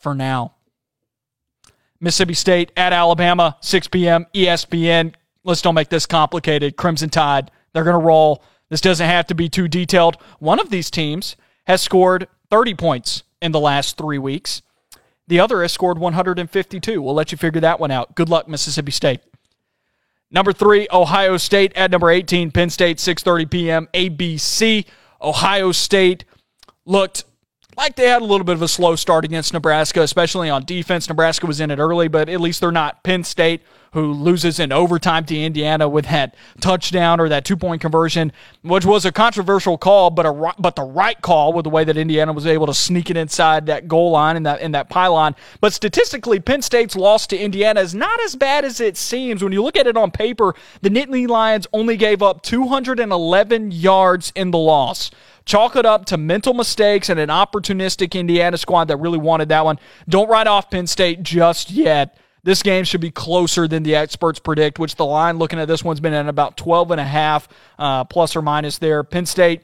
for 0.00 0.16
now. 0.16 0.55
Mississippi 2.00 2.34
State 2.34 2.72
at 2.76 2.92
Alabama, 2.92 3.56
6 3.60 3.88
p.m. 3.88 4.26
ESPN. 4.34 5.14
Let's 5.44 5.62
don't 5.62 5.74
make 5.74 5.88
this 5.88 6.06
complicated. 6.06 6.76
Crimson 6.76 7.10
Tide, 7.10 7.50
they're 7.72 7.84
going 7.84 7.98
to 7.98 8.04
roll. 8.04 8.42
This 8.68 8.80
doesn't 8.80 9.06
have 9.06 9.26
to 9.28 9.34
be 9.34 9.48
too 9.48 9.68
detailed. 9.68 10.16
One 10.38 10.58
of 10.58 10.70
these 10.70 10.90
teams 10.90 11.36
has 11.66 11.80
scored 11.80 12.28
30 12.50 12.74
points 12.74 13.22
in 13.40 13.52
the 13.52 13.60
last 13.60 13.96
three 13.96 14.18
weeks. 14.18 14.62
The 15.28 15.40
other 15.40 15.62
has 15.62 15.72
scored 15.72 15.98
152. 15.98 17.02
We'll 17.02 17.14
let 17.14 17.32
you 17.32 17.38
figure 17.38 17.60
that 17.60 17.80
one 17.80 17.90
out. 17.90 18.14
Good 18.14 18.28
luck, 18.28 18.48
Mississippi 18.48 18.92
State. 18.92 19.20
Number 20.30 20.52
three, 20.52 20.88
Ohio 20.92 21.36
State 21.36 21.72
at 21.76 21.90
number 21.90 22.10
18, 22.10 22.50
Penn 22.50 22.70
State, 22.70 22.98
6:30 22.98 23.50
p.m. 23.50 23.88
ABC. 23.94 24.84
Ohio 25.22 25.72
State 25.72 26.24
looked 26.84 27.24
like 27.76 27.96
they 27.96 28.08
had 28.08 28.22
a 28.22 28.24
little 28.24 28.44
bit 28.44 28.54
of 28.54 28.62
a 28.62 28.68
slow 28.68 28.96
start 28.96 29.24
against 29.24 29.52
Nebraska, 29.52 30.02
especially 30.02 30.48
on 30.48 30.64
defense. 30.64 31.08
Nebraska 31.08 31.46
was 31.46 31.60
in 31.60 31.70
it 31.70 31.78
early, 31.78 32.08
but 32.08 32.28
at 32.28 32.40
least 32.40 32.60
they're 32.60 32.72
not 32.72 33.02
Penn 33.02 33.24
State, 33.24 33.62
who 33.92 34.12
loses 34.12 34.58
in 34.58 34.72
overtime 34.72 35.24
to 35.26 35.36
Indiana 35.38 35.88
with 35.88 36.06
that 36.06 36.34
touchdown 36.60 37.20
or 37.20 37.28
that 37.28 37.44
two 37.44 37.56
point 37.56 37.80
conversion, 37.80 38.32
which 38.62 38.84
was 38.84 39.04
a 39.04 39.12
controversial 39.12 39.78
call, 39.78 40.10
but 40.10 40.26
a 40.26 40.52
but 40.58 40.76
the 40.76 40.82
right 40.82 41.20
call 41.20 41.52
with 41.52 41.64
the 41.64 41.70
way 41.70 41.84
that 41.84 41.96
Indiana 41.96 42.32
was 42.32 42.46
able 42.46 42.66
to 42.66 42.74
sneak 42.74 43.10
it 43.10 43.16
inside 43.16 43.66
that 43.66 43.88
goal 43.88 44.10
line 44.10 44.36
and 44.36 44.46
that 44.46 44.60
in 44.60 44.72
that 44.72 44.88
pylon. 44.88 45.34
But 45.60 45.72
statistically, 45.72 46.40
Penn 46.40 46.62
State's 46.62 46.96
loss 46.96 47.26
to 47.28 47.38
Indiana 47.38 47.80
is 47.80 47.94
not 47.94 48.20
as 48.22 48.36
bad 48.36 48.64
as 48.64 48.80
it 48.80 48.96
seems. 48.96 49.42
When 49.42 49.52
you 49.52 49.62
look 49.62 49.76
at 49.76 49.86
it 49.86 49.96
on 49.96 50.10
paper, 50.10 50.54
the 50.82 50.90
Nittany 50.90 51.28
Lions 51.28 51.66
only 51.72 51.96
gave 51.96 52.22
up 52.22 52.42
211 52.42 53.70
yards 53.70 54.32
in 54.34 54.50
the 54.50 54.58
loss. 54.58 55.10
Chalk 55.46 55.76
it 55.76 55.86
up 55.86 56.06
to 56.06 56.16
mental 56.16 56.54
mistakes 56.54 57.08
and 57.08 57.20
an 57.20 57.28
opportunistic 57.28 58.18
Indiana 58.18 58.58
squad 58.58 58.88
that 58.88 58.96
really 58.96 59.18
wanted 59.18 59.48
that 59.50 59.64
one. 59.64 59.78
Don't 60.08 60.28
write 60.28 60.48
off 60.48 60.70
Penn 60.70 60.88
State 60.88 61.22
just 61.22 61.70
yet. 61.70 62.18
This 62.46 62.62
game 62.62 62.84
should 62.84 63.00
be 63.00 63.10
closer 63.10 63.66
than 63.66 63.82
the 63.82 63.96
experts 63.96 64.38
predict, 64.38 64.78
which 64.78 64.94
the 64.94 65.04
line 65.04 65.36
looking 65.36 65.58
at 65.58 65.66
this 65.66 65.82
one's 65.82 65.98
been 65.98 66.14
at 66.14 66.28
about 66.28 66.56
12 66.56 66.92
and 66.92 67.00
a 67.00 67.04
half, 67.04 67.48
uh, 67.76 68.04
plus 68.04 68.36
or 68.36 68.40
minus 68.40 68.78
there. 68.78 69.02
Penn 69.02 69.26
State 69.26 69.62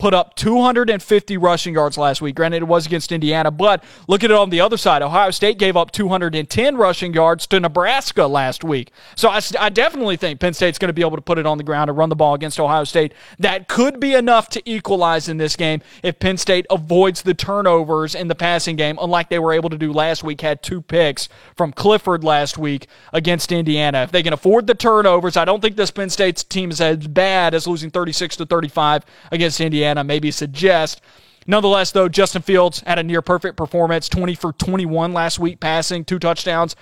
put 0.00 0.14
up 0.14 0.34
250 0.34 1.36
rushing 1.36 1.74
yards 1.74 1.96
last 1.98 2.22
week. 2.22 2.34
Granted, 2.34 2.62
it 2.62 2.66
was 2.66 2.86
against 2.86 3.12
Indiana, 3.12 3.50
but 3.50 3.84
look 4.08 4.24
at 4.24 4.30
it 4.30 4.36
on 4.36 4.50
the 4.50 4.60
other 4.60 4.78
side. 4.78 5.02
Ohio 5.02 5.30
State 5.30 5.58
gave 5.58 5.76
up 5.76 5.92
210 5.92 6.76
rushing 6.76 7.12
yards 7.12 7.46
to 7.48 7.60
Nebraska 7.60 8.26
last 8.26 8.64
week. 8.64 8.90
So 9.14 9.28
I, 9.28 9.40
I 9.58 9.68
definitely 9.68 10.16
think 10.16 10.40
Penn 10.40 10.54
State's 10.54 10.78
going 10.78 10.88
to 10.88 10.94
be 10.94 11.02
able 11.02 11.16
to 11.16 11.22
put 11.22 11.38
it 11.38 11.46
on 11.46 11.58
the 11.58 11.64
ground 11.64 11.90
and 11.90 11.98
run 11.98 12.08
the 12.08 12.16
ball 12.16 12.34
against 12.34 12.58
Ohio 12.58 12.84
State. 12.84 13.12
That 13.38 13.68
could 13.68 14.00
be 14.00 14.14
enough 14.14 14.48
to 14.50 14.62
equalize 14.68 15.28
in 15.28 15.36
this 15.36 15.54
game 15.54 15.82
if 16.02 16.18
Penn 16.18 16.38
State 16.38 16.66
avoids 16.70 17.22
the 17.22 17.34
turnovers 17.34 18.14
in 18.14 18.28
the 18.28 18.34
passing 18.34 18.76
game, 18.76 18.98
unlike 19.00 19.28
they 19.28 19.38
were 19.38 19.52
able 19.52 19.68
to 19.68 19.78
do 19.78 19.92
last 19.92 20.24
week. 20.24 20.40
Had 20.40 20.62
two 20.62 20.80
picks 20.80 21.28
from 21.54 21.72
Clifford 21.72 22.24
last 22.24 22.56
week 22.56 22.86
against 23.12 23.52
Indiana. 23.52 24.04
If 24.04 24.12
they 24.12 24.22
can 24.22 24.32
afford 24.32 24.66
the 24.66 24.74
turnovers, 24.74 25.36
I 25.36 25.44
don't 25.44 25.60
think 25.60 25.76
this 25.76 25.90
Penn 25.90 26.08
State's 26.08 26.42
team 26.42 26.70
is 26.70 26.80
as 26.80 27.06
bad 27.06 27.52
as 27.52 27.66
losing 27.66 27.90
36 27.90 28.36
to 28.36 28.46
35 28.46 29.04
against 29.30 29.60
Indiana. 29.60 29.89
Indiana 29.90 30.04
maybe 30.04 30.30
suggest. 30.30 31.00
Nonetheless, 31.46 31.90
though, 31.90 32.08
Justin 32.08 32.42
Fields 32.42 32.80
had 32.86 32.98
a 32.98 33.02
near 33.02 33.22
perfect 33.22 33.56
performance 33.56 34.08
20 34.08 34.34
for 34.34 34.52
21 34.52 35.12
last 35.12 35.38
week, 35.38 35.58
passing 35.58 36.04
two 36.04 36.18
touchdowns. 36.18 36.76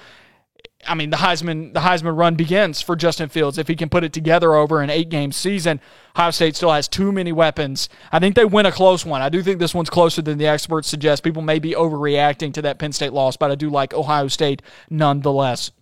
I 0.86 0.94
mean, 0.94 1.10
the 1.10 1.16
Heisman 1.16 1.74
the 1.74 1.80
Heisman 1.80 2.16
run 2.16 2.36
begins 2.36 2.80
for 2.80 2.94
Justin 2.94 3.28
Fields 3.28 3.58
if 3.58 3.66
he 3.66 3.74
can 3.74 3.88
put 3.88 4.04
it 4.04 4.12
together 4.12 4.54
over 4.54 4.80
an 4.80 4.90
eight 4.90 5.08
game 5.08 5.32
season. 5.32 5.80
Ohio 6.16 6.30
State 6.30 6.54
still 6.54 6.72
has 6.72 6.86
too 6.86 7.10
many 7.10 7.32
weapons. 7.32 7.88
I 8.12 8.20
think 8.20 8.36
they 8.36 8.44
win 8.44 8.66
a 8.66 8.72
close 8.72 9.04
one. 9.04 9.20
I 9.20 9.28
do 9.28 9.42
think 9.42 9.58
this 9.58 9.74
one's 9.74 9.90
closer 9.90 10.22
than 10.22 10.38
the 10.38 10.46
experts 10.46 10.88
suggest. 10.88 11.24
People 11.24 11.42
may 11.42 11.58
be 11.58 11.72
overreacting 11.72 12.54
to 12.54 12.62
that 12.62 12.78
Penn 12.78 12.92
State 12.92 13.12
loss, 13.12 13.36
but 13.36 13.50
I 13.50 13.56
do 13.56 13.70
like 13.70 13.92
Ohio 13.92 14.28
State 14.28 14.62
nonetheless. 14.88 15.72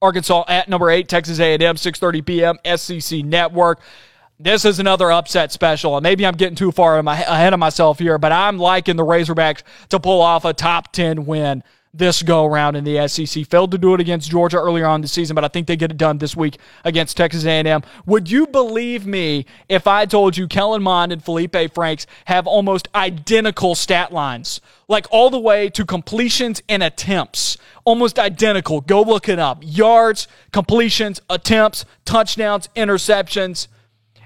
Arkansas 0.00 0.44
at 0.48 0.68
number 0.68 0.90
eight, 0.90 1.08
Texas 1.08 1.40
A&M, 1.40 1.60
6:30 1.60 2.24
p.m. 2.24 2.58
SEC 2.76 3.24
Network. 3.24 3.80
This 4.42 4.64
is 4.64 4.78
another 4.78 5.12
upset 5.12 5.52
special, 5.52 5.98
and 5.98 6.02
maybe 6.02 6.24
I'm 6.24 6.34
getting 6.34 6.56
too 6.56 6.72
far 6.72 6.98
ahead 6.98 7.52
of 7.52 7.60
myself 7.60 7.98
here, 7.98 8.16
but 8.16 8.32
I'm 8.32 8.56
liking 8.56 8.96
the 8.96 9.04
Razorbacks 9.04 9.62
to 9.90 10.00
pull 10.00 10.22
off 10.22 10.46
a 10.46 10.54
top 10.54 10.92
10 10.92 11.26
win 11.26 11.62
this 11.92 12.22
go 12.22 12.46
around 12.46 12.74
in 12.74 12.84
the 12.84 13.06
SEC. 13.06 13.44
Failed 13.44 13.70
to 13.72 13.76
do 13.76 13.92
it 13.92 14.00
against 14.00 14.30
Georgia 14.30 14.56
earlier 14.56 14.86
on 14.86 15.02
the 15.02 15.08
season, 15.08 15.34
but 15.34 15.44
I 15.44 15.48
think 15.48 15.66
they 15.66 15.76
get 15.76 15.90
it 15.90 15.98
done 15.98 16.16
this 16.16 16.34
week 16.34 16.56
against 16.86 17.18
Texas 17.18 17.44
A&M. 17.44 17.82
Would 18.06 18.30
you 18.30 18.46
believe 18.46 19.06
me 19.06 19.44
if 19.68 19.86
I 19.86 20.06
told 20.06 20.38
you 20.38 20.48
Kellen 20.48 20.82
Mond 20.82 21.12
and 21.12 21.22
Felipe 21.22 21.74
Franks 21.74 22.06
have 22.24 22.46
almost 22.46 22.88
identical 22.94 23.74
stat 23.74 24.10
lines, 24.10 24.62
like 24.88 25.06
all 25.10 25.28
the 25.28 25.38
way 25.38 25.68
to 25.68 25.84
completions 25.84 26.62
and 26.66 26.82
attempts, 26.82 27.58
almost 27.84 28.18
identical. 28.18 28.80
Go 28.80 29.02
look 29.02 29.28
it 29.28 29.38
up: 29.38 29.58
yards, 29.60 30.28
completions, 30.50 31.20
attempts, 31.28 31.84
touchdowns, 32.06 32.68
interceptions. 32.74 33.68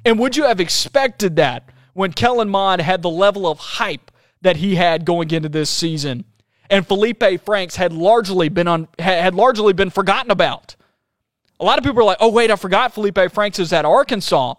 And 0.05 0.19
would 0.19 0.37
you 0.37 0.45
have 0.45 0.61
expected 0.61 1.37
that 1.37 1.71
when 1.95 2.13
Kellen 2.13 2.49
Mond 2.49 2.83
had 2.83 3.03
the 3.03 3.11
level 3.11 3.47
of 3.47 3.59
hype 3.59 4.11
that 4.43 4.57
he 4.57 4.75
had 4.75 5.05
going 5.05 5.31
into 5.31 5.49
this 5.49 5.71
season? 5.71 6.25
and 6.71 6.87
Felipe 6.87 7.23
Franks 7.45 7.77
had 7.77 7.93
largely 7.93 8.49
been 8.49 8.69
on 8.69 8.89
had 8.99 9.35
largely 9.35 9.73
been 9.73 9.91
forgotten 9.91 10.31
about. 10.31 10.77
A 11.61 11.65
lot 11.65 11.79
of 11.79 11.85
people 11.85 12.01
are 12.01 12.05
like, 12.05 12.19
"Oh 12.21 12.31
wait, 12.31 12.51
I 12.51 12.57
forgot 12.57 12.93
Felipe 12.93 13.19
Franks 13.33 13.59
is 13.59 13.73
at 13.73 13.85
Arkansas." 13.85 14.55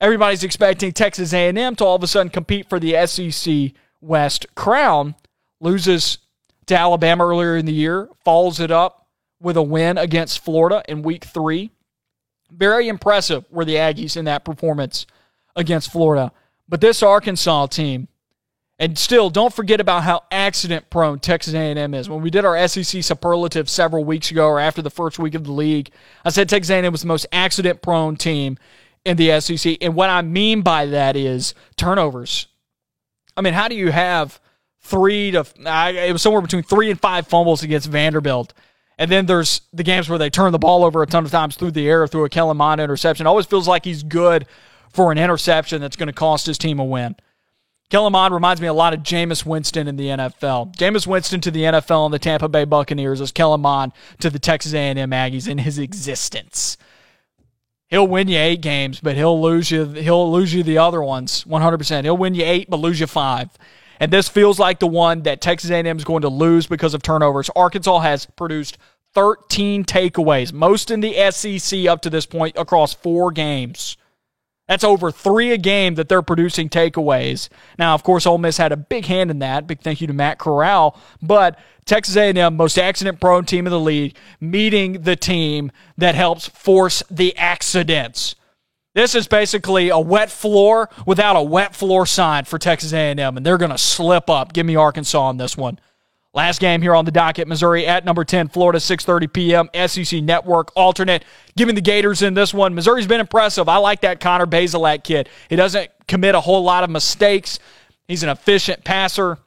Everybody's 0.00 0.44
expecting 0.44 0.92
Texas 0.92 1.32
A&M 1.32 1.76
to 1.76 1.84
all 1.84 1.96
of 1.96 2.02
a 2.02 2.06
sudden 2.06 2.28
compete 2.28 2.68
for 2.68 2.78
the 2.78 2.94
SEC 3.06 3.72
West 4.00 4.46
crown. 4.54 5.14
Loses 5.60 6.18
to 6.66 6.76
Alabama 6.76 7.24
earlier 7.24 7.56
in 7.56 7.64
the 7.64 7.72
year, 7.72 8.08
follows 8.24 8.60
it 8.60 8.70
up 8.70 9.06
with 9.40 9.56
a 9.56 9.62
win 9.62 9.96
against 9.96 10.40
Florida 10.40 10.82
in 10.88 11.02
Week 11.02 11.24
Three. 11.24 11.70
Very 12.56 12.88
impressive 12.88 13.44
were 13.50 13.64
the 13.64 13.76
Aggies 13.76 14.16
in 14.16 14.24
that 14.26 14.44
performance 14.44 15.06
against 15.56 15.90
Florida. 15.90 16.32
But 16.68 16.80
this 16.80 17.02
Arkansas 17.02 17.66
team 17.66 18.08
and 18.78 18.98
still, 18.98 19.30
don't 19.30 19.54
forget 19.54 19.80
about 19.80 20.02
how 20.02 20.22
accident 20.32 20.90
prone 20.90 21.20
Texas 21.20 21.54
A&M 21.54 21.94
is. 21.94 22.08
When 22.08 22.22
we 22.22 22.30
did 22.30 22.44
our 22.44 22.66
SEC 22.66 23.04
superlative 23.04 23.70
several 23.70 24.04
weeks 24.04 24.32
ago, 24.32 24.48
or 24.48 24.58
after 24.58 24.82
the 24.82 24.90
first 24.90 25.18
week 25.18 25.34
of 25.34 25.44
the 25.44 25.52
league, 25.52 25.90
I 26.24 26.30
said 26.30 26.48
Texas 26.48 26.70
A&M 26.70 26.90
was 26.90 27.02
the 27.02 27.06
most 27.06 27.26
accident 27.30 27.82
prone 27.82 28.16
team 28.16 28.58
in 29.04 29.16
the 29.16 29.40
SEC. 29.40 29.76
And 29.80 29.94
what 29.94 30.10
I 30.10 30.22
mean 30.22 30.62
by 30.62 30.86
that 30.86 31.14
is 31.14 31.54
turnovers. 31.76 32.48
I 33.36 33.42
mean, 33.42 33.54
how 33.54 33.68
do 33.68 33.76
you 33.76 33.92
have 33.92 34.40
three 34.80 35.30
to 35.30 35.46
it 35.56 36.12
was 36.12 36.22
somewhere 36.22 36.42
between 36.42 36.64
three 36.64 36.90
and 36.90 37.00
five 37.00 37.28
fumbles 37.28 37.62
against 37.62 37.88
Vanderbilt? 37.88 38.52
And 38.98 39.10
then 39.10 39.26
there's 39.26 39.62
the 39.72 39.82
games 39.82 40.08
where 40.08 40.18
they 40.18 40.30
turn 40.30 40.52
the 40.52 40.58
ball 40.58 40.84
over 40.84 41.02
a 41.02 41.06
ton 41.06 41.24
of 41.24 41.30
times 41.30 41.56
through 41.56 41.72
the 41.72 41.88
air 41.88 42.06
through 42.06 42.24
a 42.24 42.28
Kellen 42.28 42.56
Mond 42.56 42.80
interception. 42.80 43.26
Always 43.26 43.46
feels 43.46 43.66
like 43.66 43.84
he's 43.84 44.02
good 44.02 44.46
for 44.92 45.10
an 45.10 45.18
interception 45.18 45.80
that's 45.80 45.96
going 45.96 46.06
to 46.06 46.12
cost 46.12 46.46
his 46.46 46.58
team 46.58 46.78
a 46.78 46.84
win. 46.84 47.16
Kellen 47.90 48.12
Mond 48.12 48.32
reminds 48.32 48.60
me 48.60 48.66
a 48.66 48.72
lot 48.72 48.94
of 48.94 49.00
Jameis 49.00 49.44
Winston 49.44 49.88
in 49.88 49.96
the 49.96 50.08
NFL. 50.08 50.74
Jameis 50.76 51.06
Winston 51.06 51.40
to 51.42 51.50
the 51.50 51.62
NFL 51.62 52.06
and 52.06 52.14
the 52.14 52.18
Tampa 52.18 52.48
Bay 52.48 52.64
Buccaneers 52.64 53.20
is 53.20 53.30
Kellen 53.30 53.60
Mond 53.60 53.92
to 54.20 54.30
the 54.30 54.38
Texas 54.38 54.74
A&M 54.74 55.10
Aggies 55.10 55.48
in 55.48 55.58
his 55.58 55.78
existence. 55.78 56.76
He'll 57.88 58.08
win 58.08 58.28
you 58.28 58.38
eight 58.38 58.62
games, 58.62 59.00
but 59.00 59.16
he'll 59.16 59.40
lose 59.40 59.70
you. 59.70 59.84
He'll 59.84 60.32
lose 60.32 60.54
you 60.54 60.62
the 60.62 60.78
other 60.78 61.02
ones 61.02 61.44
100%. 61.44 62.04
He'll 62.04 62.16
win 62.16 62.34
you 62.34 62.44
eight, 62.44 62.70
but 62.70 62.78
lose 62.78 62.98
you 62.98 63.06
five. 63.06 63.50
And 64.04 64.12
this 64.12 64.28
feels 64.28 64.58
like 64.58 64.80
the 64.80 64.86
one 64.86 65.22
that 65.22 65.40
Texas 65.40 65.70
A&M 65.70 65.96
is 65.96 66.04
going 66.04 66.20
to 66.20 66.28
lose 66.28 66.66
because 66.66 66.92
of 66.92 67.02
turnovers. 67.02 67.48
Arkansas 67.56 68.00
has 68.00 68.26
produced 68.26 68.76
13 69.14 69.82
takeaways, 69.82 70.52
most 70.52 70.90
in 70.90 71.00
the 71.00 71.14
SEC 71.30 71.86
up 71.86 72.02
to 72.02 72.10
this 72.10 72.26
point 72.26 72.54
across 72.58 72.92
four 72.92 73.32
games. 73.32 73.96
That's 74.68 74.84
over 74.84 75.10
three 75.10 75.52
a 75.52 75.56
game 75.56 75.94
that 75.94 76.10
they're 76.10 76.20
producing 76.20 76.68
takeaways. 76.68 77.48
Now, 77.78 77.94
of 77.94 78.02
course, 78.02 78.26
Ole 78.26 78.36
Miss 78.36 78.58
had 78.58 78.72
a 78.72 78.76
big 78.76 79.06
hand 79.06 79.30
in 79.30 79.38
that. 79.38 79.66
Big 79.66 79.80
thank 79.80 80.02
you 80.02 80.06
to 80.06 80.12
Matt 80.12 80.38
Corral. 80.38 81.00
But 81.22 81.58
Texas 81.86 82.14
A&M, 82.14 82.58
most 82.58 82.76
accident-prone 82.76 83.46
team 83.46 83.66
in 83.66 83.70
the 83.70 83.80
league, 83.80 84.16
meeting 84.38 85.00
the 85.00 85.16
team 85.16 85.72
that 85.96 86.14
helps 86.14 86.46
force 86.46 87.02
the 87.10 87.34
accidents. 87.38 88.34
This 88.94 89.16
is 89.16 89.26
basically 89.26 89.88
a 89.88 89.98
wet 89.98 90.30
floor 90.30 90.88
without 91.04 91.34
a 91.34 91.42
wet 91.42 91.74
floor 91.74 92.06
sign 92.06 92.44
for 92.44 92.58
Texas 92.58 92.92
A&M, 92.92 93.36
and 93.36 93.44
they're 93.44 93.58
going 93.58 93.72
to 93.72 93.78
slip 93.78 94.30
up. 94.30 94.52
Give 94.52 94.64
me 94.64 94.76
Arkansas 94.76 95.20
on 95.20 95.36
this 95.36 95.56
one. 95.56 95.80
Last 96.32 96.60
game 96.60 96.82
here 96.82 96.94
on 96.94 97.04
the 97.04 97.12
docket, 97.12 97.46
Missouri 97.46 97.86
at 97.86 98.04
number 98.04 98.24
10, 98.24 98.48
Florida, 98.48 98.78
6.30 98.78 99.32
p.m., 99.32 99.88
SEC 99.88 100.22
Network 100.22 100.72
alternate. 100.74 101.24
Giving 101.56 101.76
the 101.76 101.80
Gators 101.80 102.22
in 102.22 102.34
this 102.34 102.52
one. 102.52 102.74
Missouri's 102.74 103.06
been 103.06 103.20
impressive. 103.20 103.68
I 103.68 103.76
like 103.76 104.00
that 104.00 104.18
Connor 104.18 104.46
Bazelak 104.46 105.04
kid. 105.04 105.28
He 105.48 105.54
doesn't 105.54 105.90
commit 106.08 106.34
a 106.34 106.40
whole 106.40 106.62
lot 106.62 106.82
of 106.82 106.90
mistakes. 106.90 107.60
He's 108.08 108.24
an 108.24 108.28
efficient 108.28 108.84
passer, 108.84 109.38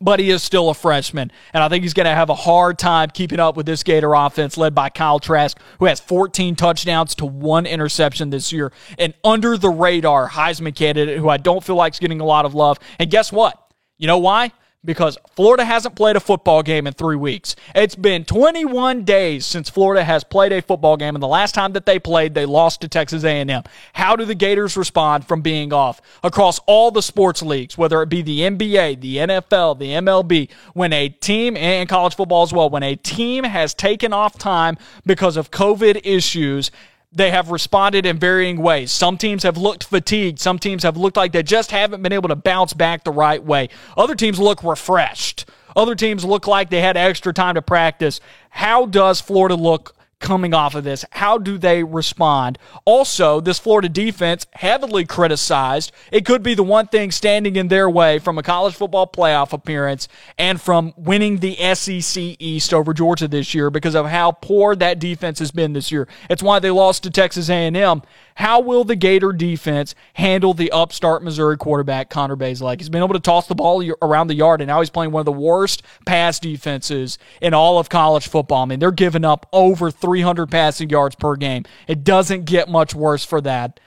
but 0.00 0.20
he 0.20 0.30
is 0.30 0.42
still 0.42 0.70
a 0.70 0.74
freshman. 0.74 1.30
And 1.52 1.62
I 1.62 1.68
think 1.68 1.82
he's 1.82 1.94
going 1.94 2.06
to 2.06 2.14
have 2.14 2.30
a 2.30 2.34
hard 2.34 2.78
time 2.78 3.10
keeping 3.10 3.40
up 3.40 3.56
with 3.56 3.66
this 3.66 3.82
Gator 3.82 4.14
offense 4.14 4.56
led 4.56 4.74
by 4.74 4.90
Kyle 4.90 5.18
Trask, 5.18 5.58
who 5.78 5.86
has 5.86 6.00
14 6.00 6.56
touchdowns 6.56 7.14
to 7.16 7.26
one 7.26 7.66
interception 7.66 8.30
this 8.30 8.52
year. 8.52 8.72
And 8.98 9.14
under 9.24 9.56
the 9.56 9.70
radar 9.70 10.28
Heisman 10.28 10.74
candidate 10.74 11.18
who 11.18 11.28
I 11.28 11.36
don't 11.36 11.62
feel 11.64 11.76
like 11.76 11.94
is 11.94 11.98
getting 11.98 12.20
a 12.20 12.24
lot 12.24 12.44
of 12.44 12.54
love. 12.54 12.78
And 12.98 13.10
guess 13.10 13.32
what? 13.32 13.72
You 13.98 14.06
know 14.06 14.18
why? 14.18 14.52
Because 14.84 15.18
Florida 15.34 15.64
hasn't 15.64 15.96
played 15.96 16.16
a 16.16 16.20
football 16.20 16.62
game 16.62 16.86
in 16.86 16.92
three 16.92 17.16
weeks. 17.16 17.56
It's 17.74 17.96
been 17.96 18.24
21 18.24 19.04
days 19.04 19.44
since 19.44 19.68
Florida 19.68 20.04
has 20.04 20.22
played 20.22 20.52
a 20.52 20.62
football 20.62 20.96
game, 20.96 21.16
and 21.16 21.22
the 21.22 21.28
last 21.28 21.54
time 21.54 21.72
that 21.72 21.84
they 21.84 21.98
played, 21.98 22.34
they 22.34 22.46
lost 22.46 22.80
to 22.82 22.88
Texas 22.88 23.24
A&M. 23.24 23.62
How 23.94 24.14
do 24.14 24.24
the 24.24 24.34
Gators 24.34 24.76
respond 24.76 25.26
from 25.26 25.40
being 25.40 25.72
off 25.72 26.00
across 26.22 26.60
all 26.66 26.90
the 26.90 27.02
sports 27.02 27.42
leagues, 27.42 27.76
whether 27.76 28.00
it 28.02 28.08
be 28.08 28.22
the 28.22 28.40
NBA, 28.40 29.00
the 29.00 29.16
NFL, 29.16 29.78
the 29.78 29.90
MLB? 29.90 30.50
When 30.74 30.92
a 30.92 31.08
team 31.08 31.56
and 31.56 31.88
college 31.88 32.14
football 32.14 32.42
as 32.42 32.52
well, 32.52 32.70
when 32.70 32.82
a 32.82 32.94
team 32.94 33.44
has 33.44 33.74
taken 33.74 34.12
off 34.12 34.38
time 34.38 34.78
because 35.04 35.36
of 35.36 35.50
COVID 35.50 36.00
issues 36.04 36.70
they 37.10 37.30
have 37.30 37.50
responded 37.50 38.04
in 38.04 38.18
varying 38.18 38.60
ways. 38.60 38.92
Some 38.92 39.16
teams 39.16 39.42
have 39.42 39.56
looked 39.56 39.84
fatigued. 39.84 40.38
Some 40.38 40.58
teams 40.58 40.82
have 40.82 40.96
looked 40.96 41.16
like 41.16 41.32
they 41.32 41.42
just 41.42 41.70
haven't 41.70 42.02
been 42.02 42.12
able 42.12 42.28
to 42.28 42.36
bounce 42.36 42.72
back 42.74 43.04
the 43.04 43.10
right 43.10 43.42
way. 43.42 43.68
Other 43.96 44.14
teams 44.14 44.38
look 44.38 44.62
refreshed. 44.62 45.48
Other 45.74 45.94
teams 45.94 46.24
look 46.24 46.46
like 46.46 46.70
they 46.70 46.80
had 46.80 46.96
extra 46.96 47.32
time 47.32 47.54
to 47.54 47.62
practice. 47.62 48.20
How 48.50 48.86
does 48.86 49.20
Florida 49.20 49.54
look 49.54 49.94
coming 50.20 50.54
off 50.54 50.74
of 50.74 50.84
this? 50.84 51.04
How 51.12 51.38
do 51.38 51.58
they 51.58 51.84
respond? 51.84 52.58
Also, 52.84 53.40
this 53.40 53.58
Florida 53.58 53.88
defense, 53.88 54.46
heavily 54.52 55.04
criticized. 55.04 55.92
It 56.10 56.24
could 56.24 56.42
be 56.42 56.54
the 56.54 56.62
one 56.62 56.88
thing 56.88 57.10
standing 57.10 57.56
in 57.56 57.68
their 57.68 57.88
way 57.88 58.18
from 58.18 58.38
a 58.38 58.42
college 58.42 58.74
football 58.74 59.06
playoff 59.06 59.52
appearance 59.52 60.08
and 60.38 60.60
from 60.60 60.92
winning 60.96 61.38
the 61.38 61.56
SEC 61.74 62.36
East 62.38 62.74
over 62.74 62.92
Georgia 62.92 63.28
this 63.28 63.54
year 63.54 63.70
because 63.70 63.94
of 63.94 64.06
how 64.06 64.32
poor 64.32 64.74
that 64.76 64.98
defense 64.98 65.38
has 65.38 65.50
been 65.50 65.72
this 65.72 65.92
year. 65.92 66.08
It's 66.28 66.42
why 66.42 66.58
they 66.58 66.70
lost 66.70 67.02
to 67.04 67.10
Texas 67.10 67.48
A&M. 67.48 68.02
How 68.38 68.60
will 68.60 68.84
the 68.84 68.94
Gator 68.94 69.32
defense 69.32 69.96
handle 70.14 70.54
the 70.54 70.70
upstart 70.70 71.24
Missouri 71.24 71.56
quarterback, 71.56 72.08
Connor 72.08 72.36
Bazelak? 72.36 72.78
He's 72.78 72.88
been 72.88 73.02
able 73.02 73.14
to 73.14 73.20
toss 73.20 73.48
the 73.48 73.56
ball 73.56 73.84
around 74.00 74.28
the 74.28 74.36
yard, 74.36 74.60
and 74.60 74.68
now 74.68 74.78
he's 74.78 74.90
playing 74.90 75.10
one 75.10 75.22
of 75.22 75.26
the 75.26 75.32
worst 75.32 75.82
pass 76.06 76.38
defenses 76.38 77.18
in 77.42 77.52
all 77.52 77.80
of 77.80 77.88
college 77.88 78.28
football. 78.28 78.62
I 78.62 78.66
mean, 78.66 78.78
they're 78.78 78.92
giving 78.92 79.24
up 79.24 79.46
over 79.52 79.90
300 79.90 80.48
passing 80.52 80.88
yards 80.88 81.16
per 81.16 81.34
game. 81.34 81.64
It 81.88 82.04
doesn't 82.04 82.44
get 82.44 82.68
much 82.68 82.94
worse 82.94 83.24
for 83.24 83.40
that. 83.40 83.80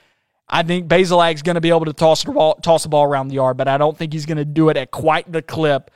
I 0.50 0.62
think 0.62 0.86
Bazelak's 0.86 1.40
going 1.40 1.54
to 1.54 1.62
be 1.62 1.70
able 1.70 1.86
to 1.86 1.94
toss 1.94 2.22
the, 2.22 2.32
ball, 2.32 2.56
toss 2.56 2.82
the 2.82 2.90
ball 2.90 3.04
around 3.04 3.28
the 3.28 3.36
yard, 3.36 3.56
but 3.56 3.68
I 3.68 3.78
don't 3.78 3.96
think 3.96 4.12
he's 4.12 4.26
going 4.26 4.36
to 4.36 4.44
do 4.44 4.68
it 4.68 4.76
at 4.76 4.90
quite 4.90 5.32
the 5.32 5.40
clip 5.40 5.90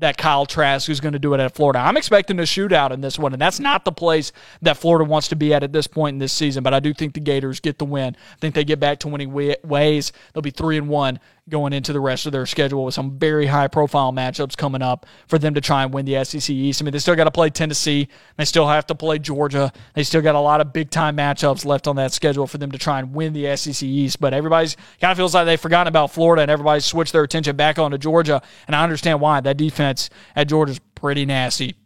that 0.00 0.16
Kyle 0.16 0.46
Trask 0.46 0.88
is 0.88 1.00
going 1.00 1.12
to 1.12 1.18
do 1.18 1.34
it 1.34 1.40
at 1.40 1.54
Florida. 1.54 1.80
I'm 1.80 1.96
expecting 1.96 2.38
a 2.38 2.42
shootout 2.42 2.90
in 2.90 3.00
this 3.00 3.18
one, 3.18 3.32
and 3.32 3.40
that's 3.40 3.60
not 3.60 3.84
the 3.84 3.92
place 3.92 4.32
that 4.62 4.76
Florida 4.76 5.04
wants 5.04 5.28
to 5.28 5.36
be 5.36 5.52
at 5.52 5.62
at 5.62 5.72
this 5.72 5.86
point 5.86 6.14
in 6.14 6.18
this 6.18 6.32
season. 6.32 6.62
But 6.62 6.74
I 6.74 6.80
do 6.80 6.94
think 6.94 7.14
the 7.14 7.20
Gators 7.20 7.60
get 7.60 7.78
the 7.78 7.84
win. 7.84 8.16
I 8.16 8.36
think 8.40 8.54
they 8.54 8.64
get 8.64 8.80
back 8.80 9.00
to 9.00 9.08
winning 9.08 9.32
ways. 9.32 10.12
They'll 10.32 10.42
be 10.42 10.50
three 10.50 10.76
and 10.76 10.88
one 10.88 11.20
going 11.48 11.72
into 11.72 11.92
the 11.92 12.00
rest 12.00 12.26
of 12.26 12.32
their 12.32 12.46
schedule 12.46 12.84
with 12.84 12.94
some 12.94 13.18
very 13.18 13.46
high 13.46 13.68
profile 13.68 14.12
matchups 14.12 14.56
coming 14.56 14.82
up 14.82 15.06
for 15.26 15.38
them 15.38 15.54
to 15.54 15.60
try 15.60 15.82
and 15.82 15.92
win 15.92 16.04
the 16.04 16.24
SEC 16.24 16.50
East. 16.50 16.80
I 16.80 16.84
mean, 16.84 16.92
they 16.92 16.98
still 16.98 17.16
got 17.16 17.24
to 17.24 17.30
play 17.30 17.50
Tennessee. 17.50 18.08
They 18.36 18.44
still 18.44 18.66
have 18.68 18.86
to 18.88 18.94
play 18.94 19.18
Georgia. 19.18 19.72
They 19.94 20.02
still 20.02 20.22
got 20.22 20.34
a 20.34 20.40
lot 20.40 20.60
of 20.60 20.72
big 20.72 20.90
time 20.90 21.16
matchups 21.16 21.64
left 21.64 21.86
on 21.86 21.96
that 21.96 22.12
schedule 22.12 22.46
for 22.46 22.58
them 22.58 22.70
to 22.72 22.78
try 22.78 22.98
and 22.98 23.14
win 23.14 23.32
the 23.32 23.56
SEC 23.56 23.82
East. 23.82 24.20
But 24.20 24.34
everybody's 24.34 24.76
kind 25.00 25.10
of 25.10 25.16
feels 25.16 25.34
like 25.34 25.46
they've 25.46 25.60
forgotten 25.60 25.88
about 25.88 26.12
Florida 26.12 26.42
and 26.42 26.50
everybody's 26.50 26.84
switched 26.84 27.12
their 27.12 27.22
attention 27.22 27.56
back 27.56 27.78
onto 27.78 27.98
Georgia. 27.98 28.42
And 28.66 28.76
I 28.76 28.82
understand 28.82 29.20
why. 29.20 29.40
That 29.40 29.56
defense 29.56 30.10
at 30.34 30.48
Georgia's 30.48 30.80
pretty 30.94 31.24
nasty. 31.24 31.76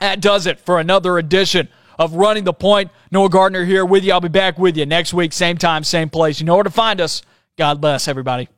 That 0.00 0.20
does 0.20 0.46
it 0.46 0.60
for 0.60 0.78
another 0.78 1.18
edition 1.18 1.68
of 1.98 2.14
Running 2.14 2.44
the 2.44 2.52
Point. 2.52 2.90
Noah 3.10 3.28
Gardner 3.28 3.64
here 3.64 3.84
with 3.84 4.04
you. 4.04 4.12
I'll 4.12 4.20
be 4.20 4.28
back 4.28 4.58
with 4.58 4.76
you 4.76 4.86
next 4.86 5.12
week, 5.12 5.32
same 5.32 5.58
time, 5.58 5.84
same 5.84 6.08
place. 6.08 6.40
You 6.40 6.46
know 6.46 6.54
where 6.54 6.64
to 6.64 6.70
find 6.70 7.00
us. 7.00 7.22
God 7.56 7.80
bless 7.80 8.06
everybody. 8.06 8.48